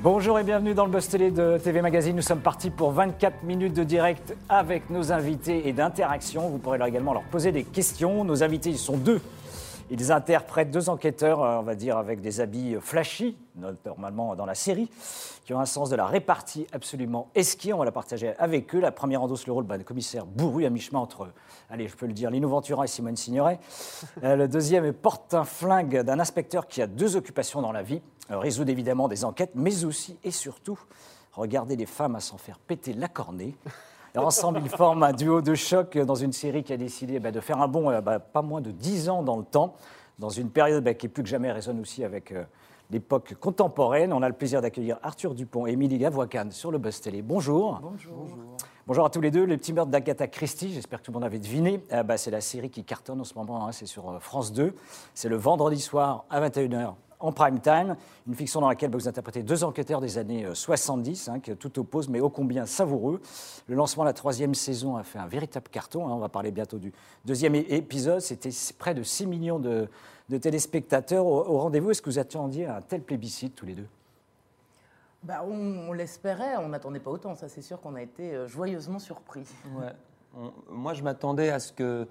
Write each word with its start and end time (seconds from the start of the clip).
Bonjour 0.00 0.38
et 0.38 0.44
bienvenue 0.44 0.74
dans 0.74 0.84
le 0.84 0.92
Buzz 0.92 1.08
Télé 1.08 1.32
de 1.32 1.58
TV 1.58 1.82
Magazine. 1.82 2.14
Nous 2.14 2.22
sommes 2.22 2.40
partis 2.40 2.70
pour 2.70 2.92
24 2.92 3.42
minutes 3.42 3.74
de 3.74 3.82
direct 3.82 4.36
avec 4.48 4.90
nos 4.90 5.10
invités 5.10 5.68
et 5.68 5.72
d'interaction. 5.72 6.48
Vous 6.48 6.58
pourrez 6.58 6.78
également 6.86 7.12
leur 7.12 7.24
poser 7.24 7.50
des 7.50 7.64
questions. 7.64 8.22
Nos 8.22 8.44
invités, 8.44 8.70
ils 8.70 8.78
sont 8.78 8.96
deux. 8.96 9.20
Ils 9.90 10.12
interprètent 10.12 10.70
deux 10.70 10.90
enquêteurs, 10.90 11.42
euh, 11.42 11.58
on 11.58 11.62
va 11.62 11.74
dire, 11.74 11.96
avec 11.96 12.20
des 12.20 12.40
habits 12.40 12.76
flashy, 12.80 13.36
normalement 13.56 14.36
dans 14.36 14.46
la 14.46 14.54
série, 14.54 14.90
qui 15.44 15.54
ont 15.54 15.60
un 15.60 15.66
sens 15.66 15.88
de 15.88 15.96
la 15.96 16.06
répartie 16.06 16.66
absolument 16.72 17.30
esquier. 17.34 17.72
On 17.72 17.78
va 17.78 17.86
la 17.86 17.92
partager 17.92 18.34
avec 18.38 18.74
eux. 18.74 18.80
La 18.80 18.92
première 18.92 19.22
endosse 19.22 19.46
le 19.46 19.52
rôle 19.52 19.64
bah, 19.64 19.78
de 19.78 19.82
commissaire 19.82 20.26
bourru 20.26 20.66
à 20.66 20.70
mi-chemin 20.70 21.00
entre, 21.00 21.28
allez, 21.70 21.88
je 21.88 21.96
peux 21.96 22.06
le 22.06 22.12
dire, 22.12 22.30
Lino 22.30 22.48
Ventura 22.48 22.84
et 22.84 22.88
Simone 22.88 23.16
Signoret. 23.16 23.58
Euh, 24.24 24.34
le 24.34 24.48
deuxième 24.48 24.92
porte 24.92 25.32
un 25.34 25.44
flingue 25.44 26.02
d'un 26.02 26.18
inspecteur 26.18 26.66
qui 26.66 26.82
a 26.82 26.86
deux 26.86 27.14
occupations 27.14 27.62
dans 27.62 27.70
la 27.70 27.82
vie, 27.82 28.00
euh, 28.30 28.38
résoudre 28.38 28.70
évidemment 28.70 29.06
des 29.06 29.24
enquêtes, 29.24 29.52
mais 29.54 29.84
aussi 29.84 30.18
et 30.24 30.32
surtout 30.32 30.78
regarder 31.32 31.76
les 31.76 31.86
femmes 31.86 32.16
à 32.16 32.20
s'en 32.20 32.36
faire 32.36 32.58
péter 32.58 32.92
la 32.94 33.06
cornée. 33.06 33.54
Et 34.18 34.20
ensemble, 34.20 34.60
ils 34.64 34.68
forment 34.68 35.04
un 35.04 35.12
duo 35.12 35.40
de 35.40 35.54
choc 35.54 35.96
dans 35.96 36.16
une 36.16 36.32
série 36.32 36.64
qui 36.64 36.72
a 36.72 36.76
décidé 36.76 37.20
bah, 37.20 37.30
de 37.30 37.38
faire 37.38 37.60
un 37.62 37.68
bond 37.68 37.88
euh, 37.88 38.00
bah, 38.00 38.18
pas 38.18 38.42
moins 38.42 38.60
de 38.60 38.72
10 38.72 39.08
ans 39.10 39.22
dans 39.22 39.36
le 39.36 39.44
temps, 39.44 39.74
dans 40.18 40.28
une 40.28 40.50
période 40.50 40.82
bah, 40.82 40.94
qui 40.94 41.06
plus 41.06 41.22
que 41.22 41.28
jamais 41.28 41.52
résonne 41.52 41.78
aussi 41.78 42.02
avec 42.02 42.32
euh, 42.32 42.42
l'époque 42.90 43.34
contemporaine. 43.38 44.12
On 44.12 44.20
a 44.22 44.28
le 44.28 44.34
plaisir 44.34 44.60
d'accueillir 44.60 44.98
Arthur 45.04 45.34
Dupont 45.34 45.68
et 45.68 45.72
Émilie 45.72 45.98
Gavoican 45.98 46.48
sur 46.50 46.72
le 46.72 46.78
Buzz 46.78 47.00
Télé. 47.00 47.22
Bonjour. 47.22 47.78
Bonjour. 47.80 48.26
Bonjour 48.88 49.04
à 49.04 49.10
tous 49.10 49.20
les 49.20 49.30
deux. 49.30 49.44
Les 49.44 49.56
petits 49.56 49.72
meurtres 49.72 49.92
d'Agatha 49.92 50.26
Christie, 50.26 50.72
j'espère 50.72 50.98
que 50.98 51.04
tout 51.04 51.12
le 51.12 51.14
monde 51.14 51.24
avait 51.24 51.38
deviné. 51.38 51.80
Euh, 51.92 52.02
c'est 52.16 52.32
la 52.32 52.40
série 52.40 52.70
qui 52.70 52.82
cartonne 52.82 53.20
en 53.20 53.24
ce 53.24 53.34
moment, 53.34 53.68
hein. 53.68 53.72
c'est 53.72 53.86
sur 53.86 54.20
France 54.20 54.52
2. 54.52 54.74
C'est 55.14 55.28
le 55.28 55.36
vendredi 55.36 55.80
soir 55.80 56.24
à 56.28 56.40
21h 56.40 56.94
en 57.20 57.32
prime 57.32 57.60
time, 57.60 57.96
une 58.26 58.34
fiction 58.34 58.60
dans 58.60 58.68
laquelle 58.68 58.90
vous 58.90 59.08
interprétez 59.08 59.42
deux 59.42 59.64
enquêteurs 59.64 60.00
des 60.00 60.18
années 60.18 60.46
70, 60.52 61.28
euh, 61.28 61.32
hein, 61.32 61.40
que 61.40 61.52
tout 61.52 61.78
oppose, 61.78 62.08
mais 62.08 62.20
ô 62.20 62.30
combien 62.30 62.66
savoureux. 62.66 63.20
Le 63.66 63.74
lancement 63.74 64.04
de 64.04 64.08
la 64.08 64.12
troisième 64.12 64.54
saison 64.54 64.96
a 64.96 65.02
fait 65.02 65.18
un 65.18 65.26
véritable 65.26 65.68
carton. 65.68 66.06
Hein. 66.06 66.12
on 66.12 66.18
va 66.18 66.28
parler 66.28 66.50
bientôt 66.50 66.78
du 66.78 66.92
deuxième 67.24 67.54
épisode. 67.54 68.20
C'était 68.20 68.50
près 68.78 68.94
de 68.94 69.02
6 69.02 69.26
millions 69.26 69.58
de, 69.58 69.88
téléspectateurs 70.38 71.26
au, 71.26 71.58
rendez-vous. 71.58 71.90
Est-ce 71.90 72.02
que 72.02 72.10
vous 72.10 72.18
attendiez 72.18 72.66
un 72.66 72.80
tel 72.82 73.02
plébiscite 73.02 73.54
tous 73.54 73.66
les 73.66 73.74
deux? 73.74 73.86
Bah, 75.24 75.44
on, 75.44 75.92
l'espérait, 75.92 76.56
on 76.58 76.68
n'attendait 76.68 77.00
pas 77.00 77.10
autant, 77.10 77.34
ça 77.34 77.48
c'est 77.48 77.62
sûr 77.62 77.80
qu'on 77.80 77.96
a 77.96 78.02
été 78.02 78.34
euh, 78.34 78.46
joyeusement 78.46 79.00
surpris. 79.00 79.44
moi 80.70 80.94
je 80.94 81.02
m'attendais 81.02 81.50
à 81.50 81.58
ce 81.58 81.72
que 81.72 82.06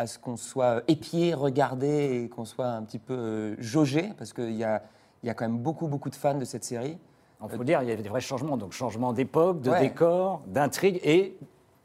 à 0.00 0.06
ce 0.06 0.18
qu'on 0.18 0.36
soit 0.36 0.82
épié, 0.88 1.34
regardé 1.34 2.22
et 2.24 2.28
qu'on 2.28 2.44
soit 2.44 2.68
un 2.68 2.82
petit 2.82 2.98
peu 2.98 3.14
euh, 3.14 3.54
jaugé, 3.58 4.12
parce 4.16 4.32
qu'il 4.32 4.56
y 4.56 4.64
a, 4.64 4.82
y 5.22 5.28
a 5.28 5.34
quand 5.34 5.44
même 5.46 5.58
beaucoup, 5.58 5.88
beaucoup 5.88 6.08
de 6.08 6.14
fans 6.14 6.34
de 6.34 6.44
cette 6.44 6.64
série. 6.64 6.98
Il 7.42 7.56
faut 7.56 7.64
dire, 7.64 7.82
il 7.82 7.88
y 7.88 7.92
a 7.92 7.96
des 7.96 8.08
vrais 8.08 8.20
changements, 8.20 8.56
donc 8.58 8.72
changement 8.72 9.12
d'époque, 9.14 9.62
de 9.62 9.70
décor, 9.78 10.42
d'intrigue 10.46 11.00
et 11.04 11.36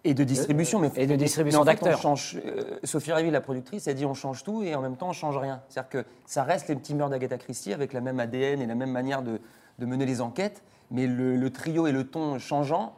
et 0.08 0.14
de 0.14 0.24
distribution, 0.24 0.80
mais 0.80 0.92
et 0.98 1.08
de 1.08 1.16
distribution 1.16 1.66
d'acteurs. 1.66 2.00
Euh, 2.06 2.80
Sophie 2.84 3.12
Révy, 3.12 3.32
la 3.32 3.42
productrice, 3.42 3.88
elle 3.88 3.96
dit 3.96 4.06
on 4.06 4.14
change 4.14 4.44
tout 4.44 4.62
et 4.62 4.76
en 4.76 4.82
même 4.82 4.98
temps 4.98 5.10
on 5.10 5.14
change 5.14 5.36
rien. 5.36 5.62
C'est-à-dire 5.68 5.90
que 5.90 6.06
ça 6.26 6.44
reste 6.44 6.68
les 6.68 6.76
petits 6.76 6.94
mœurs 6.94 7.10
d'Agatha 7.10 7.40
Christie 7.40 7.74
avec 7.74 7.92
la 7.92 8.02
même 8.02 8.20
ADN 8.20 8.62
et 8.62 8.68
la 8.68 8.76
même 8.76 8.92
manière 8.92 9.24
de, 9.24 9.42
de 9.80 9.86
mener 9.88 10.06
les 10.06 10.22
enquêtes, 10.22 10.62
mais 10.92 11.08
le, 11.08 11.36
le, 11.36 11.50
trio 11.50 11.88
et 11.88 11.92
le 11.92 12.06
ton 12.06 12.38
changeant, 12.38 12.94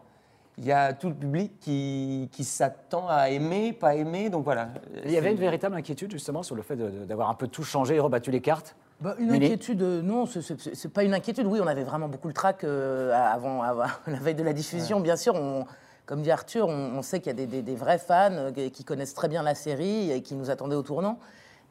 il 0.58 0.66
y 0.66 0.72
a 0.72 0.94
tout 0.94 1.10
le 1.10 1.16
public 1.16 1.60
qui, 1.60 2.30
qui 2.32 2.44
s'attend 2.44 3.08
à 3.08 3.30
aimer, 3.30 3.74
pas 3.74 3.96
aimer. 3.96 4.30
Donc 4.30 4.44
voilà. 4.44 4.70
Il 5.06 5.12
y 5.12 5.18
avait 5.18 5.32
une 5.32 5.38
véritable 5.38 5.76
inquiétude 5.76 6.12
justement 6.12 6.42
sur 6.44 6.56
le 6.56 6.64
fait 6.64 6.76
d'avoir 6.76 7.30
un 7.30 7.36
peu 7.36 7.48
tout 7.48 7.64
changé 7.64 7.96
et 7.96 8.00
rebattu 8.00 8.32
les 8.32 8.42
cartes 8.42 8.76
bah, 9.00 9.16
une 9.20 9.32
inquiétude, 9.32 9.84
euh, 9.84 10.02
non, 10.02 10.26
ce 10.26 10.40
n'est 10.40 10.92
pas 10.92 11.04
une 11.04 11.14
inquiétude. 11.14 11.46
Oui, 11.46 11.60
on 11.62 11.68
avait 11.68 11.84
vraiment 11.84 12.08
beaucoup 12.08 12.28
le 12.28 12.34
trac 12.34 12.64
euh, 12.64 13.14
avant, 13.14 13.62
la 14.08 14.20
veille 14.20 14.34
de 14.34 14.44
la 14.44 14.54
diffusion. 14.54 15.00
Bien 15.00 15.16
sûr, 15.16 15.36
on, 15.36 15.66
comme 16.08 16.24
dit 16.24 16.32
Arthur, 16.32 16.68
on, 16.68 17.02
sait 17.04 17.20
qu'il 17.20 17.28
y 17.28 17.42
a 17.42 17.46
des, 17.46 17.62
des, 17.62 17.76
vrais 17.76 18.00
fans 18.00 18.32
euh, 18.32 18.70
qui 18.70 18.84
connaissent 18.84 19.14
très 19.14 19.28
bien 19.28 19.44
la 19.44 19.54
série 19.54 20.12
et 20.12 20.24
qui 20.24 20.36
nous 20.36 20.50
attendaient 20.50 20.76
au 20.76 20.82
tournant. 20.82 21.20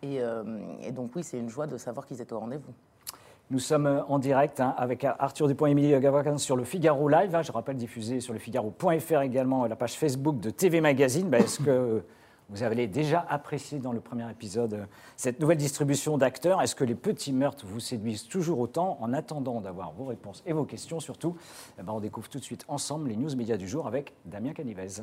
Et, 0.02 0.20
et 0.82 0.92
donc 0.92 1.12
oui, 1.16 1.24
c'est 1.24 1.38
une 1.38 1.48
joie 1.48 1.66
de 1.66 1.78
savoir 1.78 2.06
qu'ils 2.06 2.20
étaient 2.20 2.34
au 2.34 2.38
rendez-vous. 2.38 2.74
Nous 3.50 3.60
sommes 3.60 3.86
euh, 3.86 4.02
en 4.08 4.18
direct 4.18 4.58
hein, 4.58 4.74
avec 4.76 5.04
Arthur 5.04 5.46
Dupont 5.46 5.66
et 5.66 5.70
Émilie 5.70 5.98
Gavacan 6.00 6.36
sur 6.36 6.56
le 6.56 6.64
Figaro 6.64 7.08
Live. 7.08 7.32
Hein, 7.34 7.42
je 7.42 7.52
rappelle, 7.52 7.76
diffusé 7.76 8.20
sur 8.20 8.32
le 8.32 8.40
Figaro.fr 8.40 9.20
également, 9.20 9.66
la 9.66 9.76
page 9.76 9.96
Facebook 9.96 10.40
de 10.40 10.50
TV 10.50 10.80
Magazine. 10.80 11.28
Ben, 11.28 11.44
est-ce 11.44 11.60
que 11.60 12.02
vous 12.48 12.62
avez 12.64 12.88
déjà 12.88 13.24
apprécié 13.28 13.78
dans 13.78 13.92
le 13.92 14.00
premier 14.00 14.28
épisode 14.28 14.74
euh, 14.74 14.84
cette 15.16 15.38
nouvelle 15.38 15.58
distribution 15.58 16.18
d'acteurs? 16.18 16.60
Est-ce 16.60 16.74
que 16.74 16.82
les 16.82 16.96
petits 16.96 17.32
meurtres 17.32 17.66
vous 17.68 17.78
séduisent 17.78 18.26
toujours 18.26 18.58
autant? 18.58 18.98
En 19.00 19.12
attendant 19.12 19.60
d'avoir 19.60 19.92
vos 19.92 20.06
réponses 20.06 20.42
et 20.44 20.52
vos 20.52 20.64
questions 20.64 20.98
surtout, 20.98 21.36
eh 21.78 21.84
ben, 21.84 21.92
on 21.92 22.00
découvre 22.00 22.28
tout 22.28 22.40
de 22.40 22.44
suite 22.44 22.64
ensemble 22.66 23.10
les 23.10 23.16
news 23.16 23.36
médias 23.36 23.56
du 23.56 23.68
jour 23.68 23.86
avec 23.86 24.12
Damien 24.24 24.54
Canivez. 24.54 25.02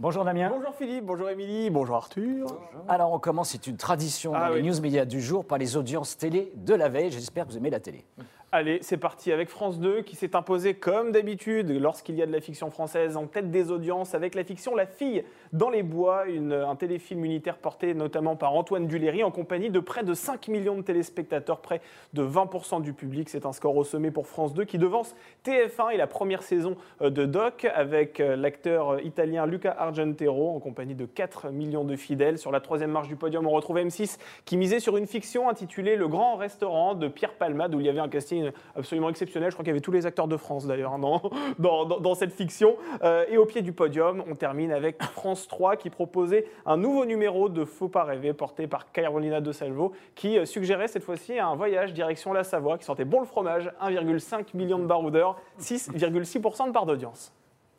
Bonjour 0.00 0.24
Damien. 0.24 0.48
Bonjour 0.50 0.72
Philippe, 0.76 1.06
bonjour 1.06 1.28
Émilie, 1.28 1.70
bonjour 1.70 1.96
Arthur. 1.96 2.46
Alors 2.86 3.12
on 3.12 3.18
commence, 3.18 3.50
c'est 3.50 3.66
une 3.66 3.76
tradition 3.76 4.30
dans 4.30 4.38
ah 4.38 4.50
les 4.54 4.62
news 4.62 4.80
médias 4.80 5.04
du 5.04 5.20
jour 5.20 5.44
par 5.44 5.58
les 5.58 5.76
audiences 5.76 6.16
télé 6.16 6.52
de 6.54 6.72
la 6.72 6.88
veille. 6.88 7.10
J'espère 7.10 7.44
que 7.44 7.50
vous 7.50 7.56
aimez 7.56 7.70
la 7.70 7.80
télé. 7.80 8.04
Allez, 8.50 8.78
c'est 8.80 8.96
parti 8.96 9.30
avec 9.30 9.50
France 9.50 9.78
2 9.78 10.00
qui 10.00 10.16
s'est 10.16 10.34
imposé 10.34 10.72
comme 10.72 11.12
d'habitude 11.12 11.68
lorsqu'il 11.68 12.14
y 12.14 12.22
a 12.22 12.26
de 12.26 12.32
la 12.32 12.40
fiction 12.40 12.70
française 12.70 13.18
en 13.18 13.26
tête 13.26 13.50
des 13.50 13.70
audiences 13.70 14.14
avec 14.14 14.34
la 14.34 14.42
fiction 14.42 14.74
La 14.74 14.86
fille 14.86 15.22
dans 15.52 15.68
les 15.68 15.82
bois, 15.82 16.24
un 16.26 16.76
téléfilm 16.76 17.26
unitaire 17.26 17.58
porté 17.58 17.92
notamment 17.92 18.36
par 18.36 18.54
Antoine 18.54 18.86
Duléry 18.86 19.22
en 19.22 19.30
compagnie 19.30 19.68
de 19.68 19.80
près 19.80 20.02
de 20.02 20.14
5 20.14 20.48
millions 20.48 20.76
de 20.76 20.80
téléspectateurs, 20.80 21.60
près 21.60 21.82
de 22.14 22.22
20% 22.22 22.80
du 22.80 22.94
public. 22.94 23.28
C'est 23.28 23.44
un 23.44 23.52
score 23.52 23.76
au 23.76 23.84
sommet 23.84 24.10
pour 24.10 24.26
France 24.26 24.54
2 24.54 24.64
qui 24.64 24.78
devance 24.78 25.14
TF1 25.44 25.92
et 25.92 25.98
la 25.98 26.06
première 26.06 26.42
saison 26.42 26.78
euh, 27.02 27.10
de 27.10 27.26
Doc 27.26 27.66
avec 27.74 28.18
euh, 28.18 28.34
l'acteur 28.34 28.94
euh, 28.94 29.02
italien 29.02 29.44
Luca 29.44 29.76
Argentero 29.78 30.56
en 30.56 30.58
compagnie 30.58 30.94
de 30.94 31.04
4 31.04 31.50
millions 31.50 31.84
de 31.84 31.96
fidèles. 31.96 32.38
Sur 32.38 32.50
la 32.50 32.60
troisième 32.60 32.92
marche 32.92 33.08
du 33.08 33.16
podium, 33.16 33.46
on 33.46 33.50
retrouve 33.50 33.76
M6 33.76 34.18
qui 34.46 34.56
misait 34.56 34.80
sur 34.80 34.96
une 34.96 35.06
fiction 35.06 35.50
intitulée 35.50 35.96
Le 35.96 36.08
Grand 36.08 36.36
Restaurant 36.36 36.94
de 36.94 37.08
Pierre 37.08 37.34
Palmade 37.34 37.74
où 37.74 37.80
il 37.80 37.84
y 37.84 37.90
avait 37.90 38.00
un 38.00 38.08
casting 38.08 38.37
absolument 38.76 39.08
exceptionnel. 39.08 39.50
Je 39.50 39.54
crois 39.54 39.64
qu'il 39.64 39.70
y 39.70 39.76
avait 39.76 39.80
tous 39.80 39.92
les 39.92 40.06
acteurs 40.06 40.28
de 40.28 40.36
France 40.36 40.66
d'ailleurs 40.66 40.92
hein, 40.92 41.20
dans, 41.58 42.14
cette 42.14 42.32
fiction. 42.32 42.76
Euh, 43.02 43.24
et 43.28 43.36
au 43.36 43.46
pied 43.46 43.62
du 43.62 43.72
podium, 43.72 44.22
on 44.28 44.34
termine 44.34 44.72
avec 44.72 45.02
France 45.02 45.48
3 45.48 45.76
qui 45.76 45.90
proposait 45.90 46.46
un 46.66 46.76
nouveau 46.76 47.04
numéro 47.04 47.48
de 47.48 47.64
Faut 47.64 47.88
pas 47.88 48.04
rêver 48.04 48.32
porté 48.32 48.66
par 48.66 48.90
Carolina 48.92 49.40
De 49.40 49.52
Salvo 49.52 49.92
qui 50.14 50.38
euh, 50.38 50.44
suggérait 50.44 50.88
cette 50.88 51.04
fois-ci 51.04 51.38
un 51.38 51.54
voyage 51.54 51.92
direction 51.92 52.32
la 52.32 52.44
Savoie 52.44 52.78
qui 52.78 52.84
sentait 52.84 53.04
bon 53.04 53.20
le 53.20 53.26
fromage, 53.26 53.70
1,5 53.82 54.56
million 54.56 54.78
de 54.78 54.86
baroudeurs, 54.86 55.40
6,6% 55.60 56.68
de 56.68 56.72
part 56.72 56.86
d'audience 56.86 57.32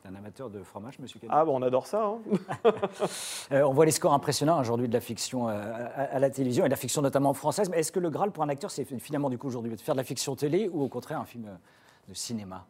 un 0.08 0.14
amateur 0.14 0.50
de 0.50 0.62
fromage, 0.62 0.98
monsieur 0.98 1.20
Ah, 1.28 1.44
bon, 1.44 1.58
on 1.58 1.62
adore 1.62 1.86
ça. 1.86 2.04
Hein. 2.04 2.18
Euh, 3.52 3.62
on 3.62 3.72
voit 3.72 3.84
les 3.84 3.90
scores 3.90 4.12
impressionnants 4.12 4.60
aujourd'hui 4.60 4.86
de 4.86 4.92
la 4.92 5.00
fiction 5.00 5.48
euh, 5.48 5.88
à, 5.96 6.18
la 6.20 6.30
télévision, 6.30 6.64
et 6.64 6.68
de 6.68 6.70
la 6.70 6.76
fiction 6.76 7.02
notamment 7.02 7.34
française. 7.34 7.68
Mais 7.68 7.80
est-ce 7.80 7.90
que 7.90 7.98
le 7.98 8.08
Graal 8.08 8.30
pour 8.30 8.44
un 8.44 8.48
acteur, 8.48 8.70
c'est 8.70 8.84
finalement 9.00 9.28
du 9.28 9.38
coup 9.38 9.48
aujourd'hui 9.48 9.74
de 9.74 9.80
faire 9.80 9.94
de 9.94 10.00
la 10.00 10.04
fiction 10.04 10.36
télé 10.36 10.68
ou 10.68 10.82
au 10.82 10.88
contraire 10.88 11.18
un 11.18 11.24
film 11.24 11.46
euh, 11.46 11.56
de 12.08 12.14
cinéma? 12.14 12.66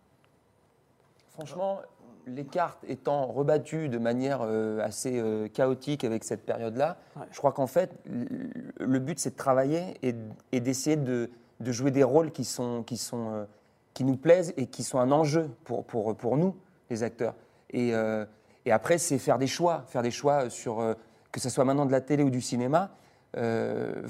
Franchement, 1.32 1.80
les 2.26 2.46
cartes 2.46 2.82
étant 2.88 3.26
rebattues 3.26 3.88
de 3.88 3.98
manière 3.98 4.42
assez 4.82 5.22
chaotique 5.54 6.04
avec 6.04 6.24
cette 6.24 6.44
période-là, 6.44 6.98
je 7.30 7.38
crois 7.38 7.52
qu'en 7.52 7.66
fait, 7.66 7.92
le 8.04 8.98
but 8.98 9.18
c'est 9.18 9.30
de 9.30 9.36
travailler 9.36 9.94
et, 10.02 10.60
d'essayer 10.60 10.96
de, 10.96 11.30
jouer 11.60 11.90
des 11.90 12.04
rôles 12.04 12.30
qui, 12.30 12.44
sont, 12.44 12.82
qui, 12.82 12.96
sont, 12.96 13.46
qui 13.94 14.04
nous 14.04 14.16
plaisent 14.16 14.52
et 14.56 14.66
qui 14.66 14.82
sont 14.82 14.98
un 14.98 15.10
enjeu 15.12 15.50
pour, 15.64 15.84
pour, 15.84 16.14
pour 16.14 16.36
nous 16.36 16.54
les 16.90 17.02
acteurs. 17.02 17.34
Et, 17.70 17.94
euh, 17.94 18.24
et 18.66 18.72
après, 18.72 18.98
c'est 18.98 19.18
faire 19.18 19.38
des 19.38 19.46
choix, 19.46 19.84
faire 19.88 20.02
des 20.02 20.10
choix 20.10 20.50
sur 20.50 20.80
euh, 20.80 20.94
que 21.32 21.40
ce 21.40 21.48
soit 21.48 21.64
maintenant 21.64 21.86
de 21.86 21.92
la 21.92 22.00
télé 22.00 22.22
ou 22.22 22.30
du 22.30 22.40
cinéma. 22.40 22.90
Euh, 23.36 24.02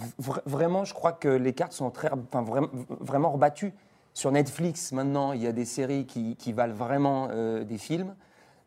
vraiment, 0.46 0.84
je 0.84 0.94
crois 0.94 1.12
que 1.12 1.28
les 1.28 1.52
cartes 1.52 1.72
sont 1.72 1.90
très, 1.90 2.10
enfin, 2.10 2.42
vraiment, 2.42 2.70
vraiment 2.88 3.30
rebattues. 3.30 3.74
Sur 4.14 4.32
Netflix, 4.32 4.92
maintenant, 4.92 5.32
il 5.32 5.42
y 5.42 5.46
a 5.46 5.52
des 5.52 5.66
séries 5.66 6.06
qui, 6.06 6.52
valent 6.52 6.74
vraiment 6.74 7.28
des 7.62 7.78
films 7.78 8.16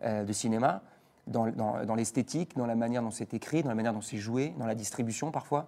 de 0.02 0.32
cinéma, 0.32 0.84
dans, 1.28 1.96
l'esthétique, 1.98 2.56
dans 2.56 2.66
la 2.66 2.76
manière 2.76 3.02
dont 3.02 3.12
c'est 3.12 3.34
écrit, 3.34 3.62
dans 3.62 3.70
la 3.70 3.76
manière 3.76 3.94
dont 3.94 4.02
c'est 4.02 4.18
joué, 4.18 4.54
dans 4.58 4.66
la 4.66 4.74
distribution 4.74 5.32
parfois. 5.32 5.68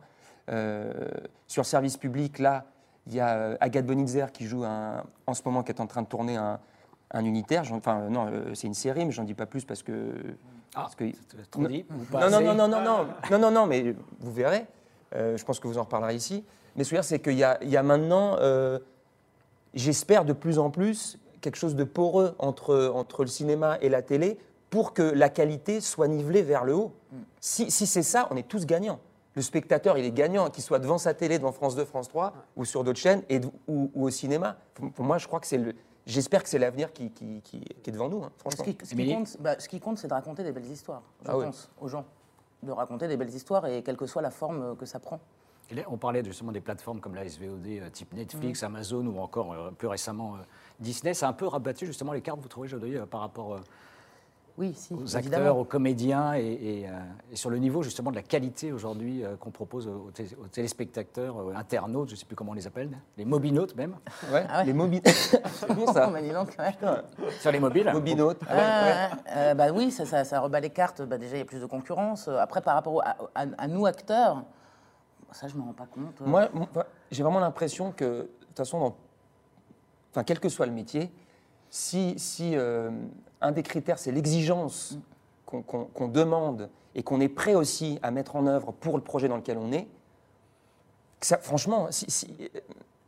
sur 1.48 1.66
service 1.66 1.98
public, 1.98 2.40
là, 2.40 2.64
il 3.08 3.16
y 3.16 3.20
a 3.20 3.58
Agathe 3.60 3.86
Bonitzer 3.86 4.28
qui 4.32 4.46
joue 4.46 4.64
un, 4.64 5.04
en 5.28 5.34
ce 5.34 5.42
moment, 5.44 5.62
qui 5.62 5.74
est 5.74 5.82
en 5.82 5.88
train 5.88 6.04
de 6.04 6.08
tourner 6.08 6.38
un, 6.38 6.60
un 7.12 7.26
unitaire. 7.26 7.64
Enfin, 7.72 8.10
non, 8.10 8.28
euh, 8.28 8.54
c'est 8.54 8.68
une 8.68 8.74
série, 8.74 9.06
mais 9.06 9.12
j'en 9.12 9.24
dis 9.24 9.34
pas 9.34 9.46
plus 9.46 9.66
parce 9.66 9.84
que. 9.84 10.14
Ah, 10.76 10.82
parce 10.82 10.96
que... 10.96 11.06
non, 11.58 11.70
dit, 11.70 11.86
non, 12.12 12.30
non, 12.30 12.42
non, 12.42 12.54
non, 12.54 12.68
non, 12.68 12.82
non, 12.82 13.08
non, 13.32 13.40
non, 13.40 13.52
non, 13.52 13.66
mais 13.66 13.96
vous 14.20 14.32
verrez. 14.32 14.66
Euh, 15.16 15.38
je 15.38 15.46
pense 15.46 15.60
que 15.60 15.68
vous 15.68 15.78
en 15.78 15.84
reparlerez 15.84 16.16
ici. 16.16 16.44
Mais 16.76 16.84
ce 16.84 16.90
que 16.90 16.96
je 16.96 17.02
veux 17.02 17.02
dire, 17.02 17.08
c'est 17.08 17.20
qu'il 17.20 17.34
y, 17.34 17.72
y, 17.72 17.78
a 17.78 17.84
maintenant, 17.84 18.36
euh, 18.40 18.80
j'espère 19.74 20.26
de 20.26 20.34
plus 20.34 20.60
en 20.60 20.70
plus, 20.70 21.18
quelque 21.40 21.56
chose 21.56 21.76
de 21.76 21.86
poreux 21.86 22.36
entre, 22.40 22.92
entre 22.94 23.24
le 23.24 23.30
cinéma 23.30 23.78
et 23.82 23.88
la 23.88 24.02
télé 24.02 24.38
pour 24.70 24.94
que 24.94 25.04
la 25.04 25.30
qualité 25.30 25.80
soit 25.80 26.10
nivelée 26.10 26.42
vers 26.42 26.66
le 26.66 26.76
haut. 26.76 26.92
Si, 27.40 27.72
si 27.72 27.88
c'est 27.88 28.04
ça, 28.04 28.28
on 28.32 28.36
est 28.36 28.48
tous 28.48 28.66
gagnants. 28.66 29.00
Le 29.36 29.42
spectateur, 29.42 29.98
il 29.98 30.06
est 30.06 30.12
gagnant, 30.12 30.50
qu'il 30.50 30.64
soit 30.64 30.80
devant 30.80 30.98
sa 30.98 31.14
télé, 31.14 31.38
devant 31.38 31.52
France 31.52 31.76
2, 31.76 31.86
France 31.86 32.10
3, 32.10 32.34
ou 32.58 32.66
sur 32.66 32.84
d'autres 32.84 33.00
chaînes, 33.00 33.22
et, 33.30 33.40
ou 33.68 33.90
au 33.96 34.10
cinéma. 34.10 34.58
Pour, 34.74 34.92
pour 34.92 35.06
moi, 35.06 35.18
je 35.18 35.28
crois 35.28 35.40
que 35.40 35.48
c'est 35.48 35.58
le. 35.58 35.76
J'espère 36.06 36.44
que 36.44 36.50
c'est 36.50 36.60
l'avenir 36.60 36.94
qui, 36.94 37.10
qui- 37.10 37.42
qui- 37.42 37.62
qui 37.62 37.90
est 37.90 37.92
devant 37.94 38.10
nous, 38.10 38.24
hein, 38.24 38.32
Ce 38.38 38.40
franchement. 38.42 38.64
qui, 38.66 38.86
ce 38.86 38.94
qui 38.96 39.14
compte, 39.14 39.38
bah, 39.40 39.56
ce 39.60 39.68
qui 39.68 39.80
compte, 39.80 39.98
c'est 39.98 40.08
de 40.08 40.14
raconter 40.14 40.44
des 40.44 40.52
belles 40.52 40.70
histoires, 40.70 41.02
je 41.24 41.32
Ah 41.32 41.38
oui. 41.38 41.46
aux 41.82 41.88
gens. 41.88 42.06
De 42.62 42.72
raconter 42.72 43.08
des 43.08 43.18
belles 43.18 43.34
histoires 43.34 43.66
et 43.66 43.82
quelle 43.82 43.98
que 43.98 44.06
soit 44.06 44.22
la 44.22 44.30
forme 44.32 44.62
euh, 44.62 44.76
que 44.76 44.86
ça 44.86 45.00
prend. 45.00 45.20
Et 45.72 45.74
là, 45.76 45.82
on 45.88 45.98
parlait 45.98 46.24
justement 46.24 46.52
des 46.52 46.62
plateformes 46.62 47.00
comme 47.00 47.16
la 47.16 47.28
SVOD 47.28 47.66
euh, 47.68 47.90
type 47.90 48.14
Netflix, 48.14 48.62
Amazon 48.62 49.06
ou 49.08 49.20
encore 49.20 49.52
euh, 49.54 49.72
plus 49.72 49.88
récemment 49.88 50.36
euh, 50.36 50.40
Disney. 50.80 51.16
Ça 51.16 51.26
a 51.26 51.30
un 51.30 51.34
peu 51.34 51.48
rabattu 51.48 51.88
justement 51.88 52.14
les 52.14 52.22
cartes, 52.22 52.40
vous 52.40 52.48
trouvez, 52.48 52.68
Jodoy, 52.68 52.98
euh, 52.98 53.06
par 53.08 53.22
rapport 53.22 53.56
euh, 53.56 53.60
Oui, 54.58 54.74
si, 54.74 54.94
aux 54.94 55.06
évidemment. 55.06 55.36
acteurs, 55.38 55.58
aux 55.58 55.66
comédiens 55.66 56.34
et, 56.36 56.40
et, 56.46 56.88
euh, 56.88 56.92
et 57.30 57.36
sur 57.36 57.50
le 57.50 57.58
niveau 57.58 57.84
justement 57.84 58.10
de 58.10 58.16
la 58.16 58.22
qualité 58.22 58.72
aujourd'hui 58.72 59.22
euh, 59.26 59.36
qu'on 59.36 59.52
propose 59.52 59.88
aux, 59.90 60.12
té- 60.14 60.30
aux 60.42 60.48
téléspectateurs, 60.48 61.36
aux 61.36 61.50
internautes, 61.50 62.08
je 62.08 62.14
ne 62.14 62.18
sais 62.20 62.26
plus 62.26 62.38
comment 62.38 62.52
on 62.52 62.56
les 62.56 62.66
appelle, 62.66 62.90
les 63.18 63.26
mobinautes 63.26 63.76
même, 63.76 63.98
Ouais, 64.32 64.46
Ah 64.50 64.60
ouais. 64.60 64.66
Les 64.68 64.74
mobiles. 64.74 65.02
c'est 65.06 65.74
bon 65.74 65.92
ça. 65.92 66.10
Oh, 66.10 66.88
sur 67.42 67.52
les 67.52 67.60
mobiles. 67.60 67.90
Mobinautes. 67.94 68.40
Ah 68.48 68.56
ouais, 68.56 68.62
Ah. 68.64 69.10
Euh, 69.36 69.54
bah 69.56 69.72
oui, 69.74 69.92
ça, 69.92 70.06
ça, 70.06 70.24
ça 70.24 70.40
rebat 70.40 70.62
les 70.62 70.70
cartes. 70.70 71.02
Bah, 71.02 71.18
déjà, 71.18 71.36
il 71.36 71.40
y 71.40 71.42
a 71.42 71.46
plus 71.46 71.60
de 71.60 71.66
concurrence. 71.66 72.30
Euh, 72.30 72.38
Après, 72.38 72.62
par 72.62 72.76
rapport 72.76 73.02
à, 73.06 73.18
à- 73.36 73.46
à 73.58 73.68
nous, 73.68 73.86
acteurs, 73.86 74.44
ça, 75.32 75.50
je 75.50 75.56
ne 75.56 75.60
me 75.60 75.66
rends 75.66 75.74
pas 75.74 75.86
compte. 75.88 76.22
Euh, 76.22 76.26
Moi, 76.26 76.48
moi, 76.54 76.68
j'ai 77.12 77.24
vraiment 77.24 77.40
l'impression 77.42 77.92
que, 77.92 78.06
de 78.22 78.30
toute 78.48 78.58
façon, 78.58 78.80
dans- 78.80 78.96
enfin, 80.12 80.24
quel 80.24 80.40
que 80.40 80.48
soit 80.48 80.66
le 80.66 80.72
métier, 80.72 81.12
si, 81.80 82.14
si 82.18 82.56
euh, 82.56 82.90
un 83.42 83.52
des 83.52 83.62
critères, 83.62 84.00
c'est 84.00 84.14
l'exigence 84.14 84.98
qu'on 85.46 85.62
qu'on- 85.62 86.08
demande 86.08 86.70
et 86.96 87.04
qu'on 87.04 87.20
est 87.20 87.28
prêt 87.28 87.54
aussi 87.54 88.00
à 88.02 88.12
mettre 88.12 88.38
en 88.38 88.48
œuvre 88.48 88.72
pour 88.72 88.96
le 88.96 89.04
projet 89.04 89.28
dans 89.28 89.36
lequel 89.36 89.58
on 89.58 89.74
est, 89.74 89.86
ça, 91.20 91.38
franchement, 91.38 91.88
si, 91.92 92.06
si- 92.10 92.34
euh, 92.40 92.60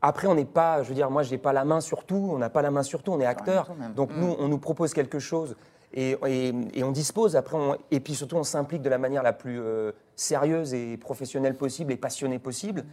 après, 0.02 0.28
on 0.28 0.36
n'est 0.36 0.44
pas, 0.44 0.84
je 0.84 0.90
veux 0.90 0.96
dire, 0.96 1.10
moi, 1.10 1.24
je 1.24 1.32
n'ai 1.32 1.38
pas 1.38 1.54
la 1.54 1.64
main 1.64 1.80
sur 1.80 2.04
tout, 2.04 2.30
on 2.34 2.38
n'a 2.38 2.50
pas 2.50 2.62
la 2.62 2.70
main 2.70 2.84
sur 2.84 3.04
tout, 3.04 3.12
on 3.14 3.22
est 3.22 3.26
acteur. 3.26 3.68
tout, 3.68 3.80
même. 3.80 3.94
Donc, 3.94 4.12
nous, 4.14 4.36
on 4.38 4.50
nous 4.50 4.58
propose 4.60 4.94
quelque 4.94 5.20
chose 5.20 5.56
et, 5.94 6.18
et- 6.28 6.54
et 6.74 6.84
on 6.84 6.92
dispose, 6.92 7.38
après, 7.38 7.56
on- 7.56 7.78
et 7.90 8.02
puis 8.02 8.16
surtout, 8.16 8.36
on 8.36 8.44
s'implique 8.44 8.82
de 8.82 8.90
la 8.90 8.98
manière 8.98 9.24
la 9.24 9.32
plus 9.34 9.62
euh, 9.62 9.94
sérieuse 10.18 10.74
et 10.74 10.98
professionnelle 10.98 11.56
possible 11.56 11.94
et 11.94 11.98
passionnée 11.98 12.38
possible. 12.40 12.84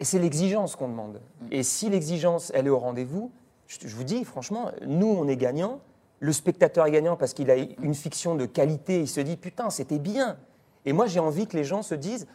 Et 0.00 0.04
c'est 0.04 0.18
l'exigence 0.18 0.74
qu'on 0.74 0.88
demande. 0.88 1.20
Et 1.52 1.62
si 1.62 1.88
l'exigence, 1.88 2.50
elle 2.54 2.66
est 2.66 2.70
au 2.70 2.78
rendez-vous, 2.78 3.30
je, 3.68 3.78
je 3.86 3.94
vous 3.94 4.02
dis, 4.04 4.24
franchement, 4.24 4.72
nous, 4.86 5.06
on 5.06 5.28
est 5.28 5.36
gagnant. 5.36 5.80
Le 6.18 6.32
spectateur 6.32 6.86
est 6.86 6.90
gagnant 6.90 7.16
parce 7.16 7.32
qu'il 7.34 7.50
a 7.50 7.56
une 7.56 7.94
fiction 7.94 8.34
de 8.34 8.46
qualité. 8.46 9.00
Il 9.00 9.08
se 9.08 9.20
dit, 9.20 9.36
putain, 9.36 9.70
c'était 9.70 9.98
bien. 10.00 10.38
Et 10.86 10.92
moi, 10.92 11.06
j'ai 11.06 11.20
envie 11.20 11.46
que 11.46 11.56
les 11.56 11.64
gens 11.64 11.82
se 11.82 11.94
disent, 11.94 12.26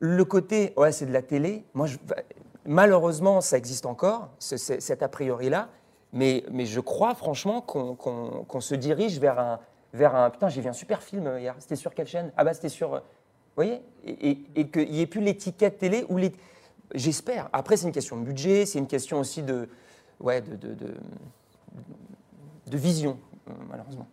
le 0.00 0.24
côté, 0.24 0.72
ouais, 0.76 0.92
c'est 0.92 1.06
de 1.06 1.12
la 1.12 1.22
télé. 1.22 1.64
Moi, 1.74 1.86
je- 1.86 1.98
malheureusement, 2.66 3.40
ça 3.40 3.56
existe 3.56 3.86
encore, 3.86 4.30
ce- 4.38 4.56
ce- 4.56 4.80
cet 4.80 5.02
a 5.02 5.08
priori-là. 5.08 5.68
Mais, 6.12 6.44
mais 6.50 6.66
je 6.66 6.80
crois, 6.80 7.14
franchement, 7.14 7.60
qu'on 7.62 7.94
qu'on- 7.94 8.44
qu'on 8.46 8.60
se 8.60 8.74
dirige 8.74 9.18
vers 9.18 9.38
un, 9.38 9.60
vers 9.94 10.14
un. 10.14 10.28
Putain, 10.30 10.48
j'ai 10.48 10.60
vu 10.60 10.68
un 10.68 10.72
super 10.74 11.02
film 11.02 11.26
euh, 11.26 11.40
hier. 11.40 11.54
C'était 11.58 11.76
sur 11.76 11.94
quelle 11.94 12.06
chaîne? 12.06 12.32
Ah, 12.36 12.44
bah, 12.44 12.52
c'était 12.52 12.68
sur. 12.68 13.02
Vous 13.54 13.64
voyez 13.64 13.80
Et, 14.04 14.68
qu'il 14.68 14.90
n'y 14.90 15.00
ait 15.00 15.06
plus 15.06 15.20
l'étiquette 15.20 15.78
télé 15.78 16.04
ou 16.08 16.16
les. 16.16 16.32
J'espère. 16.94 17.48
Après, 17.52 17.76
c'est 17.76 17.86
une 17.86 17.92
question 17.92 18.16
de 18.16 18.24
budget, 18.24 18.66
c'est 18.66 18.78
une 18.78 18.86
question 18.86 19.20
aussi 19.20 19.42
de. 19.42 19.68
Ouais, 20.20 20.40
de. 20.40 20.56
de, 20.56 22.76
vision, 22.76 23.18
malheureusement. 23.68 24.08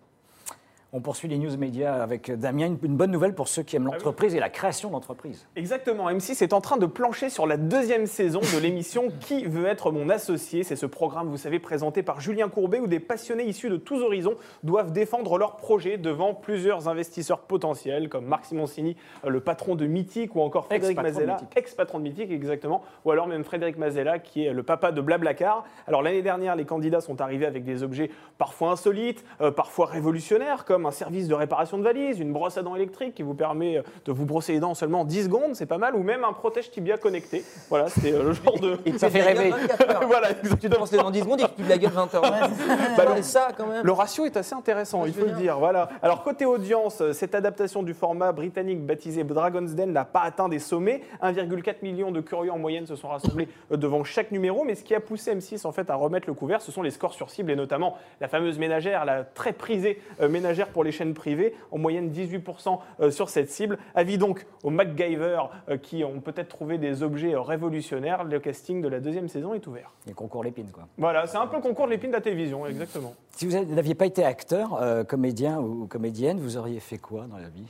On 0.91 1.01
poursuit 1.01 1.27
les 1.27 1.37
news 1.37 1.55
médias 1.55 2.01
avec 2.01 2.31
Damien. 2.31 2.75
Une, 2.81 2.97
bonne 2.97 3.11
nouvelle 3.11 3.35
pour 3.35 3.47
ceux 3.47 3.61
qui 3.61 3.75
aiment 3.75 3.85
l'entreprise 3.85 4.33
et 4.33 4.39
la 4.39 4.49
création 4.49 4.89
d'entreprise. 4.89 5.45
Exactement, 5.55 6.09
M6 6.09 6.43
est 6.43 6.51
en 6.51 6.61
train 6.61 6.77
de 6.77 6.87
plancher 6.87 7.29
sur 7.29 7.45
la 7.45 7.57
deuxième 7.57 8.07
saison 8.07 8.39
de 8.39 8.59
l'émission 8.59 9.09
Qui 9.19 9.45
veut 9.45 9.67
être 9.67 9.91
mon 9.91 10.09
associé? 10.09 10.63
C'est 10.63 10.75
ce 10.75 10.87
programme, 10.87 11.27
vous 11.27 11.37
savez, 11.37 11.59
présenté 11.59 12.01
par 12.01 12.21
Julien 12.21 12.49
Courbet 12.49 12.79
où 12.79 12.87
des 12.87 12.99
passionnés 12.99 13.43
issus 13.43 13.69
de 13.69 13.77
tous 13.77 14.01
horizons 14.01 14.33
doivent 14.63 14.91
défendre 14.91 15.37
leurs 15.37 15.57
projets 15.57 15.97
devant 15.97 16.33
plusieurs 16.33 16.87
investisseurs 16.87 17.41
potentiels 17.41 18.09
comme 18.09 18.25
Marc 18.25 18.45
Simoncini, 18.45 18.97
euh, 19.25 19.29
le 19.29 19.41
patron 19.41 19.75
de 19.75 19.85
Mythique 19.85 20.35
ou 20.35 20.41
encore 20.41 20.65
Frédéric 20.65 20.99
Mazella, 20.99 21.37
ex-patron 21.55 21.99
de 21.99 22.03
Mythique 22.03 22.31
exactement, 22.31 22.81
ou 23.05 23.11
alors 23.11 23.27
même 23.27 23.43
Frédéric 23.43 23.77
Mazella 23.77 24.17
qui 24.17 24.45
est 24.45 24.53
le 24.53 24.63
papa 24.63 24.91
de 24.91 25.01
Blablacar. 25.01 25.65
Alors 25.85 26.01
l'année 26.01 26.23
dernière, 26.23 26.55
les 26.55 26.65
candidats 26.65 27.01
sont 27.01 27.21
arrivés 27.21 27.45
avec 27.45 27.63
des 27.63 27.83
objets 27.83 28.09
parfois 28.39 28.71
insolites, 28.71 29.23
euh, 29.41 29.51
parfois 29.51 29.85
révolutionnaires 29.85 30.65
comme 30.65 30.78
un 30.85 30.91
service 30.91 31.27
de 31.27 31.33
réparation 31.33 31.77
de 31.77 31.83
valises, 31.83 32.19
une 32.19 32.33
brosse 32.33 32.57
à 32.57 32.63
dents 32.63 32.75
électrique 32.75 33.15
qui 33.15 33.23
vous 33.23 33.33
permet 33.33 33.77
euh, 33.77 33.81
de 34.05 34.11
vous 34.11 34.25
brosser 34.25 34.53
les 34.53 34.59
dents 34.59 34.71
en 34.71 34.75
seulement 34.75 35.05
10 35.05 35.25
secondes, 35.25 35.55
c'est 35.55 35.65
pas 35.65 35.77
mal, 35.77 35.95
ou 35.95 36.03
même 36.03 36.23
un 36.23 36.33
protège 36.33 36.71
tibia 36.71 36.97
connecté. 36.97 37.43
Voilà, 37.69 37.89
c'était 37.89 38.13
euh, 38.13 38.23
le 38.23 38.33
genre 38.33 38.59
de... 38.59 38.77
Et 38.85 38.97
Ça 38.97 39.09
fait 39.09 39.21
rêver. 39.21 39.49
24 39.51 39.89
heures. 39.89 40.03
voilà, 40.07 40.29
Tu 40.29 40.35
te 40.41 40.47
exactement. 40.47 40.75
penses 40.77 40.91
dans 40.91 41.11
10 41.11 41.19
secondes 41.19 41.41
et 41.41 41.45
tu 41.55 41.63
de 41.63 41.69
la 41.69 41.77
gueule 41.77 41.91
20 41.91 42.15
heures. 42.15 42.21
Bah, 42.21 43.05
c'est 43.15 43.23
ça, 43.23 43.49
quand 43.57 43.67
même. 43.67 43.85
Le 43.85 43.91
ratio 43.91 44.25
est 44.25 44.37
assez 44.37 44.53
intéressant, 44.55 45.05
il 45.05 45.13
faut 45.13 45.25
le 45.25 45.31
dire. 45.31 45.57
Voilà. 45.59 45.89
Alors 46.01 46.23
côté 46.23 46.45
audience, 46.45 47.01
euh, 47.01 47.13
cette 47.13 47.35
adaptation 47.35 47.83
du 47.83 47.93
format 47.93 48.31
britannique 48.31 48.85
baptisé 48.85 49.23
Dragon's 49.23 49.75
Den 49.75 49.91
n'a 49.91 50.05
pas 50.05 50.21
atteint 50.21 50.49
des 50.49 50.59
sommets. 50.59 51.01
1,4 51.21 51.75
million 51.83 52.11
de 52.11 52.21
curieux 52.21 52.51
en 52.51 52.57
moyenne 52.57 52.85
se 52.85 52.95
sont 52.95 53.07
rassemblés 53.07 53.47
devant 53.71 54.03
chaque 54.03 54.31
numéro. 54.31 54.63
Mais 54.63 54.75
ce 54.75 54.83
qui 54.83 54.95
a 54.95 54.99
poussé 54.99 55.35
M6 55.35 55.65
en 55.65 55.71
fait 55.71 55.89
à 55.89 55.95
remettre 55.95 56.27
le 56.27 56.33
couvert, 56.33 56.61
ce 56.61 56.71
sont 56.71 56.81
les 56.81 56.91
scores 56.91 57.13
sur 57.13 57.29
cible 57.29 57.51
et 57.51 57.55
notamment 57.55 57.97
la 58.21 58.27
fameuse 58.27 58.57
ménagère, 58.59 59.05
la 59.05 59.23
très 59.23 59.53
prisée 59.53 60.01
euh, 60.21 60.27
pour 60.69 60.83
les 60.83 60.91
chaînes 60.91 61.13
privées, 61.13 61.55
en 61.71 61.77
moyenne 61.77 62.11
18% 62.11 62.79
euh, 63.01 63.11
sur 63.11 63.29
cette 63.29 63.49
cible. 63.49 63.77
Avis 63.95 64.17
donc 64.17 64.45
aux 64.63 64.69
MacGyver 64.69 65.41
euh, 65.69 65.77
qui 65.77 66.03
ont 66.03 66.19
peut-être 66.21 66.49
trouvé 66.49 66.77
des 66.77 67.03
objets 67.03 67.33
euh, 67.33 67.41
révolutionnaires. 67.41 68.23
Le 68.23 68.39
casting 68.39 68.81
de 68.81 68.87
la 68.87 68.99
deuxième 68.99 69.27
saison 69.29 69.53
est 69.53 69.65
ouvert. 69.67 69.91
Les 70.07 70.13
concours 70.13 70.43
l'épine, 70.43 70.71
quoi. 70.71 70.87
Voilà, 70.97 71.27
c'est 71.27 71.37
un 71.37 71.47
peu 71.47 71.57
le 71.57 71.61
concours 71.61 71.85
de 71.85 71.91
l'épine 71.91 72.09
de 72.11 72.15
la 72.15 72.21
télévision, 72.21 72.65
exactement. 72.65 73.13
Si 73.31 73.45
vous 73.47 73.57
n'aviez 73.73 73.95
pas 73.95 74.05
été 74.05 74.23
acteur, 74.23 74.81
euh, 74.81 75.03
comédien 75.03 75.59
ou 75.59 75.87
comédienne, 75.87 76.39
vous 76.39 76.57
auriez 76.57 76.79
fait 76.79 76.97
quoi 76.97 77.25
dans 77.29 77.37
la 77.37 77.49
vie? 77.49 77.67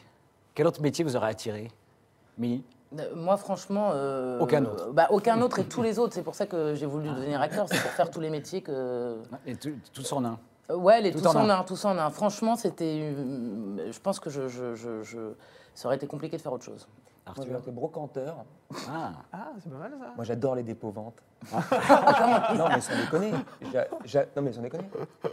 Quel 0.55 0.67
autre 0.67 0.81
métier 0.81 1.03
vous 1.05 1.15
aurait 1.15 1.29
attiré? 1.29 1.69
Mini 2.37 2.63
Moi, 3.15 3.37
franchement. 3.37 3.91
euh, 3.93 4.39
Aucun 4.39 4.65
autre. 4.65 4.91
bah, 4.93 5.07
aucun 5.11 5.41
autre 5.41 5.59
et 5.59 5.63
tous 5.65 5.81
les 5.83 5.99
autres. 5.99 6.13
C'est 6.13 6.23
pour 6.23 6.35
ça 6.35 6.45
que 6.47 6.73
j'ai 6.75 6.85
voulu 6.85 7.09
devenir 7.09 7.39
acteur. 7.41 7.67
C'est 7.69 7.81
pour 7.81 7.91
faire 7.91 8.09
tous 8.09 8.19
les 8.19 8.29
métiers 8.29 8.61
que. 8.61 9.17
Et 9.45 9.55
tout, 9.55 9.71
tout 9.93 10.13
en 10.13 10.25
un. 10.25 10.39
Euh, 10.69 10.75
Ouais, 10.75 11.01
les 11.01 11.12
Tout 11.12 11.19
tous 11.19 11.27
en 11.27 11.36
en 11.36 11.50
un. 11.50 11.60
un, 11.60 11.63
tous 11.63 11.83
en 11.86 11.98
un. 11.98 12.10
Franchement, 12.10 12.56
c'était. 12.56 13.13
euh, 13.16 13.92
Je 13.92 13.99
pense 13.99 14.19
que 14.19 14.30
je, 14.30 14.47
je- 14.47 14.76
je- 14.76 15.04
je- 15.04 15.33
ça 15.73 15.88
aurait 15.88 15.95
été 15.97 16.07
compliqué 16.07 16.38
de 16.38 16.42
faire 16.42 16.54
autre 16.54 16.66
chose. 16.66 16.88
Moi, 17.26 17.33
Arthur 17.38 17.45
j'aurais 17.47 17.59
été 17.59 17.71
brocanteur. 17.71 18.38
Ah, 18.90 19.11
Ah, 19.31 19.52
c'est 19.64 19.71
pas 19.71 19.78
mal 19.78 19.92
ça. 19.99 20.14
Moi, 20.16 20.26
j'adore 20.26 20.56
les 20.56 20.64
dépôts-ventes. 20.64 21.21
non, 22.56 22.68
mais 22.69 22.81
sans 22.81 22.95
déconner. 22.97 23.31
J'a- 23.71 23.88
j'a- 24.04 24.26
Non, 24.35 24.42
mais 24.42 24.52
sans 24.52 24.61
déconner. 24.61 24.83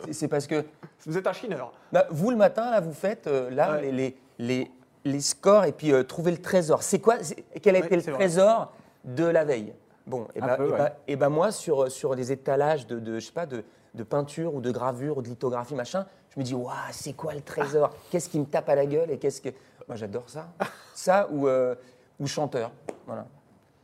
C'est- 0.04 0.12
C'est 0.12 0.28
parce 0.28 0.46
que 0.46 0.64
Vous 1.06 1.16
êtes 1.16 1.26
un 1.26 1.32
chineur. 1.32 1.72
bah, 1.92 2.06
vous, 2.10 2.30
le 2.30 2.36
matin, 2.36 2.70
là, 2.70 2.80
vous 2.80 2.92
faites 2.92 3.26
euh, 3.26 3.50
là, 3.50 3.72
Ouais. 3.72 3.82
les, 3.82 3.92
les, 3.92 4.16
les, 4.38 4.70
les 5.04 5.20
scores 5.20 5.64
et 5.64 5.72
puis 5.72 5.92
euh, 5.92 6.02
trouver 6.02 6.32
le 6.32 6.38
trésor. 6.42 6.82
C'est 6.82 6.98
quoi 7.00 7.16
c'est- 7.22 7.44
Quel 7.62 7.76
a 7.76 7.80
Ouais, 7.80 7.86
été 7.86 7.96
le 7.96 8.02
vrai. 8.02 8.12
trésor 8.12 8.72
de 9.04 9.24
la 9.24 9.44
veille? 9.44 9.72
Bon, 10.06 10.28
et 10.34 10.40
Un 10.42 10.46
bah, 10.46 10.56
peu, 10.56 10.68
et 10.68 10.72
ouais. 10.72 10.78
bah- 10.78 10.92
et 11.08 11.16
bah, 11.16 11.28
moi, 11.30 11.50
sur, 11.50 11.90
sur 11.90 12.14
des 12.14 12.30
étalages 12.30 12.86
de, 12.86 13.00
de, 13.00 13.18
je 13.18 13.26
sais 13.26 13.32
pas, 13.32 13.46
de, 13.46 13.64
de 13.96 14.02
peinture 14.04 14.54
ou 14.54 14.60
de 14.60 14.70
gravure 14.70 15.18
ou 15.18 15.22
de 15.22 15.28
lithographie, 15.28 15.74
machin, 15.74 16.06
je 16.34 16.38
me 16.38 16.44
dis, 16.44 16.54
waouh, 16.54 16.72
c'est 16.92 17.14
quoi 17.14 17.34
le 17.34 17.40
trésor? 17.40 17.90
Qu'est-ce 18.10 18.28
qui 18.28 18.38
me 18.38 18.44
tape 18.44 18.68
à 18.68 18.74
la 18.74 18.86
gueule 18.86 19.10
et 19.10 19.18
qu'est-ce 19.18 19.40
que. 19.40 19.48
Moi, 19.88 19.96
j'adore 19.96 20.28
ça. 20.28 20.48
Ça 20.94 21.28
ou, 21.30 21.46
euh, 21.48 21.74
ou 22.18 22.26
chanteur. 22.26 22.70
Voilà. 23.06 23.26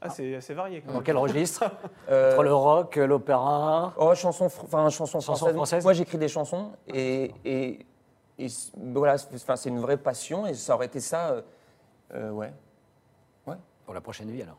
Ah, 0.01 0.11
c'est 0.11 0.35
assez 0.35 0.53
varié 0.55 0.81
quand 0.81 0.89
dans 0.89 0.95
même. 0.95 1.03
quel 1.05 1.17
registre? 1.17 1.65
Euh, 2.11 2.33
Entre 2.35 2.43
le 2.43 2.53
rock, 2.55 2.97
l'opéra? 2.97 3.93
Oh, 3.97 4.13
chanson, 4.15 4.47
fr- 4.49 4.65
enfin, 4.65 4.89
chanson 4.91 5.21
Chanson 5.21 5.35
française. 5.37 5.55
française? 5.55 5.85
Moi, 5.85 5.93
j'écris 5.93 6.19
des 6.19 6.29
chansons 6.29 6.73
et, 6.89 7.33
et, 7.45 7.87
et 8.39 8.47
voilà, 8.77 9.17
c'est 9.19 9.33
enfin, 9.37 9.55
c'est 9.57 9.69
une 9.69 9.79
vraie 9.81 9.97
passion 9.97 10.47
et 10.47 10.55
ça 10.55 10.75
aurait 10.75 10.87
été 10.87 10.99
ça, 11.01 11.31
euh, 11.31 11.43
euh, 12.15 12.31
ouais. 12.31 12.53
Pour 13.85 13.95
la 13.95 14.01
prochaine 14.01 14.31
vie, 14.31 14.43
alors. 14.43 14.59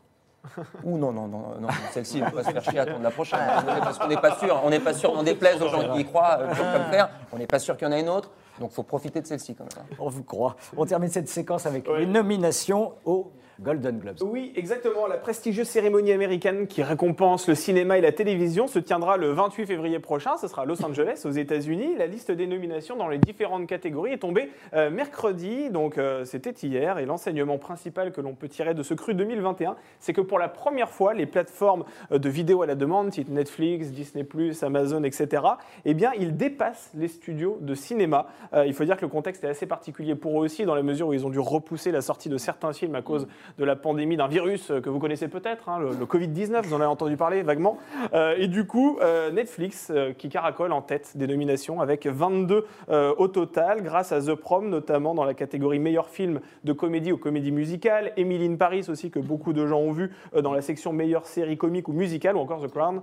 Ou 0.84 0.98
non, 0.98 1.12
non, 1.12 1.26
non, 1.26 1.54
non, 1.60 1.68
celle-ci, 1.92 2.20
on 2.22 2.26
va 2.26 2.30
pas 2.30 2.44
se 2.44 2.50
faire 2.50 2.62
chier 2.62 2.78
à 2.78 2.82
attendre 2.82 3.02
la 3.02 3.10
prochaine. 3.10 3.38
parce 3.82 3.98
qu'on 3.98 4.08
n'est 4.08 4.16
pas 4.16 4.36
sûr, 4.36 4.60
on 4.64 4.70
n'est 4.70 4.80
pas 4.80 4.92
sûr, 4.94 5.12
on 5.14 5.22
déplaise 5.22 5.60
aux 5.62 5.68
gens 5.68 5.92
qui 5.94 6.00
y 6.00 6.04
croient, 6.04 6.38
euh, 6.40 6.48
comme 6.48 6.90
faire, 6.90 7.08
on 7.32 7.38
n'est 7.38 7.46
pas 7.46 7.58
sûr 7.58 7.76
qu'il 7.76 7.86
y 7.86 7.90
en 7.90 7.92
a 7.92 7.98
une 7.98 8.08
autre, 8.08 8.30
donc 8.60 8.70
il 8.72 8.74
faut 8.74 8.82
profiter 8.82 9.20
de 9.20 9.26
celle-ci 9.26 9.54
quand 9.54 9.64
même. 9.64 9.84
On 9.98 10.08
vous 10.08 10.22
croit. 10.22 10.56
On 10.76 10.84
termine 10.86 11.08
cette 11.10 11.28
séquence 11.28 11.66
avec 11.66 11.88
Ouais. 11.88 12.00
les 12.00 12.06
nominations 12.06 12.92
aux 13.04 13.32
Golden 13.60 13.98
Globes. 13.98 14.22
Oui, 14.22 14.52
exactement. 14.56 15.06
La 15.06 15.16
prestigieuse 15.16 15.68
cérémonie 15.68 16.12
américaine 16.12 16.66
qui 16.66 16.82
récompense 16.82 17.48
le 17.48 17.54
cinéma 17.54 17.98
et 17.98 18.00
la 18.00 18.12
télévision 18.12 18.66
se 18.66 18.78
tiendra 18.78 19.16
le 19.16 19.30
28 19.30 19.66
février 19.66 19.98
prochain. 19.98 20.36
Ce 20.36 20.48
sera 20.48 20.62
à 20.62 20.64
Los 20.64 20.84
Angeles, 20.84 21.22
aux 21.24 21.30
États-Unis. 21.30 21.94
La 21.96 22.06
liste 22.06 22.30
des 22.30 22.46
nominations 22.46 22.96
dans 22.96 23.08
les 23.08 23.18
différentes 23.18 23.66
catégories 23.66 24.12
est 24.12 24.18
tombée 24.18 24.50
euh, 24.74 24.90
mercredi, 24.90 25.70
donc 25.70 25.98
euh, 25.98 26.24
c'était 26.24 26.50
hier. 26.50 26.98
Et 26.98 27.06
l'enseignement 27.06 27.58
principal 27.58 28.12
que 28.12 28.20
l'on 28.20 28.34
peut 28.34 28.48
tirer 28.48 28.74
de 28.74 28.82
ce 28.82 28.94
cru 28.94 29.14
2021, 29.14 29.76
c'est 30.00 30.12
que 30.12 30.20
pour 30.20 30.38
la 30.38 30.48
première 30.48 30.90
fois, 30.90 31.14
les 31.14 31.26
plateformes 31.26 31.84
euh, 32.12 32.18
de 32.18 32.28
vidéo 32.28 32.62
à 32.62 32.66
la 32.66 32.74
demande, 32.74 33.10
type 33.10 33.28
Netflix, 33.28 33.90
Disney+, 33.90 34.26
Amazon, 34.62 35.04
etc., 35.04 35.42
eh 35.84 35.94
bien, 35.94 36.12
ils 36.18 36.36
dépassent 36.36 36.90
les 36.94 37.08
studios 37.08 37.58
de 37.60 37.74
cinéma. 37.74 38.26
Il 38.66 38.72
faut 38.74 38.84
dire 38.84 38.96
que 38.96 39.02
le 39.04 39.08
contexte 39.08 39.44
est 39.44 39.48
assez 39.48 39.66
particulier 39.66 40.14
pour 40.14 40.40
eux 40.40 40.44
aussi, 40.44 40.64
dans 40.64 40.74
la 40.74 40.82
mesure 40.82 41.08
où 41.08 41.12
ils 41.12 41.26
ont 41.26 41.30
dû 41.30 41.38
repousser 41.38 41.90
la 41.90 42.00
sortie 42.00 42.28
de 42.28 42.38
certains 42.38 42.72
films 42.72 42.94
à 42.94 43.02
cause 43.02 43.26
de 43.58 43.64
la 43.64 43.76
pandémie 43.76 44.16
d'un 44.16 44.28
virus 44.28 44.70
euh, 44.70 44.80
que 44.80 44.90
vous 44.90 44.98
connaissez 44.98 45.28
peut-être, 45.28 45.68
hein, 45.68 45.78
le, 45.78 45.90
le 45.90 46.06
Covid-19, 46.06 46.62
vous 46.62 46.74
en 46.74 46.76
avez 46.76 46.86
entendu 46.86 47.16
parler 47.16 47.42
vaguement. 47.42 47.78
Euh, 48.12 48.34
et 48.38 48.48
du 48.48 48.66
coup, 48.66 48.98
euh, 49.00 49.30
Netflix 49.30 49.92
qui 50.18 50.28
caracole 50.28 50.72
en 50.72 50.82
tête 50.82 51.16
des 51.16 51.26
nominations 51.26 51.80
avec 51.80 52.06
22 52.06 52.66
euh, 52.88 53.14
au 53.16 53.28
total, 53.28 53.82
grâce 53.82 54.12
à 54.12 54.20
The 54.20 54.34
Prom, 54.34 54.68
notamment 54.68 55.14
dans 55.14 55.24
la 55.24 55.34
catégorie 55.34 55.78
meilleur 55.78 56.08
film 56.08 56.40
de 56.64 56.72
comédie 56.72 57.12
ou 57.12 57.16
comédie 57.16 57.52
musicale, 57.52 58.12
Emily 58.16 58.46
in 58.46 58.56
Paris 58.56 58.86
aussi, 58.88 59.10
que 59.10 59.18
beaucoup 59.18 59.52
de 59.52 59.66
gens 59.66 59.78
ont 59.78 59.92
vu 59.92 60.12
dans 60.40 60.52
la 60.52 60.62
section 60.62 60.92
meilleure 60.92 61.26
série 61.26 61.56
comique 61.56 61.88
ou 61.88 61.92
musicale, 61.92 62.36
ou 62.36 62.40
encore 62.40 62.62
The 62.62 62.70
Crown 62.70 63.00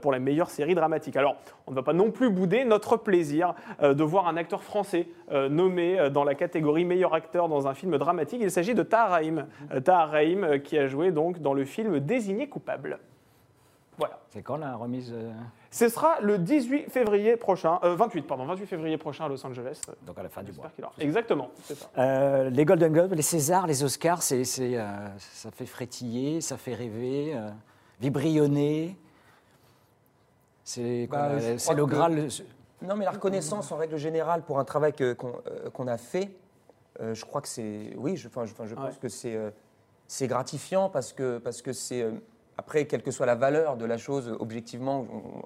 pour 0.00 0.12
la 0.12 0.18
meilleure 0.18 0.50
série 0.50 0.74
dramatique. 0.74 1.16
Alors, 1.16 1.36
on 1.66 1.70
ne 1.70 1.76
va 1.76 1.82
pas 1.82 1.92
non 1.92 2.10
plus 2.10 2.30
bouder 2.30 2.64
notre 2.64 2.96
plaisir 2.96 3.54
de 3.82 4.02
voir 4.02 4.28
un 4.28 4.36
acteur 4.36 4.62
français 4.62 5.08
nommé 5.30 6.10
dans 6.10 6.24
la 6.24 6.34
catégorie 6.34 6.84
meilleur 6.84 7.14
acteur 7.14 7.48
dans 7.48 7.66
un 7.66 7.74
film 7.74 7.96
dramatique. 7.98 8.40
Il 8.42 8.50
s'agit 8.50 8.74
de 8.74 8.82
Tahar 8.82 9.20
Tahar 9.84 10.10
Rahim, 10.10 10.44
euh, 10.44 10.58
qui 10.58 10.76
a 10.78 10.86
joué 10.88 11.10
donc 11.12 11.40
dans 11.40 11.54
le 11.54 11.64
film 11.64 12.00
Désigné 12.00 12.48
coupable. 12.48 12.98
Voilà. 13.96 14.18
C'est 14.30 14.42
quand 14.42 14.56
la 14.56 14.74
remise 14.74 15.12
euh, 15.14 15.30
Ce 15.70 15.88
sera 15.88 16.20
le 16.20 16.38
18 16.38 16.90
février 16.90 17.36
prochain, 17.36 17.78
euh, 17.84 17.94
28 17.94 18.22
pardon, 18.22 18.44
28 18.44 18.66
février 18.66 18.98
prochain 18.98 19.26
à 19.26 19.28
Los 19.28 19.46
Angeles. 19.46 19.80
Donc 20.04 20.18
à 20.18 20.24
la 20.24 20.28
fin 20.28 20.42
du 20.42 20.50
mois. 20.52 20.68
Aura- 20.82 20.92
Exactement, 20.98 21.50
c'est 21.62 21.76
ça. 21.76 21.86
Euh, 21.98 22.50
les 22.50 22.64
Golden 22.64 22.92
Globes, 22.92 23.12
les 23.12 23.22
Césars, 23.22 23.68
les 23.68 23.84
Oscars, 23.84 24.22
c'est, 24.22 24.42
euh, 24.60 25.06
ça 25.18 25.50
fait 25.52 25.66
frétiller, 25.66 26.40
ça 26.40 26.56
fait 26.56 26.74
rêver, 26.74 27.34
euh, 27.36 27.50
vibrionner. 28.00 28.96
C'est, 30.64 31.06
quoi, 31.08 31.28
Bah, 31.28 31.34
le 31.74 31.84
que- 31.84 31.90
Graal. 31.90 32.28
Non, 32.82 32.96
mais 32.96 33.04
la 33.04 33.12
reconnaissance 33.12 33.70
en 33.72 33.76
règle 33.76 33.96
générale 33.96 34.42
pour 34.42 34.58
un 34.58 34.64
travail 34.64 34.92
qu'on 34.92 35.40
euh, 35.46 35.86
a 35.86 35.96
fait, 35.98 36.30
euh, 37.00 37.14
je 37.14 37.24
crois 37.24 37.40
que 37.40 37.48
c'est. 37.48 37.92
Oui, 37.96 38.16
je, 38.16 38.28
enfin, 38.28 38.44
je, 38.44 38.54
pense 38.54 38.70
Ouais. 38.72 38.90
que 39.00 39.08
c'est 39.08 39.34
euh, 39.36 39.50
c'est 40.06 40.26
gratifiant 40.26 40.88
parce 40.90 41.12
que 41.12 41.38
parce 41.38 41.62
que 41.62 41.72
c'est. 41.72 42.02
euh, 42.02 42.12
après, 42.56 42.86
quelle 42.86 43.02
que 43.02 43.10
soit 43.10 43.26
la 43.26 43.34
valeur 43.34 43.76
de 43.76 43.84
la 43.84 43.98
chose, 43.98 44.36
objectivement, 44.38 45.06
on- 45.12 45.42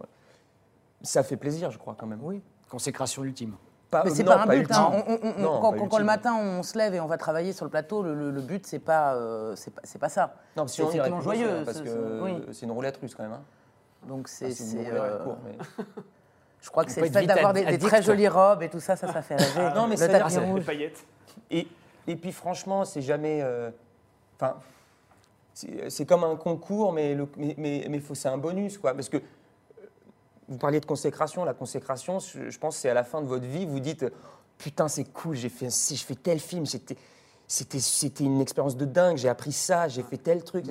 ça 1.03 1.23
fait 1.23 1.37
plaisir, 1.37 1.71
je 1.71 1.79
crois, 1.79 1.95
quand 1.99 2.07
même. 2.07 2.21
Oui. 2.23 2.43
Consécration 2.69 3.25
ultime. 3.25 3.55
Pas, 3.91 4.03
Mais 4.05 4.11
c'est 4.11 4.25
pas 4.25 4.43
un 4.43 4.47
but. 4.47 4.57
ultime. 4.59 4.77
hein. 4.77 5.03
On- 5.07 5.13
on- 5.13 5.19
on- 5.23 5.41
Non, 5.41 5.61
quand, 5.61 5.71
pas 5.73 5.79
quand- 5.79 5.89
quand 5.89 5.99
le 5.99 6.05
matin 6.05 6.35
on 6.37 6.63
se 6.63 6.77
lève 6.77 6.95
et 6.95 7.01
on 7.01 7.07
va 7.07 7.17
travailler 7.17 7.55
sur 7.55 7.65
le 7.65 7.71
plateau, 7.71 8.03
le, 8.03 8.15
le- 8.15 8.31
le 8.31 8.41
but 8.43 8.67
c'est 8.67 8.79
pas, 8.81 9.15
euh, 9.15 9.55
c'est 9.57 9.71
pas, 9.71 9.81
c'est 9.85 9.99
pas 9.99 10.11
ça. 10.11 10.35
Non, 10.57 10.67
c'est 10.67 10.83
effectivement 10.83 11.21
joyeux. 11.23 11.63
Parce 11.65 11.79
c'est- 11.79 11.85
que 11.85 11.89
c'est- 11.91 12.21
oui. 12.23 12.45
c'est 12.53 12.67
une 12.67 12.73
roulette 12.73 12.99
russe, 12.99 13.15
quand 13.15 13.23
même. 13.23 13.33
hein. 13.33 13.43
Donc 14.07 14.29
c'est, 14.29 14.51
euh, 14.91 15.19
mais- 15.45 15.57
je 16.61 16.69
crois 16.71 16.85
que 16.85 16.91
c'est 16.91 17.01
le 17.01 17.07
fait 17.09 17.27
d'avoir 17.27 17.55
des, 17.55 17.79
très 17.79 18.03
jolies 18.03 18.29
robes 18.29 18.63
et 18.63 18.69
tout 18.69 18.81
ça, 18.81 18.97
ça, 18.97 19.11
ça 19.11 19.23
fait 19.23 19.37
rêver. 19.37 19.75
non, 19.75 19.87
mais 19.87 19.97
le 19.97 20.07
tapis 20.09 20.37
rouge. 20.39 20.61
Les 20.61 20.67
paillettes. 20.67 21.07
Et, 21.51 21.67
et 22.07 22.17
puis 22.17 22.33
franchement, 22.33 22.85
c'est 22.85 23.01
jamais. 23.03 23.41
euh, 23.43 23.71
Enfin, 24.41 24.57
c'est 25.55 25.91
c'est 25.91 26.07
comme 26.07 26.25
un 26.25 26.37
concours, 26.37 26.93
mais, 26.93 27.17
mais, 27.37 27.55
mais, 27.59 27.87
mais 27.89 28.03
c'est 28.15 28.29
un 28.29 28.39
bonus, 28.39 28.79
quoi. 28.79 28.95
Parce 28.95 29.09
que 29.09 29.17
euh, 29.17 29.21
vous 30.49 30.59
parliez 30.59 30.81
de 30.81 30.87
consécration. 30.87 31.45
La 31.45 31.55
consécration, 31.55 32.21
je, 32.21 32.59
pense, 32.59 32.77
c'est 32.77 32.89
à 32.89 32.95
la 32.95 33.05
fin 33.05 33.21
de 33.21 33.27
votre 33.27 33.47
vie, 33.47 33.67
vous 33.67 33.81
dites 33.81 34.07
Putain, 34.59 34.89
c'est 34.89 35.05
cool, 35.05 35.37
j'ai 35.37 35.49
fait, 35.49 35.71
si 35.71 35.97
je 35.97 36.05
fais 36.05 36.17
tel 36.17 36.41
film, 36.41 36.67
c'était, 36.67 36.97
une 38.21 38.41
expérience 38.41 38.77
de 38.77 38.85
dingue, 38.85 39.17
j'ai 39.17 39.29
appris 39.29 39.53
ça, 39.53 39.89
j'ai 39.89 40.03
fait 40.03 40.19
tel 40.19 40.43
truc. 40.43 40.67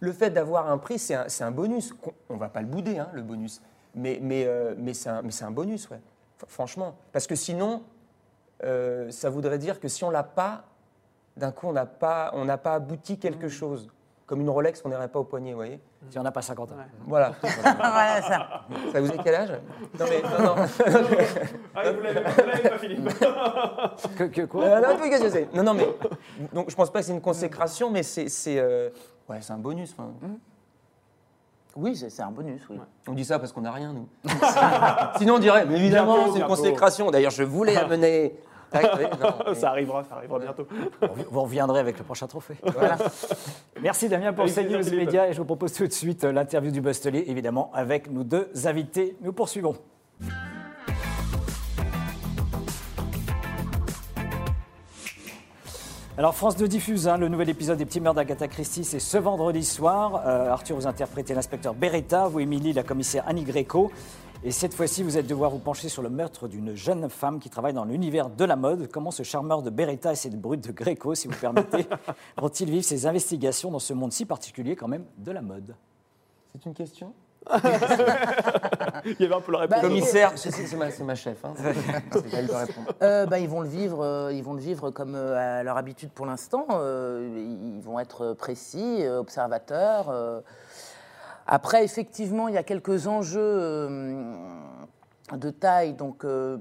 Le 0.00 0.12
fait 0.12 0.30
d'avoir 0.30 0.70
un 0.70 0.78
prix, 0.78 0.98
c'est 0.98 1.14
un, 1.14 1.26
un 1.40 1.50
bonus. 1.50 1.94
On 2.28 2.36
va 2.36 2.48
pas 2.48 2.60
le 2.60 2.66
bouder, 2.66 2.98
hein, 2.98 3.08
le 3.12 3.22
bonus. 3.22 3.60
Mais, 3.94 4.18
mais, 4.22 4.44
euh, 4.46 4.74
mais, 4.78 4.94
c'est 4.94 5.08
un, 5.08 5.22
un 5.22 5.50
bonus, 5.50 5.88
ouais. 5.90 6.00
Franchement. 6.48 6.96
Parce 7.12 7.26
que 7.26 7.36
sinon, 7.36 7.82
euh, 8.64 9.10
ça 9.10 9.30
voudrait 9.30 9.58
dire 9.58 9.80
que 9.80 9.88
si 9.88 10.04
on 10.04 10.10
l'a 10.10 10.22
pas, 10.22 10.64
d'un 11.36 11.50
coup, 11.50 11.68
on 11.68 11.72
n'a 11.72 11.86
pas, 11.86 12.30
on 12.34 12.44
n'a 12.44 12.58
pas 12.58 12.74
abouti 12.74 13.18
quelque 13.18 13.48
chose. 13.48 13.88
Comme 14.26 14.40
une 14.40 14.48
Rolex 14.50 14.80
qu'on 14.80 14.88
n'irait 14.88 15.08
pas 15.08 15.18
au 15.18 15.24
poignet, 15.24 15.50
vous 15.50 15.56
voyez 15.56 15.80
Si 16.08 16.18
on 16.18 16.22
n'a 16.22 16.30
pas 16.30 16.40
50 16.40 16.72
ans. 16.72 16.76
Ouais. 16.76 16.84
Voilà. 17.06 17.32
Voilà, 17.42 18.22
ça. 18.22 18.62
ça 18.92 19.00
vous 19.00 19.10
est 19.10 19.22
quel 19.22 19.34
âge? 19.34 19.50
Non, 19.98 20.06
mais 20.08 20.22
non, 20.22 20.44
non. 20.44 20.54
Ah, 21.74 21.90
vous 21.90 22.00
l'avez 22.00 22.20
vous 22.20 22.46
l'avez 22.46 22.68
pas, 22.68 22.78
Philippe 22.78 23.08
Que, 24.16 24.24
que 24.24 24.42
quoi? 24.46 24.64
Euh, 24.64 24.80
non, 24.80 24.96
qu'est-ce 25.08 25.22
que 25.24 25.28
c'est 25.30 25.54
non, 25.54 25.62
non, 25.64 25.74
mais 25.74 25.86
donc 26.52 26.70
je 26.70 26.76
pense 26.76 26.90
pas 26.90 27.00
que 27.00 27.04
c'est 27.06 27.12
une 27.12 27.20
consécration, 27.20 27.90
mais 27.90 28.02
c'est, 28.02 28.28
c'est, 28.28 28.58
euh, 28.58 28.88
ouais, 29.28 29.38
c'est 29.40 29.52
un 29.52 29.58
bonus. 29.58 29.94
enfin. 29.98 30.10
Oui, 31.74 31.96
c'est, 31.96 32.08
c'est 32.10 32.22
un 32.22 32.30
bonus, 32.30 32.62
oui. 32.70 32.78
On 33.08 33.12
dit 33.12 33.24
ça 33.24 33.38
parce 33.38 33.52
qu'on 33.52 33.62
n'a 33.62 33.72
rien, 33.72 33.92
nous. 33.92 34.06
Sinon, 35.18 35.34
on 35.34 35.38
dirait, 35.38 35.64
mais 35.66 35.76
évidemment, 35.76 36.14
Bientôt, 36.14 36.32
c'est 36.32 36.38
une 36.40 36.46
bientôt. 36.46 36.54
consécration. 36.62 37.10
D'ailleurs, 37.10 37.30
je 37.32 37.42
voulais 37.42 37.76
amener. 37.76 38.34
Tac, 38.72 38.86
oui, 38.98 39.04
non, 39.20 39.28
mais- 39.48 39.54
Ça 39.54 39.70
arrivera, 39.70 40.02
ça 40.04 40.16
arrivera 40.16 40.38
bientôt. 40.38 40.66
Vous 41.30 41.42
reviendrez 41.42 41.80
avec 41.80 41.98
le 41.98 42.04
prochain 42.04 42.26
trophée. 42.26 42.56
Voilà. 42.74 42.96
Merci 43.82 44.08
Damien 44.08 44.32
pour 44.32 44.44
Avec 44.44 44.54
plaisir, 44.54 44.70
CNews 44.78 44.84
Philippe. 44.84 45.06
Média 45.06 45.28
et 45.28 45.32
je 45.32 45.38
vous 45.38 45.44
propose 45.44 45.72
tout 45.72 45.86
de 45.86 45.92
suite 45.92 46.24
euh, 46.24 46.32
l'interview 46.32 46.70
du 46.70 46.80
Bustelier, 46.80 47.24
évidemment, 47.26 47.70
avec 47.74 48.10
nos 48.10 48.24
deux 48.24 48.48
invités. 48.66 49.16
Nous 49.20 49.32
poursuivons. 49.32 49.74
Alors 56.18 56.34
France 56.34 56.56
2 56.56 56.68
diffuse 56.68 57.08
hein, 57.08 57.16
le 57.16 57.28
nouvel 57.28 57.48
épisode 57.48 57.78
des 57.78 57.86
Petits 57.86 58.00
Mœurs 58.00 58.14
d'Agatha 58.14 58.46
Christie, 58.46 58.84
c'est 58.84 58.98
ce 59.00 59.16
vendredi 59.16 59.64
soir. 59.64 60.22
Euh, 60.26 60.50
Arthur, 60.50 60.76
vous 60.76 60.86
interprétez 60.86 61.32
l'inspecteur 61.34 61.72
Beretta, 61.74 62.28
vous 62.28 62.40
Émilie, 62.40 62.74
la 62.74 62.82
commissaire 62.82 63.24
Annie 63.26 63.44
Greco. 63.44 63.90
Et 64.44 64.50
cette 64.50 64.74
fois-ci, 64.74 65.04
vous 65.04 65.16
êtes 65.18 65.28
devoir 65.28 65.52
vous 65.52 65.60
pencher 65.60 65.88
sur 65.88 66.02
le 66.02 66.10
meurtre 66.10 66.48
d'une 66.48 66.74
jeune 66.74 67.08
femme 67.08 67.38
qui 67.38 67.48
travaille 67.48 67.74
dans 67.74 67.84
l'univers 67.84 68.28
de 68.28 68.44
la 68.44 68.56
mode. 68.56 68.88
Comment 68.90 69.12
ce 69.12 69.22
charmeur 69.22 69.62
de 69.62 69.70
Beretta 69.70 70.12
et 70.12 70.16
cette 70.16 70.40
brute 70.40 70.66
de 70.66 70.72
Greco, 70.72 71.14
si 71.14 71.28
vous 71.28 71.38
permettez, 71.38 71.86
vont-ils 72.36 72.68
vivre 72.68 72.84
ces 72.84 73.06
investigations 73.06 73.70
dans 73.70 73.78
ce 73.78 73.92
monde 73.92 74.12
si 74.12 74.24
particulier 74.24 74.74
quand 74.74 74.88
même 74.88 75.04
de 75.18 75.30
la 75.30 75.42
mode? 75.42 75.76
C'est 76.52 76.66
une 76.66 76.74
question? 76.74 77.12
Il 79.04 79.16
y 79.20 79.24
avait 79.24 79.34
un 79.34 79.40
peu 79.40 79.52
le 79.52 79.58
réponse. 79.58 79.76
Bah, 79.76 79.80
Commissaire, 79.80 80.32
c'est, 80.36 80.76
ma, 81.04 81.14
chef. 81.14 81.44
Hein. 81.44 81.54
C'est 82.12 82.34
à 82.34 82.38
elle 82.38 82.46
de 82.46 82.52
répondre. 82.52 82.94
Euh, 83.02 83.26
bah, 83.26 83.38
ils 83.38 83.48
vont 83.48 83.60
le 83.60 83.68
vivre, 83.68 84.00
euh, 84.00 84.32
ils 84.32 84.42
vont 84.42 84.54
le 84.54 84.60
vivre 84.60 84.90
comme 84.90 85.14
euh, 85.14 85.60
à 85.60 85.62
leur 85.62 85.76
habitude 85.76 86.10
pour 86.10 86.26
l'instant. 86.26 86.66
Euh, 86.70 87.28
ils 87.76 87.82
vont 87.82 87.98
être 87.98 88.32
précis, 88.34 88.98
euh, 89.00 89.20
observateurs. 89.20 90.12
Après, 91.46 91.84
effectivement, 91.84 92.48
il 92.48 92.54
y 92.54 92.58
a 92.58 92.62
quelques 92.62 93.06
enjeux 93.06 93.40
euh, 93.40 94.34
de 95.32 95.50
taille, 95.50 95.94
donc 95.94 96.24
euh, 96.24 96.56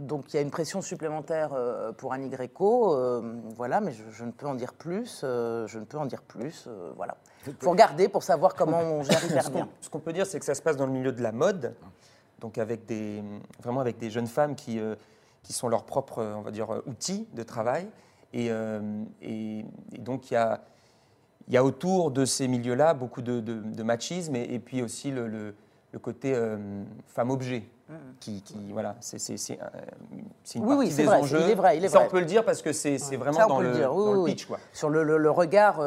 donc 0.00 0.32
il 0.32 0.36
y 0.36 0.38
a 0.38 0.42
une 0.42 0.50
pression 0.50 0.80
supplémentaire 0.82 1.50
euh, 1.54 1.92
pour 1.92 2.12
Annie 2.12 2.28
Greco. 2.28 2.94
euh, 2.94 3.34
voilà, 3.56 3.80
mais 3.80 3.92
je, 3.92 4.02
je 4.10 4.24
ne 4.24 4.30
peux 4.30 4.46
en 4.46 4.54
dire 4.54 4.72
plus. 4.74 5.20
je 5.22 5.78
ne 5.78 5.84
peux 5.84 5.98
en 5.98 6.06
dire 6.06 6.22
plus. 6.22 6.68
voilà. 6.96 7.16
Il 7.46 7.54
faut 7.54 7.70
regarder 7.70 8.08
pour 8.08 8.22
savoir 8.22 8.54
comment 8.54 8.78
on 8.80 9.02
gère 9.02 9.24
hyper 9.24 9.50
bien. 9.50 9.68
ce 9.80 9.90
qu'on 9.90 9.98
peut 10.00 10.12
dire, 10.12 10.26
c'est 10.26 10.38
que 10.38 10.44
ça 10.44 10.54
se 10.54 10.62
passe 10.62 10.76
dans 10.76 10.86
le 10.86 10.92
milieu 10.92 11.12
de 11.12 11.22
la 11.22 11.32
mode, 11.32 11.74
donc 12.40 12.56
avec 12.58 12.86
des, 12.86 13.22
vraiment 13.62 13.80
avec 13.80 13.98
des 13.98 14.10
jeunes 14.10 14.26
femmes 14.28 14.54
qui, 14.54 14.80
qui 15.42 15.52
sont 15.52 15.68
leurs 15.68 15.84
propres, 15.84 16.22
on 16.22 16.42
va 16.42 16.50
dire, 16.52 16.68
outils 16.86 17.26
de 17.34 17.42
travail. 17.42 17.88
Et, 18.32 18.46
et- 19.22 19.64
et 19.92 19.98
donc, 19.98 20.30
il 20.30 20.34
y 20.34 20.36
a, 20.36 20.60
il 21.48 21.54
y 21.54 21.56
a 21.56 21.64
autour 21.64 22.10
de 22.10 22.24
ces 22.24 22.48
milieux-là 22.48 22.94
beaucoup 22.94 23.22
de, 23.22 23.82
machisme 23.82 24.36
et, 24.36 24.58
puis 24.58 24.82
aussi 24.82 25.10
le 25.10 25.54
côté 26.00 26.34
euh, 26.34 26.56
femme-objet. 27.06 27.64
Qui, 28.20 28.42
qui- 28.42 28.72
voilà, 28.72 28.94
c'est, 29.00 29.16
euh, 29.30 29.54
une 30.54 30.64
Oui, 30.64 30.74
oui, 30.74 30.76
partie 30.76 30.90
c'est 30.92 31.02
des 31.02 31.08
vrai, 31.08 31.16
enjeux. 31.18 31.40
il 31.42 31.50
est 31.50 31.54
vrai, 31.54 31.76
il 31.76 31.84
est 31.84 31.88
ça, 31.88 31.98
vrai. 31.98 32.06
on 32.06 32.10
peut 32.10 32.20
le 32.20 32.24
dire 32.26 32.44
parce 32.44 32.62
que 32.62 32.72
c'est, 32.72 32.98
c'est 32.98 33.16
vraiment 33.16 33.38
Ça, 33.38 33.46
dans, 33.46 33.60
le, 33.60 33.68
le 33.68 33.74
dire, 33.74 33.94
oui, 33.94 34.04
dans 34.04 34.12
le 34.12 34.18
oui, 34.20 34.30
pitch. 34.32 34.46
Quoi. 34.46 34.58
Sur 34.72 34.88
le, 34.90 35.02
le- 35.02 35.16
le 35.18 35.30
regard, 35.30 35.80
euh, 35.80 35.84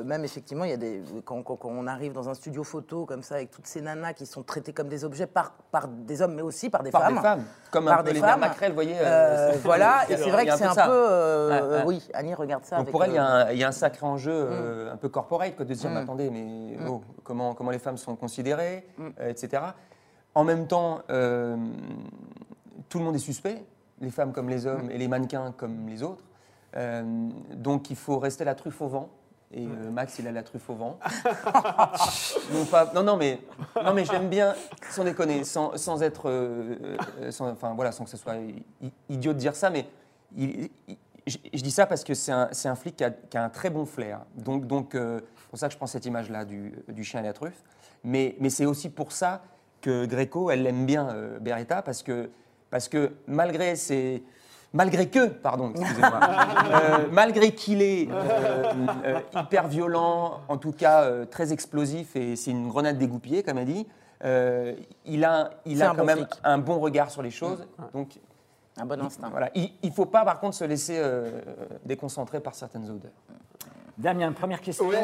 euh, 0.00 0.04
même 0.04 0.24
effectivement, 0.24 0.64
il 0.64 0.70
y 0.70 0.74
a 0.74 0.76
des 0.76 1.02
quand, 1.24 1.42
quand- 1.42 1.56
quand 1.56 1.70
on 1.70 1.86
arrive 1.86 2.12
dans 2.12 2.28
un 2.28 2.34
studio 2.34 2.62
photo 2.64 3.06
comme 3.06 3.22
ça 3.22 3.36
avec 3.36 3.50
toutes 3.50 3.66
ces 3.66 3.80
nanas 3.80 4.12
qui 4.14 4.26
sont 4.26 4.42
traitées 4.42 4.72
comme 4.72 4.88
des 4.88 5.04
objets 5.04 5.26
par, 5.26 5.52
par 5.70 5.88
des 5.88 6.20
hommes, 6.22 6.34
mais 6.34 6.42
aussi 6.42 6.70
par 6.70 6.82
des 6.82 6.90
Par 6.90 7.02
femmes. 7.02 7.14
des 7.14 7.20
femmes, 7.20 7.44
comme 7.70 7.84
Par 7.86 7.94
un 8.00 8.02
peu 8.02 8.08
des 8.08 8.14
les 8.14 8.20
femmes. 8.20 8.40
Macrel, 8.40 8.70
vous 8.70 8.74
voyez. 8.76 8.96
Euh, 9.00 9.52
c'est- 9.52 9.58
voilà, 9.58 10.02
et 10.10 10.16
c'est 10.16 10.30
vrai 10.30 10.46
que 10.46 10.56
c'est 10.56 10.64
un 10.64 10.74
peu, 10.74 10.80
euh, 10.90 11.48
Ouais, 11.48 11.54
ouais. 11.54 11.74
euh, 11.80 11.82
oui, 11.86 12.08
Annie 12.14 12.34
regarde 12.34 12.64
ça. 12.64 12.76
Donc 12.76 12.82
avec, 12.84 12.92
pour 12.92 13.04
elle, 13.04 13.10
il 13.10 13.14
y, 13.14 13.18
a 13.18 13.24
euh, 13.24 13.44
un, 13.46 13.50
il 13.52 13.58
y 13.58 13.64
a 13.64 13.68
un 13.68 13.72
sacré 13.72 14.06
enjeu 14.06 14.32
euh, 14.32 14.92
un 14.92 14.96
peu 14.96 15.08
corporate, 15.08 15.56
quoi, 15.56 15.64
de 15.64 15.74
se 15.74 15.80
dire, 15.80 15.90
Mm. 15.90 15.96
attendez, 15.98 16.30
mais 16.30 16.76
oh, 16.88 17.00
comment, 17.22 17.54
comment 17.54 17.70
les 17.70 17.78
femmes 17.78 17.96
sont 17.96 18.16
considérées, 18.16 18.86
Mm. 18.98 19.08
euh, 19.20 19.28
etc. 19.30 19.62
En 20.34 20.44
même 20.44 20.66
temps, 20.66 21.00
euh, 21.10 21.56
tout 22.88 22.98
le 22.98 23.04
monde 23.04 23.14
est 23.16 23.18
suspect, 23.20 23.64
les 24.00 24.10
femmes 24.10 24.32
comme 24.32 24.48
les 24.48 24.64
Mm. 24.64 24.68
hommes 24.68 24.90
et 24.90 24.98
les 24.98 25.08
mannequins 25.08 25.52
comme 25.56 25.88
les 25.88 26.02
autres. 26.02 26.24
Euh, 26.76 27.28
donc 27.54 27.90
il 27.90 27.96
faut 27.96 28.18
rester 28.18 28.44
la 28.44 28.54
truffe 28.56 28.80
au 28.80 28.88
vent 28.88 29.08
Et 29.52 29.64
euh, 29.68 29.90
Max, 29.92 30.18
il 30.18 30.26
a 30.26 30.32
la 30.32 30.42
truffe 30.42 30.68
au 30.68 30.74
vent. 30.74 30.98
non, 32.52 32.64
pas- 32.64 32.90
non, 32.92 33.04
non, 33.04 33.16
mais, 33.16 33.38
non, 33.84 33.94
mais 33.94 34.04
j'aime 34.04 34.28
bien, 34.28 34.54
sans 34.90 35.04
déconner, 35.04 35.44
sans, 35.44 35.76
sans 35.76 36.02
être. 36.02 36.28
sans, 37.30 37.50
enfin, 37.52 37.72
voilà, 37.74 37.92
sans 37.92 38.02
que 38.04 38.10
ce 38.10 38.16
soit 38.16 38.34
i- 38.36 38.64
idiot 39.08 39.32
de 39.32 39.38
dire 39.38 39.54
ça, 39.54 39.70
mais 39.70 39.86
il- 40.36 40.68
il- 40.88 40.96
je, 41.26 41.38
je 41.54 41.62
dis 41.62 41.70
ça 41.70 41.86
parce 41.86 42.02
que 42.02 42.12
c'est 42.14 42.32
un, 42.32 42.50
un 42.64 42.74
flic 42.74 42.96
qui 42.96 43.04
a, 43.04 43.10
qui 43.12 43.36
a 43.36 43.44
un 43.44 43.48
très 43.48 43.70
bon 43.70 43.86
flair. 43.86 44.22
Donc, 44.34 44.66
donc 44.66 44.90
c'est 44.94 45.48
pour 45.50 45.58
ça 45.58 45.68
que 45.68 45.72
je 45.72 45.78
prends 45.78 45.86
cette 45.86 46.04
image-là 46.04 46.44
du, 46.44 46.74
du 46.88 47.04
chien 47.04 47.20
et 47.20 47.22
la 47.22 47.32
truffe. 47.32 47.62
Mais, 48.02 48.34
mais 48.40 48.50
c'est 48.50 48.66
aussi 48.66 48.90
pour 48.90 49.12
ça 49.12 49.40
que 49.84 50.06
Greco, 50.06 50.50
elle 50.50 50.66
aime 50.66 50.86
bien 50.86 51.08
euh, 51.08 51.38
Beretta, 51.38 51.82
parce 51.82 52.02
que, 52.02 52.30
parce 52.70 52.88
que 52.88 53.12
malgré 53.26 53.76
ses. 53.76 54.22
Malgré 54.72 55.08
que, 55.08 55.26
pardon, 55.28 55.70
excusez-moi, 55.70 56.18
euh, 56.72 57.06
malgré 57.12 57.54
qu'il 57.54 57.80
est 57.80 58.08
euh, 58.10 58.64
euh, 59.04 59.20
hyper 59.40 59.68
violent, 59.68 60.40
en 60.48 60.56
tout 60.56 60.72
cas 60.72 61.02
euh, 61.04 61.26
très 61.26 61.52
explosif, 61.52 62.16
et 62.16 62.34
c'est 62.34 62.50
une 62.50 62.66
grenade 62.68 62.98
dégoupillée, 62.98 63.44
comme 63.44 63.58
elle 63.58 63.66
dit, 63.66 63.86
euh, 64.24 64.74
il 65.04 65.24
a, 65.24 65.50
il 65.64 65.80
a 65.80 65.90
quand 65.90 65.98
bon 65.98 66.04
même 66.06 66.18
flic. 66.26 66.30
un 66.42 66.58
bon 66.58 66.80
regard 66.80 67.08
sur 67.12 67.22
les 67.22 67.30
choses. 67.30 67.64
Donc 67.92 68.18
Un 68.76 68.84
bon 68.86 69.00
instinct. 69.00 69.28
voilà, 69.30 69.50
il 69.54 69.70
ne 69.84 69.90
faut 69.90 70.06
pas 70.06 70.24
par 70.24 70.40
contre 70.40 70.56
se 70.56 70.64
laisser 70.64 70.96
euh, 70.98 71.40
déconcentrer 71.84 72.40
par 72.40 72.56
certaines 72.56 72.90
odeurs. 72.90 73.12
Damien, 73.96 74.32
première 74.32 74.60
question 74.60 74.88
Ouais, 74.88 74.96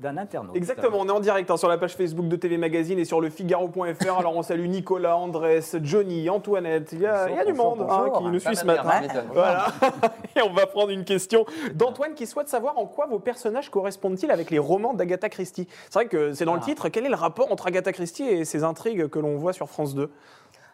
d'un 0.00 0.16
internaute. 0.16 0.56
Exactement, 0.56 0.98
on 1.00 1.06
est 1.06 1.12
en 1.12 1.20
direct 1.20 1.48
hein, 1.50 1.56
sur 1.56 1.68
la 1.68 1.78
page 1.78 1.94
Facebook 1.94 2.26
de 2.26 2.34
TV 2.34 2.56
Magazine 2.58 2.98
et 2.98 3.04
sur 3.04 3.20
le 3.20 3.30
Figaro.fr. 3.30 4.18
Alors 4.18 4.36
on 4.36 4.42
salue 4.42 4.66
Nicolas, 4.66 5.16
Andrés, 5.16 5.60
Johnny, 5.82 6.28
Antoinette. 6.28 6.90
Il 6.92 7.00
y 7.00 7.06
a, 7.06 7.28
il 7.30 7.36
y 7.36 7.38
a 7.38 7.44
du 7.44 7.52
Bonjour, 7.52 7.76
monde 7.76 7.86
hein, 7.88 8.10
qui 8.18 8.24
nous 8.24 8.32
Pas 8.32 8.40
suit 8.40 8.56
ce 8.56 8.66
matin. 8.66 9.02
Voilà. 9.32 9.66
Et 10.36 10.42
on 10.42 10.52
va 10.52 10.66
prendre 10.66 10.90
une 10.90 11.04
question 11.04 11.46
d'Antoine 11.74 12.14
qui 12.14 12.26
souhaite 12.26 12.48
savoir 12.48 12.76
en 12.76 12.86
quoi 12.86 13.06
vos 13.06 13.20
personnages 13.20 13.70
correspondent-ils 13.70 14.30
avec 14.32 14.50
les 14.50 14.58
romans 14.58 14.94
d'Agatha 14.94 15.28
Christie? 15.28 15.68
C'est 15.84 15.94
vrai 15.94 16.06
que 16.06 16.32
c'est 16.32 16.44
dans 16.44 16.54
le 16.54 16.60
Ah. 16.60 16.64
titre. 16.66 16.88
Quel 16.88 17.06
est 17.06 17.10
le 17.10 17.14
rapport 17.14 17.52
entre 17.52 17.68
Agatha 17.68 17.92
Christie 17.92 18.24
et 18.24 18.44
ces 18.44 18.64
intrigues 18.64 19.06
que 19.08 19.18
l'on 19.20 19.36
voit 19.36 19.52
sur 19.52 19.68
France 19.68 19.94
2 19.94 20.10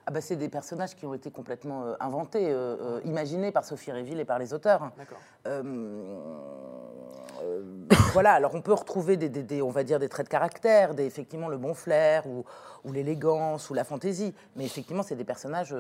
Ah 0.09 0.11
bah, 0.11 0.23
c'est 0.23 0.37
des 0.37 0.49
personnages 0.49 0.97
qui 0.97 1.05
ont 1.05 1.13
été 1.13 1.31
complètement 1.31 1.85
euh, 1.85 1.93
inventés, 2.01 2.49
euh, 2.51 2.77
euh, 2.81 3.01
imaginés 3.05 3.53
par 3.53 3.63
Sophie 3.67 3.93
Réville 3.93 4.19
et 4.21 4.25
par 4.25 4.39
les 4.39 4.55
auteurs. 4.55 4.91
Voilà, 8.15 8.33
alors 8.33 8.55
on 8.55 8.63
peut 8.63 8.73
retrouver 8.73 9.17
des, 9.17 9.29
des- 9.29 9.43
des- 9.43 9.63
on 9.63 9.71
va 9.71 9.85
dire 9.85 9.99
des 9.99 10.09
traits 10.09 10.27
de 10.27 10.31
caractère, 10.31 10.95
des, 10.95 11.05
effectivement 11.05 11.49
le 11.49 11.57
bon 11.57 11.73
flair 11.75 12.27
ou, 12.27 12.45
ou 12.85 12.93
l'élégance 12.93 13.71
ou 13.71 13.75
la 13.75 13.85
fantaisie, 13.85 14.35
mais 14.57 14.65
effectivement 14.65 15.03
c'est 15.03 15.15
des 15.15 15.25
personnages 15.25 15.75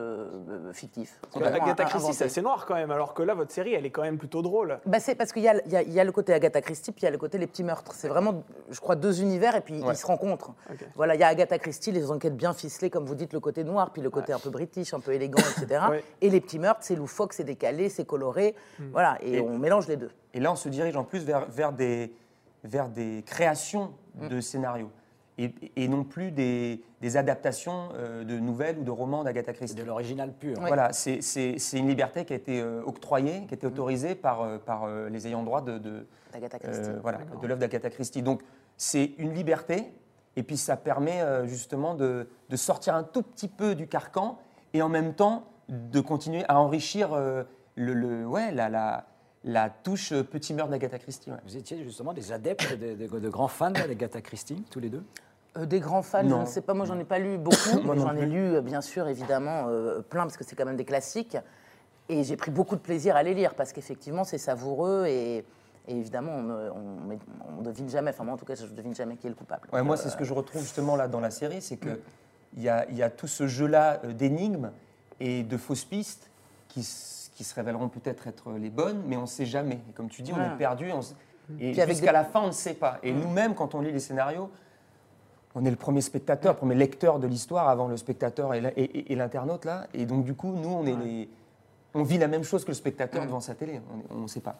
fictifs. 0.72 1.18
Agatha 1.34 1.84
Christie, 1.86 2.12
c'est 2.12 2.26
assez 2.26 2.42
noir 2.42 2.64
quand 2.66 2.74
même, 2.74 2.90
alors 2.90 3.12
que 3.14 3.22
là, 3.22 3.34
votre 3.34 3.50
série, 3.50 3.74
elle 3.74 3.84
est 3.86 3.90
quand 3.90 4.02
même 4.02 4.18
plutôt 4.18 4.42
drôle. 4.42 4.78
Bah, 4.86 5.00
c'est 5.00 5.14
parce 5.14 5.32
qu'il 5.32 5.42
y, 5.42 5.48
a- 5.48 5.60
y 5.66 5.90
y 5.90 6.04
le 6.04 6.12
côté 6.12 6.32
Agatha 6.32 6.60
Christie, 6.60 6.92
puis 6.92 7.02
il 7.02 7.04
y 7.06 7.08
a 7.08 7.10
le 7.10 7.18
côté 7.18 7.38
les 7.38 7.46
petits 7.46 7.64
meurtres. 7.64 7.92
C'est 7.94 8.08
vraiment, 8.08 8.42
je 8.70 8.78
crois, 8.80 8.94
deux 8.94 9.20
univers 9.22 9.56
et 9.56 9.60
puis 9.60 9.82
Ouais. 9.82 9.94
ils 9.94 9.96
se 9.96 10.06
rencontrent. 10.06 10.52
Voilà, 10.94 11.14
il 11.14 11.20
y 11.20 11.24
a 11.24 11.28
Agatha 11.28 11.58
Christie, 11.58 11.90
les 11.92 12.10
enquêtes 12.10 12.36
bien 12.36 12.52
ficelées, 12.52 12.90
comme 12.90 13.04
vous 13.06 13.14
dites, 13.16 13.32
le 13.32 13.40
côté 13.40 13.64
noir, 13.64 13.90
puis 13.90 14.02
le 14.02 14.10
côté 14.10 14.17
un 14.32 14.38
peu 14.38 14.50
british, 14.50 14.92
un 14.94 15.00
peu 15.00 15.12
élégant, 15.12 15.38
etc. 15.56 15.80
Ouais. 15.90 16.04
Et 16.20 16.30
les 16.30 16.40
petits 16.40 16.58
meurtres, 16.58 16.80
c'est 16.82 16.96
loufoque, 16.96 17.32
c'est 17.32 17.44
décalé, 17.44 17.88
c'est 17.88 18.04
coloré. 18.04 18.54
Voilà, 18.92 19.18
et, 19.22 19.34
Et- 19.36 19.40
on 19.40 19.58
mélange 19.58 19.86
les 19.88 19.96
deux. 19.96 20.10
Et 20.34 20.40
là, 20.40 20.52
on 20.52 20.56
se 20.56 20.68
dirige 20.68 20.96
en 20.96 21.04
plus 21.04 21.24
vers, 21.24 21.46
vers, 21.50 21.72
des, 21.72 22.12
vers 22.64 22.88
des 22.88 23.22
créations 23.26 23.92
de 24.14 24.40
scénarios 24.40 24.90
et, 25.38 25.54
et 25.76 25.86
non 25.86 26.02
plus 26.02 26.32
des, 26.32 26.82
des 27.00 27.16
adaptations 27.16 27.90
euh, 27.94 28.24
de 28.24 28.38
nouvelles 28.40 28.78
ou 28.78 28.82
de 28.82 28.90
romans 28.90 29.22
d'Agatha 29.22 29.52
Christie. 29.52 29.76
de 29.76 29.84
l'original 29.84 30.32
pur. 30.32 30.56
Oui. 30.58 30.64
Voilà, 30.66 30.92
c'est 30.92 31.22
c'est- 31.22 31.58
c'est 31.58 31.78
une 31.78 31.86
liberté 31.88 32.24
qui 32.24 32.32
a 32.32 32.36
été 32.36 32.60
euh, 32.60 32.82
octroyée, 32.84 33.44
qui 33.46 33.54
a 33.54 33.56
été 33.56 33.66
autorisée 33.66 34.16
par, 34.16 34.42
euh, 34.42 34.58
par 34.58 34.84
euh, 34.84 35.08
les 35.08 35.28
ayants 35.28 35.44
droit 35.44 35.60
de, 35.62 35.80
euh, 36.34 36.98
voilà, 37.02 37.18
de 37.40 37.46
l'œuvre 37.46 37.60
d'Agatha 37.60 37.88
Christie. 37.90 38.22
Donc, 38.22 38.42
c'est 38.76 39.12
une 39.18 39.32
liberté, 39.32 39.84
et 40.38 40.42
puis 40.44 40.56
ça 40.56 40.76
permet 40.76 41.20
euh, 41.20 41.46
justement 41.46 41.94
de, 41.94 42.28
de 42.48 42.56
sortir 42.56 42.94
un 42.94 43.02
tout 43.02 43.22
petit 43.22 43.48
peu 43.48 43.74
du 43.74 43.88
carcan, 43.88 44.38
et 44.72 44.82
en 44.82 44.88
même 44.88 45.14
temps 45.14 45.44
de 45.68 46.00
continuer 46.00 46.44
à 46.48 46.60
enrichir 46.60 47.12
euh, 47.12 47.42
le, 47.74 47.92
le- 47.92 48.24
ouais, 48.26 48.52
la, 48.52 48.68
la, 48.68 49.06
la 49.44 49.68
touche 49.68 50.12
euh, 50.12 50.22
petit 50.22 50.54
meurtre 50.54 50.70
d'Agatha 50.70 50.98
Christie. 50.98 51.30
ouais. 51.30 51.38
Vous 51.44 51.56
étiez 51.56 51.82
justement 51.82 52.12
des 52.12 52.30
adeptes, 52.32 52.78
de, 52.78 52.94
de- 52.94 53.18
de 53.18 53.28
grands 53.28 53.48
fans 53.48 53.70
d'Agatha 53.72 54.20
Christie, 54.20 54.64
tous 54.70 54.78
les 54.80 54.90
deux? 54.90 55.02
Euh, 55.56 55.66
des 55.66 55.80
grands 55.80 56.02
fans, 56.02 56.22
je 56.22 56.28
Non. 56.28 56.40
ne 56.42 56.46
sais 56.46 56.60
pas, 56.60 56.74
moi 56.74 56.86
j'en 56.86 56.98
ai 56.98 57.04
pas 57.04 57.18
lu 57.18 57.36
beaucoup, 57.36 57.80
Moi 57.84 57.94
mais 57.96 58.00
j'en 58.00 58.14
ai 58.16 58.26
lu 58.26 58.60
bien 58.62 58.80
sûr 58.80 59.08
évidemment 59.08 59.64
euh, 59.68 60.00
plein 60.02 60.22
parce 60.22 60.36
que 60.36 60.44
c'est 60.44 60.54
quand 60.54 60.66
même 60.66 60.76
des 60.76 60.84
classiques. 60.84 61.36
Et 62.10 62.22
j'ai 62.24 62.36
pris 62.36 62.50
beaucoup 62.50 62.76
de 62.76 62.80
plaisir 62.80 63.16
à 63.16 63.22
les 63.22 63.34
lire 63.34 63.54
parce 63.54 63.72
qu'effectivement 63.72 64.24
c'est 64.24 64.38
savoureux 64.38 65.06
et, 65.08 65.44
et 65.88 65.96
évidemment 65.96 66.32
on 66.32 66.42
ne 66.42 66.70
on, 66.70 67.06
met- 67.08 67.18
on 67.58 67.62
devine 67.62 67.88
jamais, 67.88 68.10
enfin 68.10 68.24
moi 68.24 68.34
en 68.34 68.36
tout 68.36 68.44
cas 68.44 68.54
je 68.54 68.64
ne 68.64 68.70
devine 68.70 68.94
jamais 68.94 69.16
qui 69.16 69.26
est 69.26 69.30
le 69.30 69.36
coupable. 69.36 69.68
Ouais, 69.72 69.82
moi, 69.82 69.96
c'est 69.96 70.10
ce 70.10 70.16
que 70.16 70.24
je 70.24 70.32
retrouve 70.34 70.60
justement 70.62 70.94
là 70.96 71.08
dans 71.08 71.20
la 71.20 71.30
série, 71.30 71.60
c'est 71.62 71.76
que 71.76 72.00
il 72.56 72.62
y 72.62 72.68
a, 72.68 72.88
il 72.88 72.96
y 72.96 73.02
a 73.02 73.10
tout 73.10 73.26
ce 73.26 73.46
jeu-là 73.46 74.00
euh, 74.04 74.12
d'énigmes 74.12 74.70
et 75.20 75.42
de 75.42 75.56
fausses 75.56 75.84
pistes 75.84 76.30
qui, 76.68 76.82
se 76.82 77.54
révéleront 77.54 77.88
peut-être 77.88 78.26
être 78.26 78.52
les 78.52 78.70
bonnes, 78.70 79.02
mais 79.06 79.16
on 79.16 79.22
ne 79.22 79.26
sait 79.26 79.46
jamais. 79.46 79.78
Et 79.88 79.92
comme 79.92 80.08
tu 80.08 80.22
dis, 80.22 80.32
on 80.32 80.36
est 80.54 80.56
perdu, 80.58 80.90
on 80.92 81.00
s- 81.00 81.14
et 81.60 81.72
jusqu'à 81.86 82.06
des- 82.06 82.12
la 82.12 82.24
fin, 82.24 82.40
on 82.40 82.46
ne 82.48 82.52
sait 82.52 82.74
pas. 82.74 82.98
Et 83.02 83.12
nous-mêmes, 83.12 83.54
quand 83.54 83.74
on 83.74 83.80
lit 83.80 83.92
les 83.92 84.00
scénarios, 84.00 84.50
on 85.54 85.64
est 85.64 85.70
le 85.70 85.76
premier 85.76 86.00
spectateur, 86.00 86.52
le 86.54 86.58
premier 86.58 86.74
lecteur 86.74 87.18
de 87.18 87.26
l'histoire 87.26 87.68
avant 87.68 87.86
le 87.88 87.96
spectateur 87.96 88.54
et 88.54 89.14
l'internaute 89.14 89.64
là. 89.64 89.86
Et 89.94 90.04
donc 90.06 90.24
du 90.24 90.34
coup, 90.34 90.52
nous, 90.52 90.68
on 90.68 90.84
est 90.86 90.96
les, 90.96 91.28
on 91.94 92.02
vit 92.02 92.18
la 92.18 92.28
même 92.28 92.44
chose 92.44 92.64
que 92.64 92.70
le 92.70 92.74
spectateur 92.74 93.22
devant 93.26 93.40
sa 93.40 93.54
télé. 93.54 93.80
On 94.10 94.20
ne 94.20 94.26
sait 94.26 94.40
pas. 94.40 94.56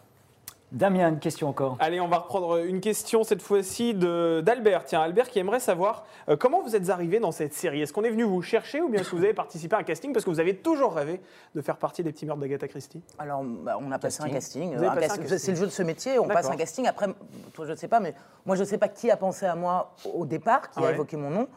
Damien, 0.70 1.08
une 1.08 1.18
question 1.18 1.48
encore. 1.48 1.78
Allez, 1.80 1.98
on 1.98 2.08
va 2.08 2.18
reprendre 2.18 2.58
une 2.58 2.80
question 2.82 3.24
cette 3.24 3.40
fois-ci 3.40 3.94
de- 3.94 4.42
d'Albert. 4.44 4.84
Tiens, 4.84 5.00
Albert 5.00 5.30
qui 5.30 5.38
aimerait 5.38 5.60
savoir 5.60 6.04
euh, 6.28 6.36
comment 6.36 6.60
vous 6.60 6.76
êtes 6.76 6.90
arrivé 6.90 7.20
dans 7.20 7.32
cette 7.32 7.54
série? 7.54 7.80
Est-ce 7.80 7.92
qu'on 7.94 8.04
est 8.04 8.10
venu 8.10 8.24
vous 8.24 8.42
chercher 8.42 8.82
ou 8.82 8.90
bien 8.90 9.00
est-ce 9.00 9.10
que 9.10 9.16
vous 9.16 9.24
avez 9.24 9.32
participé 9.32 9.76
à 9.76 9.78
un 9.78 9.82
casting? 9.82 10.12
Parce 10.12 10.26
que 10.26 10.30
vous 10.30 10.40
avez 10.40 10.56
toujours 10.56 10.92
rêvé 10.92 11.22
de 11.54 11.62
faire 11.62 11.78
partie 11.78 12.02
des 12.02 12.12
petits 12.12 12.26
meurtres 12.26 12.42
d'Agatha 12.42 12.68
Christie 12.68 13.02
Alors, 13.18 13.42
bah, 13.44 13.78
on 13.80 13.90
a 13.92 13.98
passé 13.98 14.22
un 14.22 14.28
casting. 14.28 14.72
Casting. 14.78 15.00
casting. 15.00 15.38
C'est 15.38 15.52
le 15.52 15.56
jeu 15.56 15.66
de 15.66 15.70
ce 15.70 15.82
métier, 15.82 16.18
on 16.18 16.28
passe 16.28 16.50
un 16.50 16.56
casting. 16.56 16.86
Après, 16.86 17.06
toi, 17.54 17.64
je 17.64 17.70
ne 17.70 17.76
sais 17.76 17.88
pas, 17.88 18.00
mais 18.00 18.14
moi, 18.44 18.54
je 18.54 18.60
ne 18.60 18.66
sais 18.66 18.78
pas 18.78 18.88
qui 18.88 19.10
a 19.10 19.16
pensé 19.16 19.46
à 19.46 19.54
moi 19.54 19.94
au 20.14 20.26
départ, 20.26 20.70
qui 20.70 20.80
a 20.80 20.82
Ouais. 20.82 20.92
évoqué 20.92 21.16
mon 21.16 21.30
nom. 21.30 21.48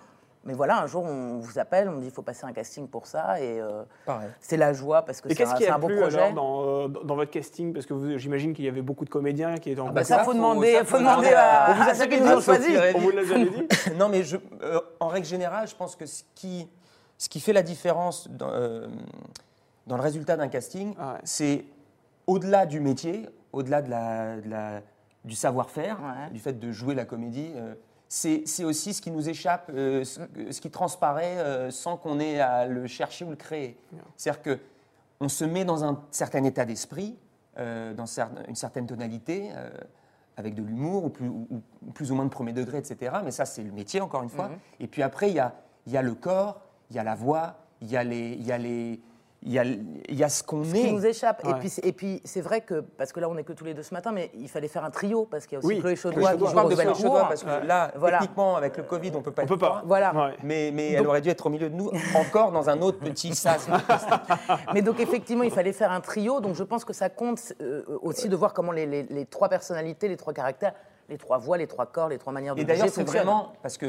Mais 0.44 0.54
voilà, 0.54 0.82
un 0.82 0.88
jour, 0.88 1.04
on 1.04 1.38
vous 1.38 1.60
appelle, 1.60 1.88
on 1.88 1.92
me 1.94 2.00
dit 2.02 2.08
il 2.08 2.12
faut 2.12 2.24
passer 2.24 2.46
un 2.46 2.52
casting 2.52 2.88
pour 2.88 3.06
ça. 3.06 3.40
Et 3.40 3.62
euh, 3.62 3.84
c'est 4.40 4.58
la 4.58 4.74
joie 4.74 5.04
parce 5.04 5.22
que 5.22 5.30
c'est 5.30 5.36
qu'est-ce 5.36 5.52
un, 5.54 5.58
qui 5.58 5.68
a 5.68 5.76
un 5.76 5.80
beau 5.80 5.86
plu 5.88 5.98
projet. 6.00 6.18
alors 6.20 6.34
dans, 6.34 6.64
euh, 6.66 6.88
dans 6.88 7.16
votre 7.16 7.30
casting? 7.30 7.74
Parce 7.74 7.86
que 7.86 8.18
j'imagine 8.18 8.54
qu'il 8.56 8.66
y 8.66 8.68
avait 8.68 8.82
beaucoup 8.82 9.06
de 9.06 9.12
comédiens 9.12 9.58
qui 9.60 9.70
étaient 9.70 9.80
en 9.82 9.88
bah, 9.88 9.92
Bah, 9.98 10.04
ça, 10.04 10.18
ça, 10.18 10.24
faut 10.24 10.32
faut- 10.32 10.38
demander, 10.38 10.74
ça, 10.74 10.80
faut 10.80 10.86
faut 10.86 10.98
demander 10.98 11.30
à, 11.34 11.66
à- 11.66 11.84
à 11.84 11.90
à 11.92 11.94
ceux 11.94 12.08
qui 12.08 12.20
nous 12.20 12.28
ont 12.28 12.42
choisis. 12.42 12.76
Réville. 12.76 12.96
On 12.96 13.00
vous 13.02 13.12
l'a 13.12 13.24
jamais 13.24 13.50
dit? 13.52 13.68
Non, 14.00 14.10
mais 14.10 14.24
je, 14.24 14.38
euh, 14.64 14.80
en 15.00 15.10
règle 15.10 15.28
générale, 15.28 15.68
je 15.68 15.76
pense 15.76 15.96
que 15.96 16.08
ce 16.08 16.24
qui, 16.34 16.68
ce 17.20 17.30
qui 17.30 17.40
fait 17.40 17.54
la 17.54 17.62
différence 17.64 18.28
dans, 18.28 18.50
euh, 18.50 18.88
dans 19.86 19.96
le 19.96 20.02
résultat 20.02 20.38
d'un 20.38 20.48
casting, 20.48 20.96
Ah 21.00 21.14
ouais. 21.14 21.20
c'est 21.24 21.66
au-delà 22.26 22.66
du 22.66 22.80
métier, 22.80 23.30
au-delà 23.54 23.84
de 23.84 23.92
la, 23.92 24.38
de 24.38 24.50
la- 24.50 24.82
du 25.24 25.36
savoir-faire, 25.36 26.00
Ouais. 26.02 26.32
du 26.32 26.40
fait 26.40 26.54
de 26.60 26.72
jouer 26.72 26.96
la 26.96 27.06
comédie. 27.06 27.52
C'est 28.14 28.66
aussi 28.66 28.94
ce 28.94 29.02
qui 29.02 29.10
nous 29.10 29.30
échappe, 29.30 29.72
euh, 29.74 30.04
ce, 30.04 30.20
ce 30.52 30.60
qui 30.60 30.70
transparaît 30.70 31.38
euh, 31.38 31.72
sans 31.72 31.96
qu'on 31.96 32.20
ait 32.20 32.42
à 32.42 32.68
le 32.68 32.86
chercher 32.86 33.24
ou 33.24 33.30
le 33.30 33.38
créer. 33.38 33.78
C'est-à-dire 34.18 34.42
que 34.42 34.60
on 35.22 35.30
se 35.30 35.46
met 35.46 35.64
dans 35.64 35.86
un 35.86 36.02
certain 36.12 36.44
état 36.44 36.66
d'esprit, 36.66 37.18
euh, 37.58 37.94
dans 37.94 38.06
une 38.50 38.56
certaine 38.56 38.86
tonalité, 38.86 39.52
avec 40.36 40.56
de 40.56 40.62
l'humour, 40.64 41.06
ou 41.06 41.10
plus, 41.10 41.30
ou- 41.30 41.48
ou 41.86 41.92
plus 41.92 42.12
ou 42.12 42.16
moins 42.16 42.26
de 42.26 42.30
premier 42.30 42.52
degré, 42.54 42.80
etc. 42.80 43.14
Mais 43.24 43.32
ça, 43.32 43.46
c'est 43.46 43.64
le 43.64 43.72
métier, 43.72 44.02
encore 44.02 44.24
une 44.24 44.30
fois. 44.30 44.50
Mhm. 44.50 44.58
Et 44.82 44.88
puis 44.88 45.04
après, 45.04 45.30
il 45.30 45.36
y 45.36 45.40
a, 45.40 45.54
il 45.86 45.94
y 45.94 45.98
a 45.98 46.02
le 46.02 46.14
corps, 46.16 46.60
il 46.90 46.96
y 46.98 47.00
a 47.00 47.04
la 47.04 47.16
voix, 47.16 47.58
il 47.82 47.90
y 47.90 47.96
a, 47.96 48.04
les, 48.04 48.32
il 48.34 48.46
y 48.46 48.52
a, 48.52 48.58
les, 48.58 49.00
il 49.44 49.52
y 49.54 49.58
a, 49.60 49.64
il 49.64 50.16
y 50.16 50.24
a 50.24 50.30
ce 50.30 50.44
qu'on 50.44 50.64
Ce 50.64 50.72
qui 50.72 50.88
est. 50.88 50.92
nous 50.92 51.04
échappe. 51.06 51.44
Ouais. 51.44 51.52
Et 51.52 51.54
puis, 51.56 51.70
c'est- 51.70 51.84
et 51.86 51.92
puis 51.94 52.22
c'est 52.26 52.42
vrai 52.42 52.62
que, 52.62 52.82
parce 52.82 53.12
que 53.12 53.20
là 53.20 53.28
on 53.28 53.34
n'est 53.34 53.44
que 53.44 53.54
tous 53.54 53.66
les 53.66 53.74
deux 53.74 53.82
ce 53.82 53.94
matin, 53.94 54.12
mais 54.12 54.30
il 54.36 54.48
fallait 54.50 54.68
faire 54.68 54.84
un 54.86 54.92
trio, 54.92 55.26
parce 55.26 55.46
qu'il 55.48 55.54
y 55.54 55.56
a 55.56 55.60
aussi 55.60 55.68
Oui, 55.68 55.80
Chloé 55.80 55.96
Chaudois 55.96 56.22
qui 56.22 56.28
Chaudois. 56.30 56.48
Je 56.48 56.52
joue 56.52 56.56
parle 56.56 56.70
de 56.70 56.76
Chloé 56.76 56.94
Chaudois 56.94 57.28
parce 57.28 57.44
que 57.44 57.66
là, 57.66 57.92
Voilà. 57.96 58.20
techniquement, 58.20 58.56
avec 58.56 58.78
le 58.78 58.84
Covid, 58.84 59.12
on 59.16 59.18
ne 59.18 59.24
peut 59.24 59.32
pas 59.32 59.42
On 59.42 59.46
être 59.46 59.50
peut 59.50 59.58
pas. 59.58 59.68
trois. 59.70 59.82
Voilà. 59.86 60.14
Ouais. 60.14 60.36
Mais, 60.44 60.70
mais 60.72 60.92
elle 60.92 61.08
aurait 61.08 61.22
dû 61.22 61.30
être 61.30 61.46
au 61.48 61.50
milieu 61.50 61.70
de 61.70 61.76
nous, 61.76 61.92
encore 62.16 62.52
dans 62.52 62.70
un 62.70 62.80
autre 62.82 63.00
petit 63.00 63.34
sas. 63.34 63.68
Mais 64.74 64.82
donc 64.82 65.00
effectivement, 65.00 65.44
il 65.44 65.52
fallait 65.52 65.74
faire 65.74 65.92
un 65.92 66.02
trio. 66.02 66.40
Donc 66.40 66.56
je 66.56 66.64
pense 66.64 66.86
que 66.86 66.94
ça 66.94 67.10
compte 67.10 67.54
euh, 67.62 67.84
aussi 68.02 68.30
de 68.30 68.36
voir 68.36 68.54
comment 68.54 68.72
les, 68.72 68.86
les- 68.86 69.04
les 69.04 69.26
trois 69.26 69.50
personnalités, 69.50 70.08
les 70.08 70.18
trois 70.18 70.34
caractères, 70.34 70.74
les 71.10 71.18
trois 71.18 71.38
voix, 71.40 71.58
les 71.58 71.68
trois 71.68 71.86
corps, 71.88 72.10
les 72.10 72.18
trois 72.18 72.32
manières 72.34 72.56
de 72.56 72.62
Et 72.62 72.64
d'ailleurs, 72.66 72.90
c'est 72.90 73.04
vraiment 73.04 73.54
parce 73.64 73.78
que 73.78 73.88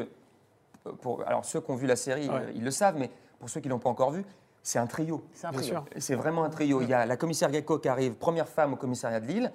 euh, 0.87 0.93
pour 1.01 1.23
alors 1.27 1.45
ceux 1.45 1.61
qui 1.61 1.71
ont 1.71 1.77
vu 1.77 1.87
la 1.87 1.97
série, 1.97 2.29
Ouais. 2.29 2.37
euh, 2.37 2.53
ils 2.55 2.65
le 2.65 2.71
savent, 2.71 2.97
mais 2.99 3.11
pour 3.38 3.49
ceux 3.51 3.61
qui 3.61 3.69
l'ont 3.69 3.79
pas 3.79 3.91
encore 3.91 4.11
vu, 4.12 4.25
c'est 4.62 4.79
un 4.79 4.87
trio. 4.87 5.22
C'est 5.33 5.46
un 5.46 5.51
Bien 5.51 5.61
trio. 5.61 5.72
sûr. 5.75 5.85
C'est 5.98 6.14
vraiment 6.14 6.44
un 6.44 6.51
trio. 6.51 6.81
Il 6.83 6.88
y 6.88 6.94
a 6.94 7.05
la 7.07 7.16
commissaire 7.16 7.53
Gecko 7.53 7.79
qui 7.79 7.88
arrive, 7.88 8.14
première 8.14 8.48
femme 8.48 8.72
au 8.75 8.77
commissariat 8.77 9.20
de 9.20 9.27
Lille. 9.27 9.53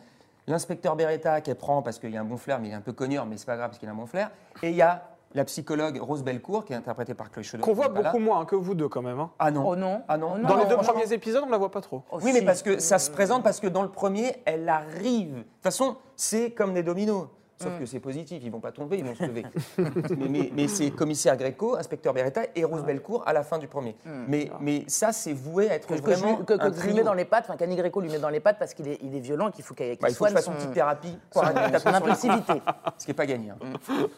L'inspecteur 0.48 0.96
Beretta 0.96 1.42
qu'elle 1.42 1.56
prend 1.56 1.82
parce 1.82 2.00
qu'il 2.00 2.12
y 2.12 2.18
a 2.18 2.22
un 2.22 2.26
bon 2.26 2.38
flair, 2.38 2.60
mais 2.60 2.70
il 2.70 2.72
est 2.72 2.76
un 2.76 2.82
peu 2.82 2.94
cogneur, 2.94 3.26
mais 3.26 3.36
c'est 3.38 3.46
pas 3.46 3.58
grave 3.58 3.70
parce 3.70 3.80
qu'il 3.80 3.90
a 3.90 3.92
un 3.92 3.96
bon 3.96 4.06
flair. 4.06 4.32
Et 4.64 4.70
il 4.70 4.76
y 4.76 4.82
a 4.82 5.04
la 5.34 5.44
psychologue 5.44 6.00
Rose 6.02 6.24
Belcourt, 6.24 6.64
qui 6.64 6.72
est 6.72 6.76
interprétée 6.78 7.14
par 7.14 7.30
Chloé 7.30 7.44
Chaudot. 7.44 7.64
Qu'on 7.64 7.74
voit 7.74 7.90
qui 7.90 8.02
beaucoup 8.02 8.18
moins 8.20 8.46
que 8.46 8.56
vous 8.56 8.74
deux 8.74 8.88
quand 8.88 9.02
même. 9.02 9.20
hein. 9.20 9.30
Ah 9.40 9.52
non. 9.52 9.68
Oh 9.68 9.76
non. 9.76 10.04
Ah 10.08 10.18
non. 10.18 10.36
Oh 10.36 10.42
Dans 10.42 10.56
non, 10.56 10.64
les 10.64 10.70
deux 10.70 10.78
premiers 10.78 11.12
épisodes, 11.12 11.44
on 11.44 11.48
ne 11.48 11.52
la 11.52 11.58
voit 11.58 11.70
pas 11.70 11.82
trop. 11.82 12.02
Oh, 12.12 12.20
Oui, 12.24 12.32
mais 12.34 12.44
parce 12.44 12.62
que 12.64 12.80
ça 12.80 12.98
se 12.98 13.12
présente 13.12 13.44
parce 13.44 13.60
que 13.60 13.68
dans 13.68 13.84
le 13.84 13.90
premier, 13.90 14.38
elle 14.46 14.70
arrive. 14.70 15.34
De 15.36 15.42
toute 15.42 15.64
façon, 15.64 15.98
c'est 16.16 16.52
comme 16.52 16.74
des 16.74 16.82
dominos. 16.82 17.28
Sauf 17.60 17.80
que 17.80 17.86
c'est 17.86 18.00
positif, 18.00 18.42
ils 18.44 18.52
vont 18.52 18.60
pas 18.60 18.72
tomber, 18.72 18.98
ils 19.00 19.06
vont 19.06 19.16
se 19.16 19.24
lever. 19.24 19.44
mais 20.18 20.28
mais- 20.30 20.52
mais 20.56 20.68
c'est 20.68 20.92
commissaire 20.92 21.36
Gréco, 21.38 21.76
inspecteur 21.76 22.14
Beretta 22.14 22.42
et 22.56 22.64
Rose 22.64 22.84
Belcourt 22.84 23.24
à 23.26 23.34
la 23.34 23.44
fin 23.44 23.58
du 23.58 23.68
premier. 23.68 23.96
Mais, 24.28 24.52
mais 24.60 24.84
ça, 24.88 25.12
c'est 25.12 25.34
voué 25.34 25.70
à 25.70 25.76
être. 25.76 25.88
Que, 25.88 25.96
vraiment 25.96 26.38
lui- 26.38 26.46
que- 26.46 26.54
que 26.54 26.62
un 26.62 26.86
lui 26.86 26.94
mets 26.94 27.04
dans 27.04 27.14
les 27.14 27.26
pattes, 27.26 27.46
enfin 27.48 27.58
qu'Annie 27.58 27.76
Greco 27.76 28.00
lui 28.00 28.10
met 28.10 28.20
dans 28.20 28.30
les 28.30 28.40
pattes 28.40 28.60
parce 28.60 28.74
qu'il 28.74 28.88
est, 28.88 29.00
il 29.02 29.16
est 29.16 29.20
violent, 29.20 29.50
qu'il 29.52 29.64
faut 29.64 29.74
qu'il 29.74 29.98
Bah, 30.00 30.10
il 30.10 30.16
faut 30.16 30.28
une 30.28 30.38
son, 30.38 30.52
petite 30.52 30.72
thérapie 30.74 31.18
pour 31.32 31.44
son 31.84 31.88
impulsivité. 31.94 32.62
Ce 32.98 33.06
qui 33.06 33.12
n'est 33.12 33.16
pas 33.16 33.26
gagné. 33.26 33.50
hein. 33.52 33.58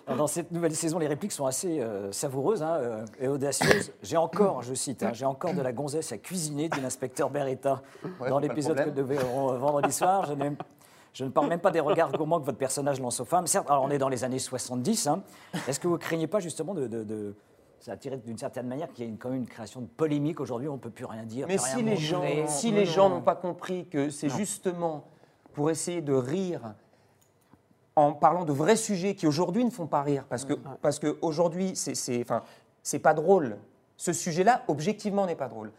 Dans 0.18 0.28
cette 0.28 0.52
nouvelle 0.52 0.76
saison, 0.76 1.00
les 1.00 1.08
répliques 1.08 1.32
sont 1.32 1.46
assez 1.46 1.80
euh, 1.80 2.12
savoureuses 2.12 2.62
hein, 2.62 2.78
euh, 2.80 3.06
et 3.22 3.28
audacieuses. 3.28 3.92
J'ai 4.04 4.18
encore, 4.18 4.64
je 4.64 4.74
cite, 4.74 5.04
hein, 5.04 5.12
j'ai 5.14 5.26
encore 5.26 5.54
de 5.54 5.62
la 5.62 5.72
gonzesse 5.72 6.12
à 6.12 6.18
cuisiner, 6.18 6.68
dit 6.70 6.82
l'inspecteur 6.82 7.30
Beretta 7.30 7.82
Ouais, 8.20 8.30
dans 8.30 8.40
l'épisode 8.40 8.78
de 8.78 8.84
que 8.84 8.90
devait 8.90 9.18
euh, 9.18 9.58
vendredi 9.58 9.92
soir. 9.94 10.26
Je, 10.26 10.34
n'aime- 10.34 10.58
je 11.14 11.26
ne 11.26 11.30
parle 11.30 11.48
même 11.48 11.60
pas 11.60 11.72
des 11.72 11.80
regards 11.80 12.12
gourmands 12.12 12.40
que 12.40 12.46
votre 12.46 12.58
personnage 12.58 13.00
lance 13.02 13.20
aux 13.20 13.26
femmes. 13.26 13.48
Certes, 13.48 13.70
alors 13.70 13.84
on 13.84 13.90
est 13.90 13.98
dans 13.98 14.10
les 14.10 14.24
années 14.24 14.40
70. 14.40 15.08
hein. 15.08 15.24
Est-ce 15.68 15.80
que 15.80 15.88
vous 15.88 15.98
craignez 15.98 16.28
pas 16.28 16.40
justement 16.40 16.74
de, 16.74 16.88
de, 16.88 17.04
de- 17.04 17.36
ça 17.80 17.94
a 17.94 17.98
tiré 17.98 18.18
d'une 18.18 18.38
certaine 18.38 18.68
manière 18.68 18.92
qu'il 18.92 19.06
y 19.06 19.08
ait 19.08 19.12
une, 19.12 19.18
quand 19.18 19.30
même 19.30 19.40
une 19.40 19.48
création 19.48 19.82
de 19.82 19.88
polémique 19.88 20.40
aujourd'hui 20.40 20.68
On 20.68 20.74
ne 20.74 20.80
peut 20.80 20.90
plus 20.90 21.06
rien 21.06 21.24
dire. 21.24 21.48
Mais 21.48 21.58
si 21.58 21.82
les 21.82 21.96
gens, 21.98 22.22
si 22.48 22.72
les 22.72 22.86
gens 22.86 23.10
n'ont 23.10 23.22
pas 23.22 23.36
compris 23.36 23.88
que 23.88 24.10
c'est 24.10 24.30
justement 24.30 25.06
pour 25.54 25.70
essayer 25.72 26.02
de 26.02 26.14
rire 26.14 26.74
en 27.96 28.14
parlant 28.14 28.46
de 28.46 28.54
vrais 28.54 28.76
sujets 28.76 29.16
qui 29.16 29.28
aujourd'hui 29.28 29.66
ne 29.66 29.70
font 29.70 29.88
pas 29.88 30.02
rire, 30.04 30.26
parce 30.30 30.46
que 30.46 30.54
parce 30.54 31.00
que 31.00 31.18
aujourd'hui 31.22 31.72
c'est 31.76 32.22
enfin 32.22 32.44
c'est 32.84 33.00
pas 33.00 33.14
drôle. 33.14 33.58
Ce 33.98 34.14
sujet-là, 34.14 34.64
objectivement, 34.70 35.26
n'est 35.26 35.36
pas 35.36 35.50
drôle. 35.50 35.72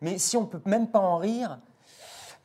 Mais 0.00 0.16
si 0.16 0.38
on 0.38 0.46
peut 0.46 0.60
même 0.64 0.88
pas 0.88 0.98
en 1.00 1.18
rire, 1.18 1.58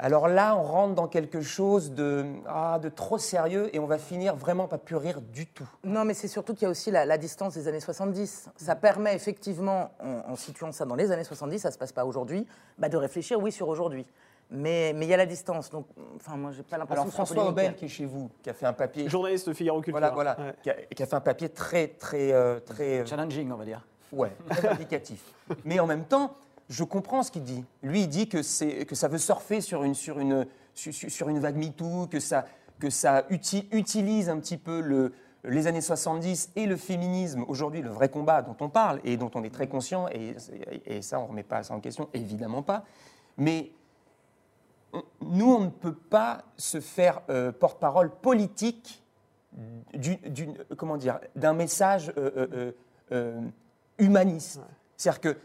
alors 0.03 0.27
là, 0.27 0.55
on 0.57 0.63
rentre 0.63 0.95
dans 0.95 1.07
quelque 1.07 1.41
chose 1.41 1.91
de 1.91 2.25
ah, 2.47 2.79
de 2.81 2.89
trop 2.89 3.17
sérieux 3.17 3.69
et 3.73 3.79
on 3.79 3.85
va 3.85 3.97
finir 3.99 4.35
vraiment 4.35 4.67
pas 4.67 4.77
plus 4.79 4.95
rire 4.95 5.21
du 5.21 5.45
tout. 5.47 5.69
Non, 5.83 6.03
mais 6.05 6.13
c'est 6.15 6.27
surtout 6.27 6.53
qu'il 6.53 6.63
y 6.63 6.65
a 6.65 6.69
aussi 6.69 6.89
la, 6.91 7.05
la 7.05 7.17
distance 7.17 7.53
des 7.53 7.67
années 7.67 7.79
70. 7.79 8.49
Ça 8.55 8.75
permet 8.75 9.15
effectivement, 9.15 9.91
en, 10.03 10.31
en 10.31 10.35
situant 10.35 10.71
ça 10.71 10.85
dans 10.85 10.95
les 10.95 11.11
années 11.11 11.23
70, 11.23 11.59
ça 11.59 11.71
se 11.71 11.77
passe 11.77 11.91
pas 11.91 12.03
aujourd'hui, 12.05 12.47
bah, 12.77 12.89
de 12.89 12.97
réfléchir, 12.97 13.39
oui, 13.39 13.51
sur 13.51 13.67
aujourd'hui. 13.67 14.05
Mais 14.53 14.91
mais 14.93 15.05
il 15.05 15.09
y 15.09 15.13
a 15.13 15.17
la 15.17 15.25
distance. 15.25 15.69
Donc, 15.69 15.85
enfin, 16.17 16.35
moi, 16.35 16.51
j'ai 16.51 16.63
pas 16.63 16.77
l'impression 16.77 17.03
Alors 17.03 17.13
François. 17.13 17.47
Aubel 17.47 17.73
qui 17.75 17.85
est 17.85 17.87
chez 17.87 18.05
vous, 18.05 18.29
qui 18.43 18.49
a 18.49 18.53
fait 18.53 18.65
un 18.65 18.73
papier, 18.73 19.07
Journaliste 19.07 19.47
de 19.47 19.53
Figaro 19.53 19.77
Culture. 19.81 19.93
voilà, 19.93 20.09
voilà, 20.13 20.37
Ouais. 20.37 20.53
qui, 20.61 20.69
a, 20.71 20.73
qui 20.73 21.03
a 21.03 21.05
fait 21.05 21.15
un 21.15 21.21
papier 21.21 21.47
très 21.47 21.87
très 21.87 22.33
euh, 22.33 22.59
très 22.59 22.99
euh, 22.99 23.05
Challenging, 23.05 23.49
on 23.51 23.55
va 23.55 23.63
dire. 23.65 23.85
Ouais, 24.11 24.31
très 24.49 24.67
indicatif. 24.67 25.23
Mais 25.63 25.79
en 25.79 25.87
même 25.87 26.03
temps, 26.03 26.33
je 26.71 26.83
comprends 26.85 27.21
ce 27.21 27.31
qu'il 27.31 27.43
dit. 27.43 27.63
Lui, 27.83 28.01
il 28.03 28.07
dit 28.07 28.29
que, 28.29 28.37
que 28.83 28.95
ça 28.95 29.07
veut 29.09 29.17
surfer 29.17 29.59
sur 29.61 29.83
une, 29.83 29.93
sur 29.93 30.19
une, 30.19 30.47
sur, 30.73 31.27
une 31.29 31.39
vague 31.39 31.57
MeToo, 31.57 32.07
que 32.07 32.19
ça, 32.21 32.45
que 32.79 32.89
ça 32.89 33.23
uti- 33.29 33.67
utilise 33.73 34.29
un 34.29 34.39
petit 34.39 34.57
peu 34.57 34.79
le, 34.79 35.11
les 35.43 35.67
années 35.67 35.81
70 35.81 36.51
et 36.55 36.65
le 36.67 36.77
féminisme, 36.77 37.43
aujourd'hui, 37.47 37.81
le 37.81 37.89
vrai 37.89 38.07
combat 38.09 38.41
dont 38.41 38.55
on 38.61 38.69
parle 38.69 39.01
et 39.03 39.17
dont 39.17 39.29
on 39.35 39.43
est 39.43 39.53
très 39.53 39.67
conscient, 39.67 40.07
et, 40.13 40.35
et 40.85 41.01
ça, 41.01 41.19
on 41.19 41.23
ne 41.23 41.27
remet 41.29 41.43
pas 41.43 41.61
ça 41.63 41.73
en 41.73 41.81
question, 41.81 42.07
évidemment 42.13 42.63
pas. 42.63 42.85
Mais 43.37 43.71
on- 44.93 45.03
nous, 45.21 45.51
on 45.53 45.59
ne 45.59 45.69
peut 45.69 45.93
pas 45.95 46.43
se 46.57 46.79
faire 46.79 47.21
euh, 47.29 47.51
porte-parole 47.51 48.11
politique 48.11 49.03
d'un 51.35 51.53
message 51.53 52.13
euh, 52.17 52.31
euh, 52.37 52.47
euh, 52.53 52.71
euh, 53.11 53.41
humaniste. 53.97 54.61
C'est-à-dire 54.95 55.21
que 55.21 55.37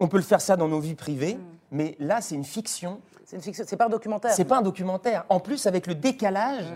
on 0.00 0.08
peut 0.08 0.16
le 0.16 0.22
faire 0.22 0.40
ça 0.40 0.56
dans 0.56 0.68
nos 0.68 0.80
vies 0.80 0.94
privées, 0.94 1.38
mais 1.70 1.96
là, 1.98 2.20
c'est 2.20 2.34
une 2.34 2.44
fiction. 2.44 3.00
C'est 3.24 3.36
une 3.36 3.42
fiction, 3.42 3.64
c'est 3.66 3.76
pas 3.76 3.86
un 3.86 3.90
documentaire. 3.90 4.32
C'est 4.32 4.44
pas 4.44 4.58
un 4.58 4.62
documentaire. 4.62 5.24
En 5.28 5.38
plus, 5.40 5.66
avec 5.66 5.86
le 5.86 5.94
décalage 5.94 6.66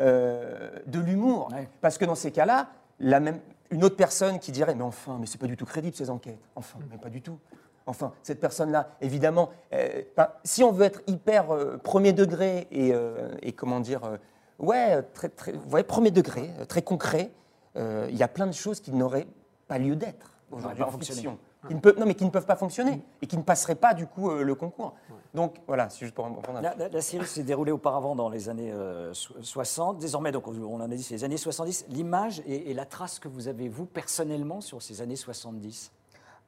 euh, 0.00 0.70
de 0.86 1.00
l'humour, 1.00 1.50
Ouais. 1.52 1.68
parce 1.80 1.98
que 1.98 2.04
dans 2.04 2.14
ces 2.14 2.30
cas-là, 2.30 2.68
la 3.00 3.20
même, 3.20 3.40
une 3.70 3.84
autre 3.84 3.96
personne 3.96 4.38
qui 4.38 4.52
dirait, 4.52 4.74
mais 4.74 4.84
enfin, 4.84 5.18
mais 5.20 5.26
c'est 5.26 5.38
pas 5.38 5.46
du 5.46 5.56
tout 5.56 5.66
crédible 5.66 5.94
ces 5.94 6.08
enquêtes. 6.08 6.38
Enfin, 6.54 6.78
mais 6.90 6.96
pas 6.98 7.10
du 7.10 7.20
tout. 7.20 7.38
Enfin, 7.86 8.12
cette 8.22 8.40
personne-là, 8.40 8.90
évidemment, 9.00 9.50
euh, 9.72 10.02
ben, 10.16 10.28
si 10.44 10.62
on 10.62 10.72
veut 10.72 10.84
être 10.84 11.00
hyper 11.06 11.50
euh, 11.50 11.78
premier 11.78 12.12
degré 12.12 12.68
et, 12.70 12.92
euh, 12.94 13.34
et 13.42 13.52
comment 13.52 13.80
dire, 13.80 14.04
euh, 14.04 14.16
ouais, 14.58 15.02
très, 15.14 15.28
très, 15.30 15.54
ouais, 15.70 15.82
premier 15.82 16.10
degré, 16.10 16.50
très 16.68 16.82
concret, 16.82 17.30
euh, 17.76 18.06
il 18.10 18.16
y 18.16 18.22
a 18.22 18.28
plein 18.28 18.46
de 18.46 18.52
choses 18.52 18.80
qui 18.80 18.92
n'auraient 18.92 19.26
pas 19.68 19.78
lieu 19.78 19.96
d'être 19.96 20.32
aujourd'hui 20.50 20.82
en 20.82 20.90
fonctionner. 20.90 21.28
Qui 21.66 21.74
ne 21.74 21.80
peuvent, 21.80 21.98
non, 21.98 22.06
mais 22.06 22.14
qui 22.14 22.24
ne 22.24 22.30
peuvent 22.30 22.46
pas 22.46 22.54
fonctionner 22.54 23.02
et 23.20 23.26
qui 23.26 23.36
ne 23.36 23.42
passeraient 23.42 23.74
pas 23.74 23.92
du 23.92 24.06
coup 24.06 24.30
euh, 24.30 24.42
le 24.44 24.54
concours. 24.54 24.94
Donc 25.34 25.56
voilà, 25.66 25.90
c'est 25.90 25.98
juste 26.00 26.14
pour 26.14 26.24
répondre 26.26 26.58
à 26.58 26.62
La, 26.62 26.74
la- 26.76 26.88
la 26.88 27.00
série 27.00 27.26
s'est 27.26 27.42
déroulée 27.42 27.72
auparavant 27.72 28.14
dans 28.14 28.28
les 28.28 28.48
années 28.48 28.70
euh, 28.72 29.12
so- 29.12 29.34
60. 29.42 29.98
Désormais, 29.98 30.30
donc, 30.30 30.46
on 30.46 30.74
en 30.74 30.80
a 30.80 30.86
dit, 30.88 31.02
c'est 31.02 31.14
les 31.14 31.24
années 31.24 31.36
70. 31.36 31.86
L'image 31.88 32.42
et, 32.46 32.70
et 32.70 32.74
la 32.74 32.84
trace 32.86 33.18
que 33.18 33.26
vous 33.28 33.48
avez, 33.48 33.68
vous, 33.68 33.86
personnellement, 33.86 34.60
sur 34.60 34.80
ces 34.82 35.02
années 35.02 35.16
70 35.16 35.90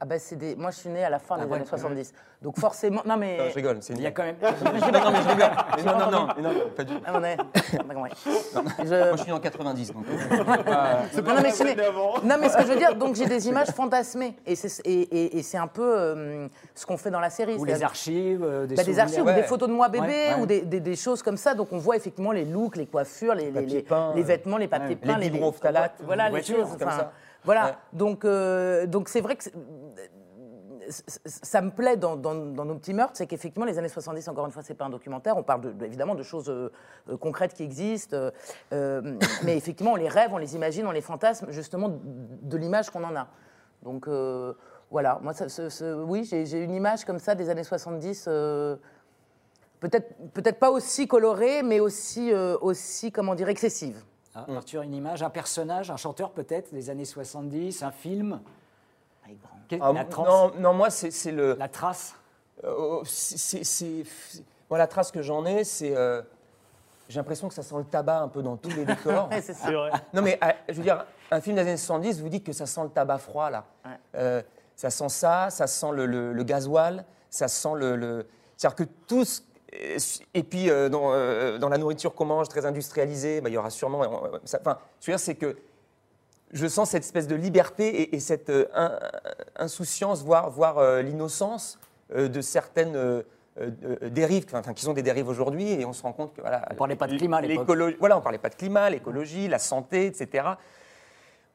Ah 0.03 0.05
ben, 0.05 0.17
c'est 0.19 0.35
des... 0.35 0.55
Moi, 0.55 0.71
je 0.71 0.77
suis 0.77 0.89
né 0.89 1.03
à 1.03 1.11
la 1.11 1.19
fin 1.19 1.35
Ah 1.37 1.43
des 1.45 1.49
ouais. 1.51 1.57
années 1.57 1.65
70. 1.65 2.11
Donc 2.41 2.57
forcément... 2.59 3.03
Non, 3.05 3.17
mais... 3.17 3.37
Non, 3.37 3.43
je 3.49 3.53
rigole, 3.53 3.77
c'est 3.81 3.93
une 3.93 3.99
Il 3.99 4.03
y 4.03 4.07
a 4.07 4.11
quand 4.11 4.23
même. 4.23 4.35
non, 4.41 4.71
mais 4.73 4.79
je 4.79 4.85
rigole. 4.85 5.51
Mais 5.77 5.83
non, 5.83 5.99
non, 5.99 6.11
non, 6.11 6.27
non, 6.41 6.53
pas 6.75 6.83
du 6.83 6.95
tout. 6.95 7.01
Ah, 7.05 7.11
on 7.13 7.23
est- 7.23 7.37
D'accord, 7.87 8.01
ouais. 8.01 8.09
Je- 8.25 8.85
Moi, 9.09 9.15
je 9.15 9.21
suis 9.21 9.31
en 9.31 9.39
90, 9.39 9.93
donc. 9.93 10.05
euh, 10.09 10.43
pas- 10.63 11.21
Non, 11.21 11.35
non, 11.35 11.41
mais 11.43 11.75
non, 12.23 12.35
mais 12.39 12.49
ce 12.49 12.57
que 12.57 12.63
je 12.63 12.67
veux 12.69 12.77
dire, 12.77 12.95
donc 12.95 13.13
j'ai 13.15 13.27
des 13.27 13.47
images 13.47 13.67
fantasmées. 13.67 14.35
Et 14.47 14.55
c'est 14.55 14.81
et, 14.87 15.01
et- 15.01 15.37
et 15.37 15.43
c'est 15.43 15.59
un 15.59 15.67
peu 15.67 15.83
euh, 15.95 16.47
ce 16.73 16.87
qu'on 16.87 16.97
fait 16.97 17.11
dans 17.11 17.19
la 17.19 17.29
série. 17.29 17.55
Ou 17.57 17.65
les 17.65 17.83
archives, 17.83 18.43
euh, 18.43 18.65
des 18.65 18.73
Bah, 18.73 18.83
des 18.83 18.97
archives 18.97 19.21
ou 19.23 19.31
des 19.31 19.43
photos 19.43 19.69
de 19.69 19.73
moi 19.75 19.87
bébé 19.89 20.07
Ouais, 20.07 20.33
ouais. 20.33 20.41
ou 20.41 20.45
des, 20.47 20.61
des- 20.61 20.79
des 20.79 20.95
choses 20.95 21.21
comme 21.21 21.37
ça. 21.37 21.53
Donc 21.53 21.67
on 21.73 21.77
voit 21.77 21.95
effectivement 21.95 22.31
les 22.31 22.45
looks, 22.45 22.75
les 22.75 22.87
coiffures, 22.87 23.35
les, 23.35 23.45
les, 23.45 23.51
papiers 23.51 23.75
les- 23.75 23.81
peints, 23.83 24.13
les 24.15 24.23
euh, 24.23 24.25
vêtements, 24.25 24.57
les 24.57 24.67
papiers 24.67 24.89
ouais. 24.89 24.95
peints, 24.95 25.17
Les 25.19 25.29
phtalates, 25.51 25.93
voilà 26.03 26.29
les 26.31 26.37
les 26.37 26.43
choses. 26.43 26.75
comme 26.79 26.89
ça. 26.89 27.11
Voilà. 27.43 27.65
Ouais. 27.65 27.73
Donc 27.93 28.25
euh, 28.25 28.85
donc 28.87 29.09
c'est 29.09 29.21
vrai 29.21 29.35
que 29.35 29.43
c- 29.43 29.51
ça 31.25 31.61
me 31.61 31.71
plaît 31.71 31.97
dans, 31.97 32.15
dans- 32.15 32.35
dans 32.35 32.65
nos 32.65 32.75
petits 32.75 32.93
meurtres, 32.93 33.13
c'est 33.15 33.27
qu'effectivement 33.27 33.65
les 33.65 33.77
années 33.77 33.87
70, 33.87 34.27
encore 34.27 34.45
une 34.45 34.51
fois, 34.51 34.63
c'est 34.63 34.73
pas 34.73 34.85
un 34.85 34.89
documentaire. 34.89 35.37
On 35.37 35.43
parle 35.43 35.61
de- 35.61 35.71
de- 35.71 35.85
évidemment 35.85 36.15
de 36.15 36.23
choses 36.23 36.49
euh, 36.49 36.71
euh, 37.09 37.17
concrètes 37.17 37.53
qui 37.53 37.63
existent, 37.63 38.15
euh, 38.15 38.31
euh, 38.73 39.17
mais 39.43 39.57
effectivement 39.57 39.93
on 39.93 39.97
les 39.97 40.09
rêve, 40.09 40.31
on 40.33 40.37
les 40.37 40.55
imagine, 40.55 40.85
on 40.87 40.91
les 40.91 41.01
fantasme 41.01 41.47
justement 41.51 41.89
de, 41.89 41.97
de 42.43 42.57
l'image 42.57 42.89
qu'on 42.89 43.03
en 43.03 43.15
a. 43.15 43.27
Donc 43.83 44.07
euh, 44.07 44.53
voilà, 44.91 45.19
moi 45.23 45.33
ça- 45.33 45.49
ce- 45.49 45.69
ce- 45.69 45.95
oui, 46.03 46.23
j'ai 46.25 46.59
une 46.63 46.73
image 46.75 47.05
comme 47.05 47.19
ça 47.19 47.35
des 47.35 47.49
années 47.49 47.63
70. 47.63 48.25
euh, 48.27 48.75
Peut-être 49.79 50.13
peut 50.33 50.43
pas 50.43 50.69
aussi 50.69 51.07
colorée, 51.07 51.63
mais 51.63 51.79
aussi, 51.79 52.31
euh, 52.31 52.55
aussi 52.61 53.11
comment 53.11 53.33
dire, 53.33 53.49
excessive. 53.49 54.03
Ah, 54.33 54.45
Arthur, 54.55 54.81
une 54.83 54.93
image, 54.93 55.23
un 55.23 55.29
personnage, 55.29 55.91
un 55.91 55.97
chanteur 55.97 56.31
peut-être 56.31 56.73
des 56.73 56.89
années 56.89 57.05
70, 57.05 57.83
un 57.83 57.91
film 57.91 58.39
Qu'est- 59.67 59.79
Ah, 59.81 59.93
la, 59.93 60.03
trace, 60.05 60.27
non, 60.27 60.51
non, 60.59 60.73
moi, 60.73 60.89
c'est 60.89 61.11
c'est 61.11 61.31
le. 61.31 61.55
la 61.55 61.67
trace 61.69 62.15
Euh, 62.63 63.01
c'est- 63.05 63.63
c'est- 63.63 64.03
Moi, 64.69 64.77
la 64.77 64.87
trace 64.87 65.11
que 65.11 65.21
j'en 65.21 65.45
ai, 65.45 65.63
c'est. 65.63 65.95
euh, 65.95 66.21
J'ai 67.09 67.19
l'impression 67.19 67.47
que 67.49 67.53
ça 67.53 67.63
sent 67.63 67.75
le 67.77 67.83
tabac 67.83 68.19
un 68.21 68.27
peu 68.29 68.41
dans 68.41 68.55
tous 68.55 68.69
les 68.69 68.85
décors. 68.85 69.27
C'est 69.41 69.53
vrai. 69.73 69.91
Non, 70.13 70.21
mais 70.21 70.39
euh, 70.41 70.51
je 70.69 70.75
veux 70.75 70.83
dire, 70.83 71.05
un 71.29 71.41
film 71.41 71.55
des 71.57 71.61
années 71.63 71.75
70, 71.75 72.21
vous 72.21 72.29
dites 72.29 72.45
que 72.45 72.53
ça 72.53 72.65
sent 72.65 72.83
le 72.83 72.89
tabac 72.89 73.17
froid, 73.17 73.49
là. 73.49 73.65
Ouais. 73.83 73.91
Euh, 74.15 74.41
ça 74.77 74.89
sent 74.89 75.09
ça, 75.09 75.49
ça 75.49 75.67
sent 75.67 75.91
le, 75.93 76.05
le- 76.05 76.31
le 76.31 76.43
gasoil, 76.43 77.03
ça 77.29 77.49
sent 77.49 77.73
le. 77.75 77.95
le- 77.97 78.27
C'est-à-dire 78.55 78.75
que 78.77 78.83
tout 79.07 79.25
ce- 79.25 79.41
Et 79.73 80.43
puis, 80.43 80.69
euh, 80.69 80.89
dans, 80.89 81.13
euh, 81.13 81.57
dans 81.57 81.69
la 81.69 81.77
nourriture 81.77 82.13
qu'on 82.13 82.25
mange, 82.25 82.47
très 82.49 82.65
industrialisée, 82.65 83.41
bah, 83.41 83.49
il 83.49 83.53
y 83.53 83.57
aura 83.57 83.69
sûrement. 83.69 84.03
euh, 84.03 84.37
Enfin, 84.43 84.77
je 84.99 85.05
veux 85.07 85.13
dire, 85.13 85.19
c'est 85.19 85.35
que 85.35 85.55
je 86.51 86.67
sens 86.67 86.89
cette 86.89 87.03
espèce 87.03 87.27
de 87.27 87.35
liberté 87.35 88.01
et, 88.01 88.15
et 88.15 88.19
cette 88.19 88.49
euh, 88.49 88.65
in- 88.73 88.97
insouciance, 89.55 90.23
voire, 90.23 90.49
voire 90.49 91.01
l'innocence 91.01 91.79
de 92.13 92.41
certaines 92.41 93.23
dérives, 94.03 94.45
enfin, 94.53 94.73
qui 94.73 94.83
sont 94.83 94.93
des 94.93 95.01
dérives 95.03 95.27
aujourd'hui, 95.29 95.71
et 95.71 95.85
on 95.85 95.93
se 95.93 96.01
rend 96.03 96.11
compte 96.13 96.33
que 96.33 96.41
voilà. 96.41 96.65
On 96.71 96.75
parlait 96.75 96.95
pas 96.95 97.07
de 97.07 97.17
climat 97.17 97.37
à 97.37 97.41
l'époque. 97.41 97.67
l'écolo- 97.69 97.95
Voilà, 97.99 98.17
on 98.17 98.21
parlait 98.21 98.37
pas 98.37 98.49
de 98.49 98.55
climat, 98.55 98.89
l'écologie, 98.89 99.47
la 99.47 99.59
santé, 99.59 100.07
etc. 100.07 100.45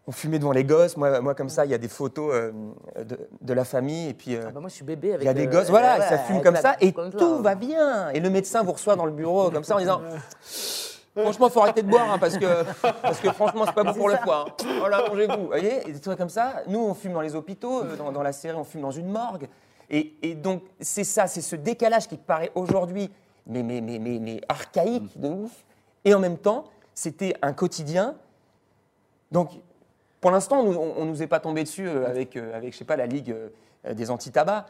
On 0.08 0.12
fumait 0.12 0.38
devant 0.38 0.52
les 0.52 0.62
gosses. 0.64 0.96
Moi, 0.96 1.20
moi 1.20 1.34
comme 1.34 1.48
ça, 1.48 1.64
il 1.64 1.70
y 1.70 1.74
a 1.74 1.78
des 1.78 1.88
photos 1.88 2.30
euh, 2.32 2.52
de, 3.04 3.18
de 3.40 3.52
la 3.52 3.64
famille, 3.64 4.08
et 4.10 4.14
puis. 4.14 4.36
euh, 4.36 4.42
Ah 4.46 4.50
bah 4.52 4.60
moi, 4.60 4.68
je 4.68 4.74
suis 4.76 4.84
bébé 4.84 5.14
avec. 5.14 5.22
il 5.22 5.26
y 5.26 5.28
a 5.28 5.34
des 5.34 5.46
euh, 5.46 5.50
gosses, 5.50 5.68
voilà, 5.68 5.98
ouais, 5.98 6.08
ça 6.08 6.18
fume 6.18 6.40
comme 6.42 6.54
la- 6.54 6.60
ça, 6.60 6.76
et 6.80 6.92
comme 6.92 7.10
ça. 7.10 7.18
tout 7.18 7.42
va 7.42 7.54
bien. 7.56 8.10
Et 8.10 8.20
le 8.20 8.30
médecin 8.30 8.62
vous 8.62 8.72
reçoit 8.72 8.94
dans 8.96 9.06
le 9.06 9.12
bureau 9.12 9.50
comme 9.50 9.64
ça 9.64 9.74
en 9.74 9.78
disant 9.78 10.00
Franchement, 11.18 11.48
faut 11.48 11.60
arrêter 11.62 11.82
de 11.82 11.88
boire 11.88 12.12
hein, 12.12 12.18
parce, 12.18 12.36
que, 12.36 12.62
parce 13.02 13.20
que 13.20 13.32
franchement, 13.32 13.64
c'est 13.66 13.74
pas 13.74 13.84
bon 13.84 13.94
pour 13.94 14.08
le 14.08 14.16
ça. 14.16 14.20
foie. 14.22 14.44
hein. 14.60 14.66
Voilà, 14.80 15.08
mangez-vous. 15.08 15.40
Vous 15.40 15.46
voyez 15.46 15.88
Et 15.88 15.92
des 15.92 15.98
trucs 15.98 16.18
comme 16.18 16.28
ça. 16.28 16.56
Nous, 16.68 16.78
on 16.78 16.92
fume 16.92 17.14
dans 17.14 17.22
les 17.22 17.34
hôpitaux, 17.34 17.84
dans, 17.96 18.12
dans 18.12 18.22
la 18.22 18.32
série, 18.32 18.54
on 18.56 18.64
fume 18.64 18.82
dans 18.82 18.90
une 18.90 19.08
morgue. 19.10 19.48
Et, 19.88 20.12
et 20.22 20.34
donc, 20.34 20.62
c'est 20.78 21.04
ça, 21.04 21.26
c'est 21.26 21.40
ce 21.40 21.56
décalage 21.56 22.06
qui 22.06 22.18
paraît 22.18 22.52
aujourd'hui, 22.54 23.10
mais, 23.46 23.62
mais, 23.62 23.80
mais, 23.80 23.98
mais, 23.98 24.18
mais 24.20 24.40
archaïque 24.46 25.18
de 25.18 25.28
ouf. 25.28 25.52
Et 26.04 26.12
en 26.12 26.18
même 26.20 26.36
temps, 26.36 26.64
c'était 26.94 27.34
un 27.40 27.54
quotidien. 27.54 28.14
Donc, 29.32 29.50
Pour 30.26 30.32
l'instant, 30.32 30.58
on, 30.58 31.04
ne 31.04 31.10
nous 31.10 31.22
est 31.22 31.28
pas 31.28 31.38
tombé 31.38 31.62
dessus 31.62 31.86
euh, 31.86 32.10
avec, 32.10 32.34
euh, 32.34 32.56
avec, 32.56 32.72
je 32.72 32.78
sais 32.78 32.84
pas, 32.84 32.96
la 32.96 33.06
Ligue 33.06 33.30
euh, 33.30 33.94
des 33.94 34.10
anti-tabac. 34.10 34.66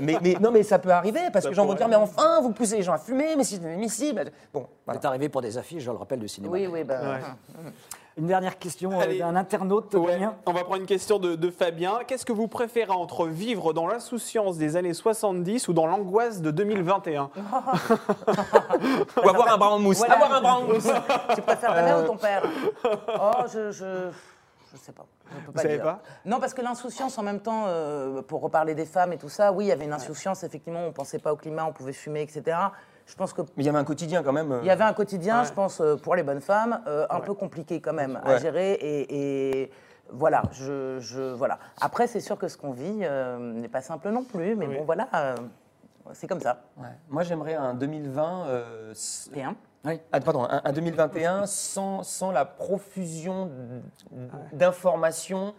mais, 0.00 0.18
mais, 0.20 0.34
non, 0.40 0.50
mais 0.50 0.64
ça 0.64 0.80
peut 0.80 0.90
arriver 0.90 1.20
parce 1.32 1.44
que 1.44 1.50
les 1.50 1.54
gens 1.54 1.64
vont 1.64 1.74
dire, 1.74 1.86
mais 1.86 1.94
enfin, 1.94 2.40
vous 2.40 2.50
poussez 2.50 2.78
les 2.78 2.82
gens 2.82 2.94
à 2.94 2.98
fumer, 2.98 3.36
mais 3.36 3.44
c'est 3.44 3.58
inadmissible. 3.58 4.32
Bon, 4.52 4.66
voilà. 4.84 5.00
C'est 5.00 5.06
arrivé 5.06 5.28
pour 5.28 5.42
des 5.42 5.56
affiches, 5.56 5.84
je 5.84 5.92
le 5.92 5.96
rappelle, 5.96 6.18
de 6.18 6.26
cinéma. 6.26 6.52
Oui, 6.52 6.66
oui, 6.66 6.82
bah, 6.82 7.20
Une 8.16 8.26
dernière 8.26 8.58
question 8.58 8.90
d'un 8.90 9.36
internaute. 9.36 9.94
on 9.94 10.52
va 10.52 10.64
prendre 10.64 10.80
une 10.80 10.86
question 10.86 11.20
de, 11.20 11.36
de 11.36 11.50
Fabien. 11.52 12.00
Qu'est-ce 12.08 12.26
que 12.26 12.32
vous 12.32 12.48
préférez 12.48 12.90
entre 12.90 13.28
vivre 13.28 13.72
dans 13.72 13.86
l'insouciance 13.86 14.58
des 14.58 14.74
années 14.74 14.92
70 14.92 15.68
ou 15.68 15.72
dans 15.72 15.86
l'angoisse 15.86 16.42
de 16.42 16.50
2021 16.50 17.30
Ou 19.24 19.28
avoir 19.28 19.54
un 19.54 19.56
bras 19.56 19.70
en 19.70 19.78
mousse. 19.78 20.02
Avoir 20.02 20.34
un 20.34 20.40
bras 20.40 20.56
en 20.56 20.64
mousse. 20.64 20.88
tu 21.36 21.42
préfères 21.42 21.74
ta 21.76 21.82
mère 21.82 22.02
ou 22.02 22.06
ton 22.08 22.16
père? 22.16 22.42
Oh, 22.84 23.46
je... 23.46 23.70
je... 23.70 24.10
Je 24.72 24.78
sais 24.78 24.92
pas. 24.92 25.06
Je 25.30 25.46
peux 25.46 25.52
pas 25.52 25.60
Vous 25.60 25.62
savez 25.62 25.78
pas? 25.78 26.00
Non, 26.24 26.38
parce 26.38 26.54
que 26.54 26.62
l'insouciance, 26.62 27.18
en 27.18 27.22
même 27.22 27.40
temps, 27.40 27.64
euh, 27.66 28.22
pour 28.22 28.40
reparler 28.40 28.74
des 28.74 28.86
femmes 28.86 29.12
et 29.12 29.18
tout 29.18 29.28
ça, 29.28 29.52
oui, 29.52 29.64
il 29.64 29.68
y 29.68 29.72
avait 29.72 29.84
une 29.84 29.92
insouciance, 29.92 30.44
effectivement, 30.44 30.86
on 30.86 30.92
pensait 30.92 31.18
pas 31.18 31.32
au 31.32 31.36
climat, 31.36 31.64
on 31.64 31.72
pouvait 31.72 31.92
fumer, 31.92 32.22
etc. 32.22 32.56
Je 33.06 33.14
pense 33.16 33.32
que. 33.32 33.42
Mais 33.42 33.64
il 33.64 33.66
y 33.66 33.68
avait 33.68 33.78
un 33.78 33.84
quotidien 33.84 34.22
quand 34.22 34.32
même. 34.32 34.58
Il 34.62 34.66
y 34.66 34.70
avait 34.70 34.84
un 34.84 34.92
quotidien, 34.92 35.44
je 35.44 35.52
pense, 35.52 35.80
euh, 35.80 35.96
pour 35.96 36.14
les 36.14 36.22
bonnes 36.22 36.40
femmes, 36.40 36.80
euh, 36.86 37.06
un 37.10 37.20
peu 37.20 37.34
compliqué 37.34 37.80
quand 37.80 37.92
même 37.92 38.20
à 38.24 38.38
gérer 38.38 38.78
et, 38.80 39.70
voilà, 40.12 40.42
je, 40.52 41.34
voilà. 41.34 41.60
Après, 41.80 42.08
c'est 42.08 42.18
sûr 42.18 42.36
que 42.36 42.48
ce 42.48 42.56
qu'on 42.56 42.72
vit 42.72 43.06
n'est 43.38 43.68
pas 43.68 43.80
simple 43.80 44.10
non 44.10 44.24
plus, 44.24 44.56
mais 44.56 44.66
bon, 44.66 44.84
voilà, 44.84 45.36
c'est 46.12 46.26
comme 46.26 46.40
ça. 46.40 46.62
Moi, 47.08 47.22
j'aimerais 47.22 47.54
un 47.54 47.74
2020. 47.74 48.46
et 49.34 49.42
un? 49.42 49.56
Oui. 49.84 50.00
Ah, 50.12 50.20
pardon, 50.20 50.46
un, 50.48 50.72
2021 50.72 51.46
sans, 51.46 52.02
sans, 52.02 52.30
la 52.30 52.44
profusion 52.44 53.50
d'informations 54.52 55.54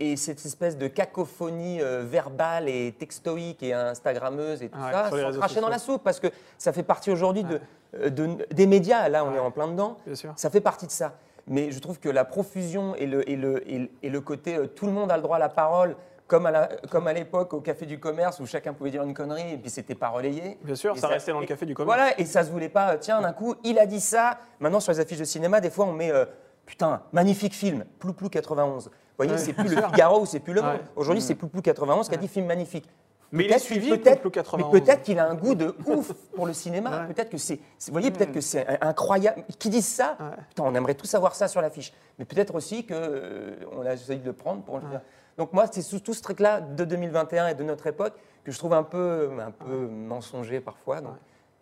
et 0.00 0.16
cette 0.16 0.44
espèce 0.44 0.78
de 0.78 0.86
cacophonie 0.86 1.80
euh, 1.80 2.04
verbale 2.04 2.68
et 2.68 2.94
textoïque 2.98 3.62
et 3.62 3.72
instagrammeuse 3.72 4.62
et 4.62 4.68
tout 4.68 4.78
ça, 4.78 5.10
sans 5.10 5.38
cracher 5.38 5.60
dans 5.60 5.68
la 5.68 5.78
soupe, 5.78 6.02
parce 6.02 6.20
que 6.20 6.28
ça 6.56 6.72
fait 6.72 6.82
partie 6.82 7.10
aujourd'hui 7.10 7.44
euh, 7.94 8.10
de, 8.10 8.46
des 8.52 8.66
médias, 8.66 9.08
là 9.08 9.24
on 9.24 9.34
est 9.34 9.38
en 9.38 9.50
plein 9.50 9.68
dedans, 9.68 9.96
ça 10.36 10.50
fait 10.50 10.60
partie 10.60 10.86
de 10.86 10.92
ça. 10.92 11.14
Mais 11.46 11.70
je 11.70 11.78
trouve 11.80 11.98
que 11.98 12.10
la 12.10 12.24
profusion 12.26 12.94
et 12.96 13.06
le, 13.06 13.28
et 13.28 13.34
le, 13.34 13.64
et 13.66 14.10
le 14.10 14.20
côté 14.20 14.56
euh, 14.56 14.66
tout 14.66 14.86
le 14.86 14.92
monde 14.92 15.10
a 15.10 15.16
le 15.16 15.22
droit 15.22 15.36
à 15.36 15.40
la 15.40 15.48
parole, 15.48 15.96
comme 16.28 16.46
à, 16.46 17.12
l'époque 17.12 17.54
au 17.54 17.60
Café 17.60 17.86
du 17.86 17.98
Commerce 17.98 18.38
où 18.38 18.46
chacun 18.46 18.74
pouvait 18.74 18.90
dire 18.90 19.02
une 19.02 19.14
connerie 19.14 19.54
et 19.54 19.56
puis 19.56 19.70
c'était 19.70 19.94
pas 19.94 20.10
relayé. 20.10 20.58
Bien 20.62 20.74
sûr, 20.74 20.96
ça, 20.96 21.08
restait 21.08 21.32
dans 21.32 21.40
le 21.40 21.46
Café 21.46 21.64
du 21.64 21.74
Commerce. 21.74 21.96
Voilà, 21.96 22.20
et 22.20 22.26
ça 22.26 22.44
se 22.44 22.50
voulait 22.50 22.68
pas, 22.68 22.98
tiens, 22.98 23.22
d'un 23.22 23.32
coup, 23.32 23.54
il 23.64 23.78
a 23.78 23.86
dit 23.86 24.00
ça. 24.00 24.38
Maintenant, 24.60 24.78
sur 24.78 24.92
les 24.92 25.00
affiches 25.00 25.18
de 25.18 25.24
cinéma, 25.24 25.60
des 25.60 25.70
fois, 25.70 25.86
on 25.86 25.92
met, 25.92 26.12
euh, 26.12 26.26
putain, 26.66 27.02
magnifique 27.12 27.54
film, 27.54 27.84
Plouplou 27.98 28.28
91. 28.28 28.84
Vous 28.84 28.90
voyez, 29.16 29.38
c'est 29.38 29.54
plus 29.54 29.74
le 29.74 29.82
Figaro 29.82 30.20
ou 30.20 30.26
c'est 30.26 30.38
plus 30.38 30.52
le 30.52 30.62
Monde. 30.62 30.80
Aujourd'hui, 30.94 31.22
c'est 31.22 31.34
Plouplou 31.34 31.62
91 31.62 32.08
qui 32.08 32.14
a 32.14 32.18
dit 32.18 32.28
film 32.28 32.46
magnifique. 32.46 32.88
Mais 33.32 33.44
il 33.44 33.52
est 33.52 33.58
suivi 33.58 33.90
peut-être, 33.90 34.28
91. 34.28 34.72
Mais 34.72 34.80
peut-être 34.80 35.02
qu'il 35.02 35.18
a 35.18 35.28
un 35.28 35.34
goût 35.34 35.54
de 35.54 35.74
ouf 35.86 36.12
pour 36.34 36.46
le 36.46 36.52
cinéma. 36.52 37.06
Peut-être 37.08 37.30
que 37.30 37.38
c'est, 37.38 37.56
vous 37.56 37.92
voyez, 37.92 38.10
peut-être 38.10 38.32
que 38.32 38.40
c'est 38.40 38.66
incroyable. 38.82 39.44
Qui 39.58 39.68
disent 39.68 39.86
ça 39.86 40.16
Putain, 40.48 40.64
on 40.64 40.74
aimerait 40.74 40.94
tous 40.94 41.06
savoir 41.06 41.34
ça 41.34 41.48
sur 41.48 41.60
l'affiche. 41.60 41.92
Mais 42.18 42.24
peut-être 42.24 42.54
aussi 42.54 42.86
qu'on 42.86 42.94
euh, 42.94 43.56
on 43.72 43.84
a 43.84 43.92
essayé 43.92 44.18
de 44.18 44.26
le 44.26 44.32
prendre 44.32 44.62
pour. 44.62 44.80
Donc 45.36 45.52
moi, 45.52 45.66
c'est 45.70 46.02
tout 46.02 46.14
ce 46.14 46.22
truc-là 46.22 46.60
de 46.60 46.84
2021 46.84 47.48
et 47.48 47.54
de 47.54 47.62
notre 47.64 47.86
époque 47.86 48.14
que 48.44 48.50
je 48.50 48.58
trouve 48.58 48.72
un 48.72 48.82
peu, 48.82 49.30
un 49.40 49.50
peu 49.50 49.86
mensonger 49.86 50.60
parfois. 50.60 51.00
Donc 51.00 51.14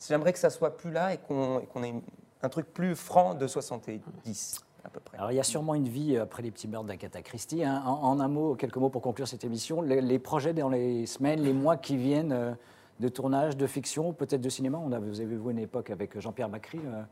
j'aimerais 0.07 0.33
que 0.33 0.39
ça 0.39 0.51
soit 0.51 0.77
plus 0.77 0.93
là 0.93 1.15
et 1.15 1.19
qu'on 1.19 1.83
ait 1.83 1.95
un 2.43 2.49
truc 2.49 2.73
plus 2.73 2.95
franc 2.95 3.35
de 3.35 3.47
70. 3.47 4.66
À 4.87 4.89
peu 4.89 5.01
près. 5.01 5.19
Alors, 5.19 5.33
il 5.33 5.35
y 5.35 5.41
a 5.41 5.43
sûrement 5.43 5.75
une 5.75 5.89
vie 5.89 6.17
après 6.17 6.45
les 6.45 6.53
petits 6.53 6.69
meurtres 6.69 6.87
d'Agatha 6.87 7.21
Christie. 7.21 7.65
Hein. 7.65 7.83
En, 7.85 8.21
un 8.21 8.29
mot, 8.29 8.55
quelques 8.55 8.77
mots 8.77 8.89
pour 8.89 9.03
conclure 9.03 9.27
cette 9.27 9.43
émission. 9.43 9.83
Les, 9.83 10.19
projets 10.21 10.53
dans 10.53 10.69
les 10.69 11.07
semaines, 11.07 11.43
les 11.43 11.53
mois 11.53 11.77
qui 11.77 11.97
viennent 11.97 12.33
euh, 12.33 12.53
de 13.01 13.09
tournage, 13.09 13.57
de 13.57 13.67
fiction, 13.67 14.13
peut-être 14.13 14.41
de 14.41 14.49
cinéma? 14.49 14.79
On 14.79 14.93
a, 14.93 15.01
vous 15.01 15.21
avez 15.21 15.37
vu 15.37 15.51
une 15.51 15.59
époque 15.59 15.91
avec 15.91 16.19
Jean-Pierre 16.21 16.49
Bacry. 16.49 16.79
Euh, 16.85 17.03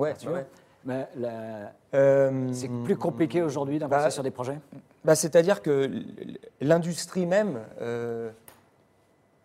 ouais, 0.00 0.14
euh, 1.94 2.48
c'est 2.52 2.70
plus 2.84 2.96
compliqué 2.96 3.42
aujourd'hui 3.42 3.78
d'avancer 3.78 4.04
bah, 4.04 4.10
sur 4.10 4.22
des 4.22 4.30
projets? 4.30 4.58
bah, 5.04 5.14
C'est-à-dire 5.14 5.62
que 5.62 5.90
l'industrie 6.60 7.26
même, 7.26 7.60
euh, 7.80 8.30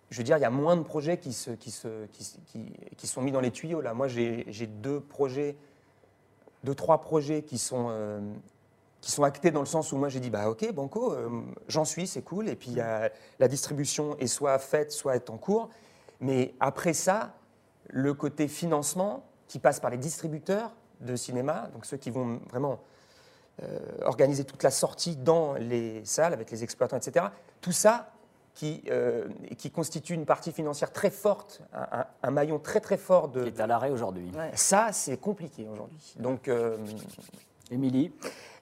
je 0.09 0.17
veux 0.17 0.23
dire, 0.23 0.37
il 0.37 0.41
y 0.41 0.45
a 0.45 0.49
moins 0.49 0.77
de 0.77 0.83
projets 0.83 1.17
qui, 1.17 1.33
se, 1.33 1.51
qui, 1.51 1.71
se, 1.71 2.05
qui, 2.07 2.71
qui, 2.95 3.07
sont 3.07 3.21
mis 3.21 3.31
dans 3.31 3.41
les 3.41 3.51
tuyaux. 3.51 3.81
Là. 3.81 3.93
Moi, 3.93 4.07
j'ai 4.07 4.67
deux 4.67 4.99
projets, 5.01 5.57
deux, 6.65 6.75
trois 6.75 6.99
projets 6.99 7.43
qui 7.43 7.57
sont, 7.57 7.87
euh, 7.89 8.19
qui 8.99 9.11
sont 9.11 9.23
actés 9.23 9.51
dans 9.51 9.61
le 9.61 9.65
sens 9.65 9.91
où 9.93 9.97
moi, 9.97 10.09
j'ai 10.09 10.19
dit, 10.19 10.29
bah, 10.29 10.49
OK, 10.49 10.69
Banco, 10.73 11.15
j'en 11.67 11.85
suis, 11.85 12.07
c'est 12.07 12.23
cool. 12.23 12.49
Et 12.49 12.55
puis, 12.55 12.75
la 12.75 13.47
distribution 13.47 14.17
est 14.17 14.27
soit 14.27 14.59
faite, 14.59 14.91
soit 14.91 15.15
est 15.15 15.29
en 15.29 15.37
cours. 15.37 15.69
Mais 16.19 16.53
après 16.59 16.93
ça, 16.93 17.33
le 17.87 18.13
côté 18.13 18.47
financement 18.47 19.23
qui 19.47 19.59
passe 19.59 19.79
par 19.79 19.91
les 19.91 19.97
distributeurs, 19.97 20.71
de 21.01 21.15
cinéma, 21.15 21.69
donc 21.73 21.85
ceux 21.85 21.97
qui 21.97 22.09
vont 22.09 22.39
vraiment 22.49 22.79
euh, 23.63 23.79
organiser 24.01 24.43
toute 24.43 24.63
la 24.63 24.71
sortie 24.71 25.15
dans 25.15 25.53
les 25.53 26.03
salles 26.05 26.33
avec 26.33 26.51
les 26.51 26.63
exploitants, 26.63 26.97
etc. 26.97 27.27
Tout 27.61 27.71
ça 27.71 28.11
qui, 28.55 28.83
euh, 28.89 29.27
qui 29.57 29.69
constitue 29.69 30.13
une 30.13 30.25
partie 30.25 30.51
financière 30.51 30.91
très 30.91 31.11
forte, 31.11 31.61
un, 32.23 32.31
maillon 32.31 32.57
très 32.57 32.79
très 32.79 32.97
fort 32.97 33.27
de. 33.27 33.43
Qui 33.43 33.49
est 33.49 33.61
à 33.61 33.67
l'arrêt 33.67 33.91
aujourd'hui. 33.91 34.31
Ça, 34.53 34.89
c'est 34.91 35.17
compliqué 35.17 35.67
aujourd'hui. 35.71 36.15
Donc. 36.19 36.47
Euh, 36.47 36.77
Émilie 37.71 38.11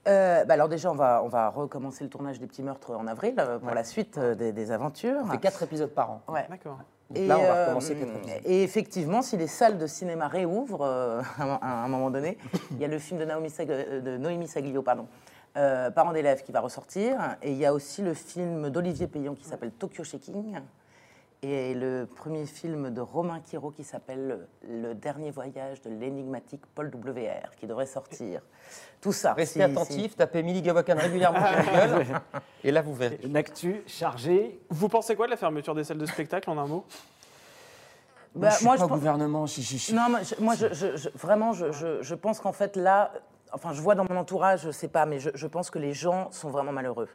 bah 0.06 0.46
alors 0.50 0.68
déjà, 0.68 0.92
on 0.92 0.96
va, 0.96 1.22
on 1.24 1.30
va 1.30 1.50
recommencer 1.50 2.04
le 2.04 2.10
tournage 2.10 2.38
des 2.38 2.48
petits 2.48 2.64
meurtres 2.64 2.92
en 2.92 3.08
avril 3.08 3.36
pour 3.62 3.72
la 3.72 3.86
suite 3.86 4.20
des, 4.20 4.52
des, 4.52 4.72
aventures. 4.72 5.22
On 5.24 5.32
fait 5.32 5.38
quatre 5.38 5.64
épisodes 5.64 5.92
par 5.92 6.12
an. 6.12 6.22
Ouais. 6.28 6.46
D'accord. 6.50 6.80
Et, 7.16 7.28
là, 7.28 7.38
on 7.38 7.44
va 7.44 7.62
recommencer 7.64 7.96
euh, 8.02 8.40
Et 8.46 8.64
effectivement, 8.64 9.22
si 9.22 9.38
les 9.38 9.48
salles 9.48 9.78
de 9.78 9.88
cinéma 9.88 10.28
réouvrent 10.28 10.82
euh, 10.86 11.22
à 11.40 11.84
un 11.84 11.88
moment 11.88 12.10
donné, 12.10 12.38
il 12.72 12.80
y 12.80 12.86
a 12.86 12.88
le 12.88 13.00
film 13.00 13.20
de, 13.20 13.26
Naomi 13.26 13.50
euh, 13.60 14.02
de 14.02 14.18
Noémie 14.18 14.48
Saglio, 14.48 14.82
pardon, 14.82 15.08
Parents 15.54 16.14
d'élèves, 16.14 16.44
qui 16.44 16.52
va 16.52 16.62
ressortir. 16.62 17.38
Et 17.42 17.52
il 17.52 17.58
y 17.58 17.66
a 17.66 17.74
aussi 17.74 18.02
le 18.02 18.14
film 18.14 18.70
d'Olivier 18.70 19.08
Payon 19.08 19.36
qui 19.36 19.46
s'appelle 19.46 19.72
Tokyo 19.72 20.04
Shaking. 20.04 20.60
Et 21.44 21.74
le 21.74 22.06
premier 22.06 22.46
film 22.46 22.90
de 22.90 23.02
Romain 23.02 23.42
Quiro 23.42 23.70
qui 23.70 23.84
s'appelle 23.84 24.48
Le 24.66 24.94
dernier 24.96 25.30
voyage 25.30 25.82
de 25.82 25.90
l'énigmatique 25.90 26.62
Paul 26.74 26.90
W.R. 26.90 27.54
qui 27.58 27.68
devrait 27.68 27.86
sortir. 27.86 28.40
Tout 29.02 29.12
ça. 29.12 29.34
Restez 29.34 29.62
attentif, 29.62 30.16
tapez 30.16 30.42
Milly 30.42 30.62
Gavocan 30.62 30.96
régulièrement 30.98 31.40
Google. 31.66 32.22
Et 32.64 32.72
là, 32.72 32.82
vous 32.82 32.94
verrez. 32.94 33.20
Une 33.24 33.36
actu 33.36 33.84
chargée. 33.88 34.62
Vous 34.70 34.88
pensez 34.88 35.18
quoi 35.18 35.26
de 35.26 35.32
la 35.32 35.38
fermeture 35.38 35.76
des 35.76 35.84
salles 35.84 35.98
de 35.98 36.06
spectacle 36.06 36.50
en 36.50 36.58
un 36.58 36.66
mot? 36.66 36.86
Bah, 38.36 38.50
je 38.50 38.56
suis 38.56 38.66
moi, 38.66 38.76
pas 38.76 38.80
je 38.80 38.86
au 38.86 38.88
gouvernement. 38.88 39.46
Si, 39.46 39.94
Non, 39.94 40.08
moi, 40.40 40.56
je, 40.56 41.10
vraiment, 41.18 41.52
je, 41.52 42.16
pense 42.16 42.40
qu'en 42.40 42.54
fait, 42.54 42.78
là, 42.78 43.12
enfin, 43.54 43.72
je 43.74 43.82
vois 43.82 43.96
dans 43.96 44.06
mon 44.10 44.18
entourage, 44.18 44.64
je 44.64 44.72
sais 44.72 44.88
pas, 44.88 45.06
mais 45.06 45.20
je, 45.20 45.48
pense 45.48 45.70
que 45.70 45.80
les 45.80 45.94
gens 45.94 46.32
sont 46.32 46.50
vraiment 46.50 46.72
malheureux. 46.72 47.08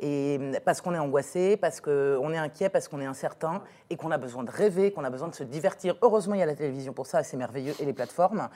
Et 0.00 0.38
parce 0.64 0.80
qu'on 0.80 0.94
est 0.94 0.98
angoissé, 0.98 1.56
parce 1.56 1.80
qu'on 1.80 2.32
est 2.32 2.38
inquiet, 2.38 2.68
parce 2.68 2.86
qu'on 2.86 3.00
est 3.00 3.06
incertain, 3.06 3.62
et 3.90 3.96
qu'on 3.96 4.12
a 4.12 4.18
besoin 4.18 4.44
de 4.44 4.50
rêver, 4.50 4.92
qu'on 4.92 5.04
a 5.04 5.10
besoin 5.10 5.28
de 5.28 5.34
se 5.34 5.42
divertir. 5.42 5.96
Heureusement, 6.02 6.34
il 6.34 6.40
y 6.40 6.42
a 6.42 6.46
la 6.46 6.54
télévision 6.54 6.92
pour 6.92 7.06
ça, 7.06 7.22
c'est 7.24 7.36
merveilleux, 7.36 7.74
et 7.80 7.84
les 7.84 7.92
plateformes. 7.92 8.48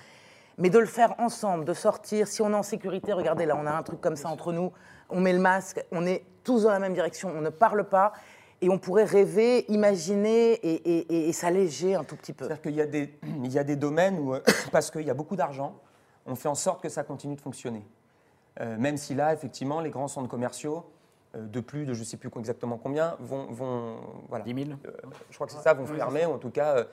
Mais 0.59 0.71
de 0.71 0.79
le 0.79 0.87
faire 0.87 1.15
ensemble, 1.19 1.65
de 1.65 1.75
sortir, 1.75 2.29
si 2.29 2.43
on 2.43 2.51
est 2.51 2.55
en 2.55 2.63
sécurité, 2.63 3.13
regardez 3.13 3.47
là, 3.47 3.57
on 3.61 3.67
a 3.67 3.73
un 3.73 3.83
truc 3.83 4.01
comme 4.01 4.17
ça 4.17 4.29
entre 4.29 4.53
nous, 4.53 4.71
on 5.09 5.21
met 5.21 5.33
le 5.33 5.41
masque, 5.41 5.85
on 5.91 6.07
est 6.07 6.25
tous 6.45 6.65
dans 6.65 6.71
la 6.71 6.79
même 6.79 6.93
direction, 6.93 7.33
on 7.35 7.41
ne 7.41 7.51
parle 7.51 7.85
pas, 7.85 8.13
et 8.61 8.69
on 8.69 8.79
pourrait 8.79 9.05
rêver, 9.05 9.65
imaginer 9.73 10.61
et, 10.63 11.33
s'alléger 11.33 11.97
un 11.97 12.05
tout 12.05 12.15
petit 12.15 12.33
peu. 12.33 12.45
C'est-à-dire 12.45 12.63
qu'il 12.63 13.49
y, 13.49 13.49
y 13.55 13.59
a 13.59 13.65
des 13.65 13.77
domaines 13.77 14.19
où, 14.21 14.35
parce 14.73 14.91
qu'il 14.91 15.03
y 15.03 15.11
a 15.11 15.15
beaucoup 15.15 15.35
d'argent, 15.35 15.81
on 16.27 16.35
fait 16.35 16.49
en 16.49 16.55
sorte 16.55 16.83
que 16.83 16.89
ça 16.89 17.05
continue 17.05 17.37
de 17.37 17.41
fonctionner. 17.41 17.85
Euh, 18.61 18.77
même 18.79 18.97
si 18.97 19.15
là, 19.15 19.33
effectivement, 19.33 19.81
les 19.81 19.91
grands 19.91 20.09
centres 20.09 20.29
commerciaux, 20.29 20.85
euh, 21.35 21.47
de 21.47 21.61
plus 21.61 21.87
de 21.87 21.95
je 21.95 22.01
ne 22.01 22.05
sais 22.05 22.17
plus 22.17 22.31
exactement 22.39 22.77
combien, 22.77 23.17
vont. 23.21 23.47
vont 23.47 23.97
voilà, 24.29 24.45
10 24.45 24.65
000 24.67 24.79
euh, 24.87 24.91
Je 25.31 25.35
crois 25.35 25.47
que 25.47 25.53
c'est 25.53 25.63
ça, 25.63 25.73
vont 25.73 25.87
fermer, 25.87 26.27
ou 26.27 26.33
en 26.33 26.39
tout 26.39 26.51
cas, 26.51 26.77
euh, 26.77 26.85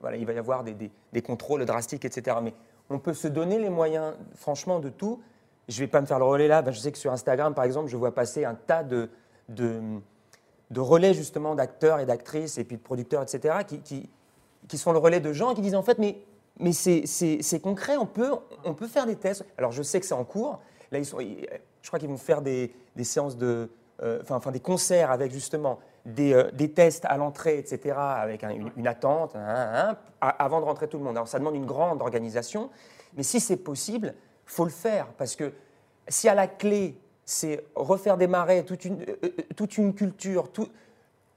voilà, 0.00 0.16
il 0.16 0.26
va 0.26 0.32
y 0.32 0.38
avoir 0.38 0.64
des, 0.64 0.74
des, 0.74 1.22
contrôles 1.22 1.64
drastiques, 1.64 2.04
etc. 2.04 2.36
Mais 2.42 2.52
on 2.90 2.98
peut 2.98 3.14
se 3.14 3.28
donner 3.28 3.58
les 3.58 3.70
moyens, 3.70 4.14
franchement, 4.34 4.80
de 4.80 4.88
tout. 4.88 5.22
Je 5.68 5.80
ne 5.80 5.86
vais 5.86 5.90
pas 5.90 6.00
me 6.00 6.06
faire 6.06 6.18
le 6.18 6.24
relais 6.24 6.48
là, 6.48 6.62
ben, 6.62 6.72
je 6.72 6.80
sais 6.80 6.90
que 6.90 6.98
sur 6.98 7.12
Instagram, 7.12 7.54
par 7.54 7.64
exemple, 7.64 7.88
je 7.88 7.96
vois 7.96 8.12
passer 8.12 8.44
un 8.44 8.54
tas 8.54 8.82
de, 8.82 9.08
de, 9.48 9.80
de 10.70 10.80
relais, 10.80 11.14
justement, 11.14 11.54
d'acteurs 11.54 12.00
et 12.00 12.06
d'actrices, 12.06 12.58
et 12.58 12.64
puis 12.64 12.76
de 12.76 12.82
producteurs, 12.82 13.22
etc., 13.22 13.58
qui, 13.66 13.80
qui, 13.80 14.10
qui, 14.66 14.78
sont 14.78 14.92
le 14.92 14.98
relais 14.98 15.20
de 15.20 15.32
gens 15.32 15.54
qui 15.54 15.60
disent, 15.60 15.74
en 15.76 15.82
fait, 15.82 15.98
mais, 15.98 16.18
mais 16.58 16.72
c'est 16.72 17.60
concret, 17.60 17.96
on 17.96 18.06
peut, 18.06 18.32
on 18.64 18.74
peut 18.74 18.86
faire 18.86 19.06
des 19.06 19.16
tests. 19.16 19.44
Alors, 19.58 19.72
je 19.72 19.82
sais 19.82 20.00
que 20.00 20.06
c'est 20.06 20.14
en 20.14 20.24
cours. 20.24 20.60
Là, 20.90 21.02
je 21.02 21.10
crois 21.88 21.98
qu'ils 21.98 22.08
vont 22.08 22.16
faire 22.16 22.42
des, 22.42 22.72
séances 23.02 23.36
de, 23.36 23.70
euh, 24.02 24.22
enfin, 24.28 24.50
des 24.50 24.60
concerts 24.60 25.10
avec 25.10 25.32
justement 25.32 25.78
des, 26.04 26.32
euh, 26.32 26.50
tests 26.74 27.04
à 27.04 27.16
l'entrée, 27.16 27.58
etc., 27.58 27.96
avec 27.98 28.44
une, 28.76 28.86
attente, 28.86 29.34
hein, 29.34 29.44
hein, 29.46 29.96
hein, 30.22 30.34
avant 30.38 30.60
de 30.60 30.64
rentrer 30.64 30.88
tout 30.88 30.98
le 30.98 31.04
monde. 31.04 31.16
Alors 31.16 31.28
ça 31.28 31.38
demande 31.38 31.56
une 31.56 31.66
grande 31.66 32.00
organisation, 32.00 32.70
mais 33.16 33.22
si 33.22 33.40
c'est 33.40 33.56
possible, 33.56 34.14
faut 34.44 34.64
le 34.64 34.70
faire 34.70 35.08
parce 35.18 35.34
que 35.34 35.52
si 36.08 36.28
à 36.28 36.34
la 36.34 36.46
clé 36.46 36.96
c'est 37.26 37.64
refaire 37.74 38.16
démarrer 38.16 38.64
toute 38.64 38.84
une, 38.84 39.02
euh, 39.02 39.30
toute 39.56 39.76
une 39.76 39.94
culture. 39.94 40.50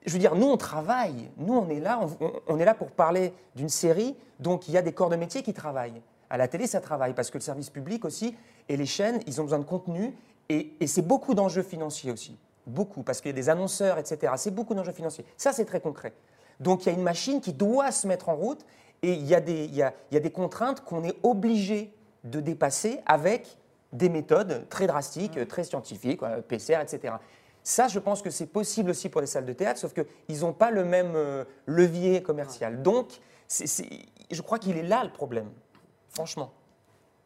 Je 0.06 0.14
veux 0.14 0.20
dire, 0.20 0.36
nous, 0.36 0.48
on 0.48 0.58
travaille. 0.58 1.30
Nous, 1.38 1.54
on 1.54 1.70
est 1.70 1.80
là, 1.80 2.00
on, 2.20 2.32
on 2.48 2.60
est 2.60 2.66
là 2.66 2.74
pour 2.74 2.92
parler 2.92 3.34
d'une 3.56 3.70
série. 3.70 4.16
Donc, 4.40 4.68
il 4.68 4.74
y 4.74 4.78
a 4.78 4.82
des 4.82 4.94
corps 4.94 5.10
de 5.10 5.16
métier 5.16 5.44
qui 5.44 5.54
travaillent. 5.54 6.02
À 6.30 6.38
la 6.38 6.48
télé, 6.48 6.68
ça 6.68 6.80
travaille 6.80 7.14
parce 7.14 7.30
que 7.32 7.38
le 7.38 7.44
service 7.44 7.70
public 7.70 8.06
aussi 8.06 8.36
et 8.70 8.78
les 8.78 8.86
chaînes, 8.86 9.20
ils 9.28 9.42
ont 9.42 9.44
besoin 9.44 9.60
de 9.60 9.66
contenu. 9.66 10.16
Et, 10.48 10.74
et 10.80 10.88
c'est 10.88 11.02
beaucoup 11.02 11.34
d'enjeux 11.34 11.64
financiers 11.64 12.12
aussi. 12.12 12.38
Beaucoup, 12.66 13.04
parce 13.04 13.20
qu'il 13.20 13.30
y 13.30 13.34
a 13.34 13.36
des 13.36 13.50
annonceurs, 13.50 13.98
etc. 13.98 14.34
C'est 14.38 14.54
beaucoup 14.54 14.74
d'enjeux 14.76 14.92
financiers. 14.92 15.26
Ça, 15.38 15.54
c'est 15.54 15.66
très 15.66 15.82
concret. 15.82 16.14
Donc, 16.60 16.86
il 16.86 16.90
y 16.90 16.92
a 16.92 16.96
une 16.96 17.04
machine 17.04 17.42
qui 17.42 17.54
doit 17.54 17.92
se 17.92 18.08
mettre 18.08 18.30
en 18.30 18.36
route 18.36 18.66
et 19.02 19.14
il 19.14 19.26
y 19.26 19.34
a 19.34 19.42
des, 19.42 19.66
il 19.66 19.76
y 19.76 19.82
a, 19.82 19.94
il 20.12 20.16
y 20.16 20.18
a 20.18 20.20
des 20.20 20.32
contraintes 20.32 20.82
qu'on 20.84 21.04
est 21.04 21.16
obligé 21.24 21.94
de 22.24 22.40
dépasser 22.42 23.00
avec 23.06 23.58
des 23.94 24.10
méthodes 24.10 24.68
très 24.70 24.88
drastiques, 24.88 25.48
très 25.48 25.64
scientifiques, 25.64 26.20
quoi, 26.20 26.30
PCR, 26.42 26.82
etc. 26.82 27.16
Ça, 27.64 27.88
je 27.88 28.00
pense 28.00 28.22
que 28.22 28.30
c'est 28.30 28.46
possible 28.48 28.90
aussi 28.92 29.10
pour 29.10 29.22
les 29.22 29.28
salles 29.28 29.46
de 29.46 29.54
théâtre, 29.54 29.80
sauf 29.80 29.94
qu'ils 29.94 30.40
n'ont 30.42 30.54
pas 30.54 30.72
le 30.72 30.86
même 30.86 31.12
euh, 31.16 31.44
levier 31.66 32.22
commercial. 32.24 32.82
Donc, 32.82 33.20
je 33.50 34.42
crois 34.42 34.60
qu'il 34.60 34.78
est 34.78 34.84
là 34.84 35.04
le 35.04 35.12
problème, 35.12 35.50
franchement. 36.10 36.52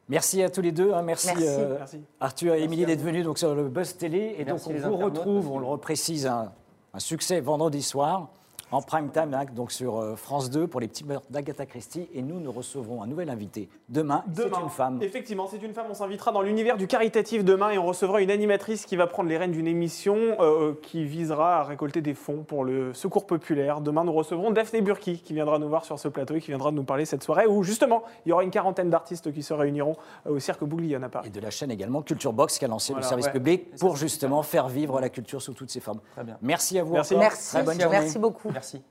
Merci 0.09 0.43
à 0.43 0.49
tous 0.49 0.61
les 0.61 0.71
deux. 0.73 0.91
hein. 0.93 1.01
Merci, 1.01 1.27
Merci. 1.27 1.43
euh, 1.47 1.75
Merci. 1.77 2.01
Arthur 2.19 2.55
et 2.55 2.63
Émilie 2.63 2.85
d'être 2.85 3.01
venus 3.01 3.23
donc, 3.23 3.37
sur 3.37 3.55
le 3.55 3.69
Buzz 3.69 3.95
Télé. 3.95 4.35
Et 4.37 4.43
Merci 4.43 4.73
donc, 4.73 4.83
on 4.83 4.89
vous 4.89 4.97
retrouve, 4.97 5.51
on 5.51 5.59
le 5.59 5.65
reprécise, 5.65 6.27
un, 6.27 6.51
un 6.93 6.99
succès 6.99 7.39
vendredi 7.39 7.81
soir 7.81 8.29
en 8.73 8.81
prime 8.81 9.09
time, 9.11 9.33
hein, 9.33 9.45
donc 9.55 9.71
sur 9.71 9.97
euh, 9.99 10.15
France 10.15 10.49
2 10.49 10.67
pour 10.67 10.79
les 10.79 10.87
petits 10.87 11.05
meurtres 11.05 11.27
d'Agatha 11.29 11.65
Christie. 11.65 12.09
Et 12.13 12.21
nous, 12.21 12.39
nous 12.39 12.51
recevrons 12.51 13.03
un 13.03 13.07
nouvel 13.07 13.29
invité 13.29 13.69
demain. 13.89 14.23
C'est 14.35 14.45
Demain. 14.45 14.59
une 14.63 14.69
femme. 14.69 14.99
Effectivement, 15.01 15.47
c'est 15.47 15.61
une 15.61 15.73
femme. 15.73 15.85
On 15.89 15.93
s'invitera 15.93 16.31
dans 16.31 16.41
l'univers 16.41 16.77
du 16.77 16.87
caritatif 16.87 17.43
demain 17.43 17.69
et 17.69 17.77
on 17.77 17.85
recevra 17.85 18.21
une 18.21 18.31
animatrice 18.31 18.85
qui 18.85 18.95
va 18.95 19.07
prendre 19.07 19.29
les 19.29 19.37
rênes 19.37 19.51
d'une 19.51 19.67
émission 19.67 20.17
euh, 20.39 20.73
qui 20.81 21.05
visera 21.05 21.59
à 21.59 21.63
récolter 21.63 22.01
des 22.01 22.13
fonds 22.13 22.43
pour 22.43 22.63
le 22.63 22.93
secours 22.93 23.25
populaire. 23.27 23.81
Demain, 23.81 24.03
nous 24.03 24.13
recevrons 24.13 24.51
Daphné 24.51 24.81
Burki 24.81 25.19
qui 25.21 25.33
viendra 25.33 25.59
nous 25.59 25.69
voir 25.69 25.85
sur 25.85 25.99
ce 25.99 26.07
plateau 26.07 26.35
et 26.35 26.41
qui 26.41 26.47
viendra 26.47 26.71
nous 26.71 26.83
parler 26.83 27.05
cette 27.05 27.23
soirée 27.23 27.45
où 27.45 27.63
justement 27.63 28.03
il 28.25 28.29
y 28.29 28.31
aura 28.33 28.43
une 28.43 28.51
quarantaine 28.51 28.89
d'artistes 28.89 29.31
qui 29.31 29.43
se 29.43 29.53
réuniront 29.53 29.95
euh, 30.27 30.31
au 30.31 30.39
cirque 30.39 30.63
Bouglione 30.63 31.03
à 31.03 31.09
Paris. 31.09 31.27
Et 31.27 31.31
de 31.31 31.39
la 31.39 31.51
chaîne 31.51 31.71
également 31.71 32.01
Culture 32.01 32.33
Box 32.33 32.57
qui 32.57 32.65
a 32.65 32.67
lancé 32.67 32.93
Voilà, 32.93 33.05
le 33.05 33.09
service 33.09 33.25
ouais. 33.27 33.31
public 33.33 33.75
pour 33.75 33.97
c'est 33.97 34.03
justement 34.03 34.41
faire 34.43 34.67
vivre 34.67 34.99
la 34.99 35.09
culture 35.09 35.41
sous 35.41 35.53
toutes 35.53 35.69
ses 35.69 35.79
formes. 35.79 35.99
Très 36.13 36.23
bien. 36.23 36.37
Merci 36.41 36.79
à 36.79 36.83
vous. 36.83 36.93
Merci. 36.93 37.15
Merci, 37.15 37.49
Très 37.55 37.63
bonne 37.63 37.79
journée. 37.79 37.99
merci 37.99 38.17
beaucoup. 38.19 38.49
Merci. 38.63 38.81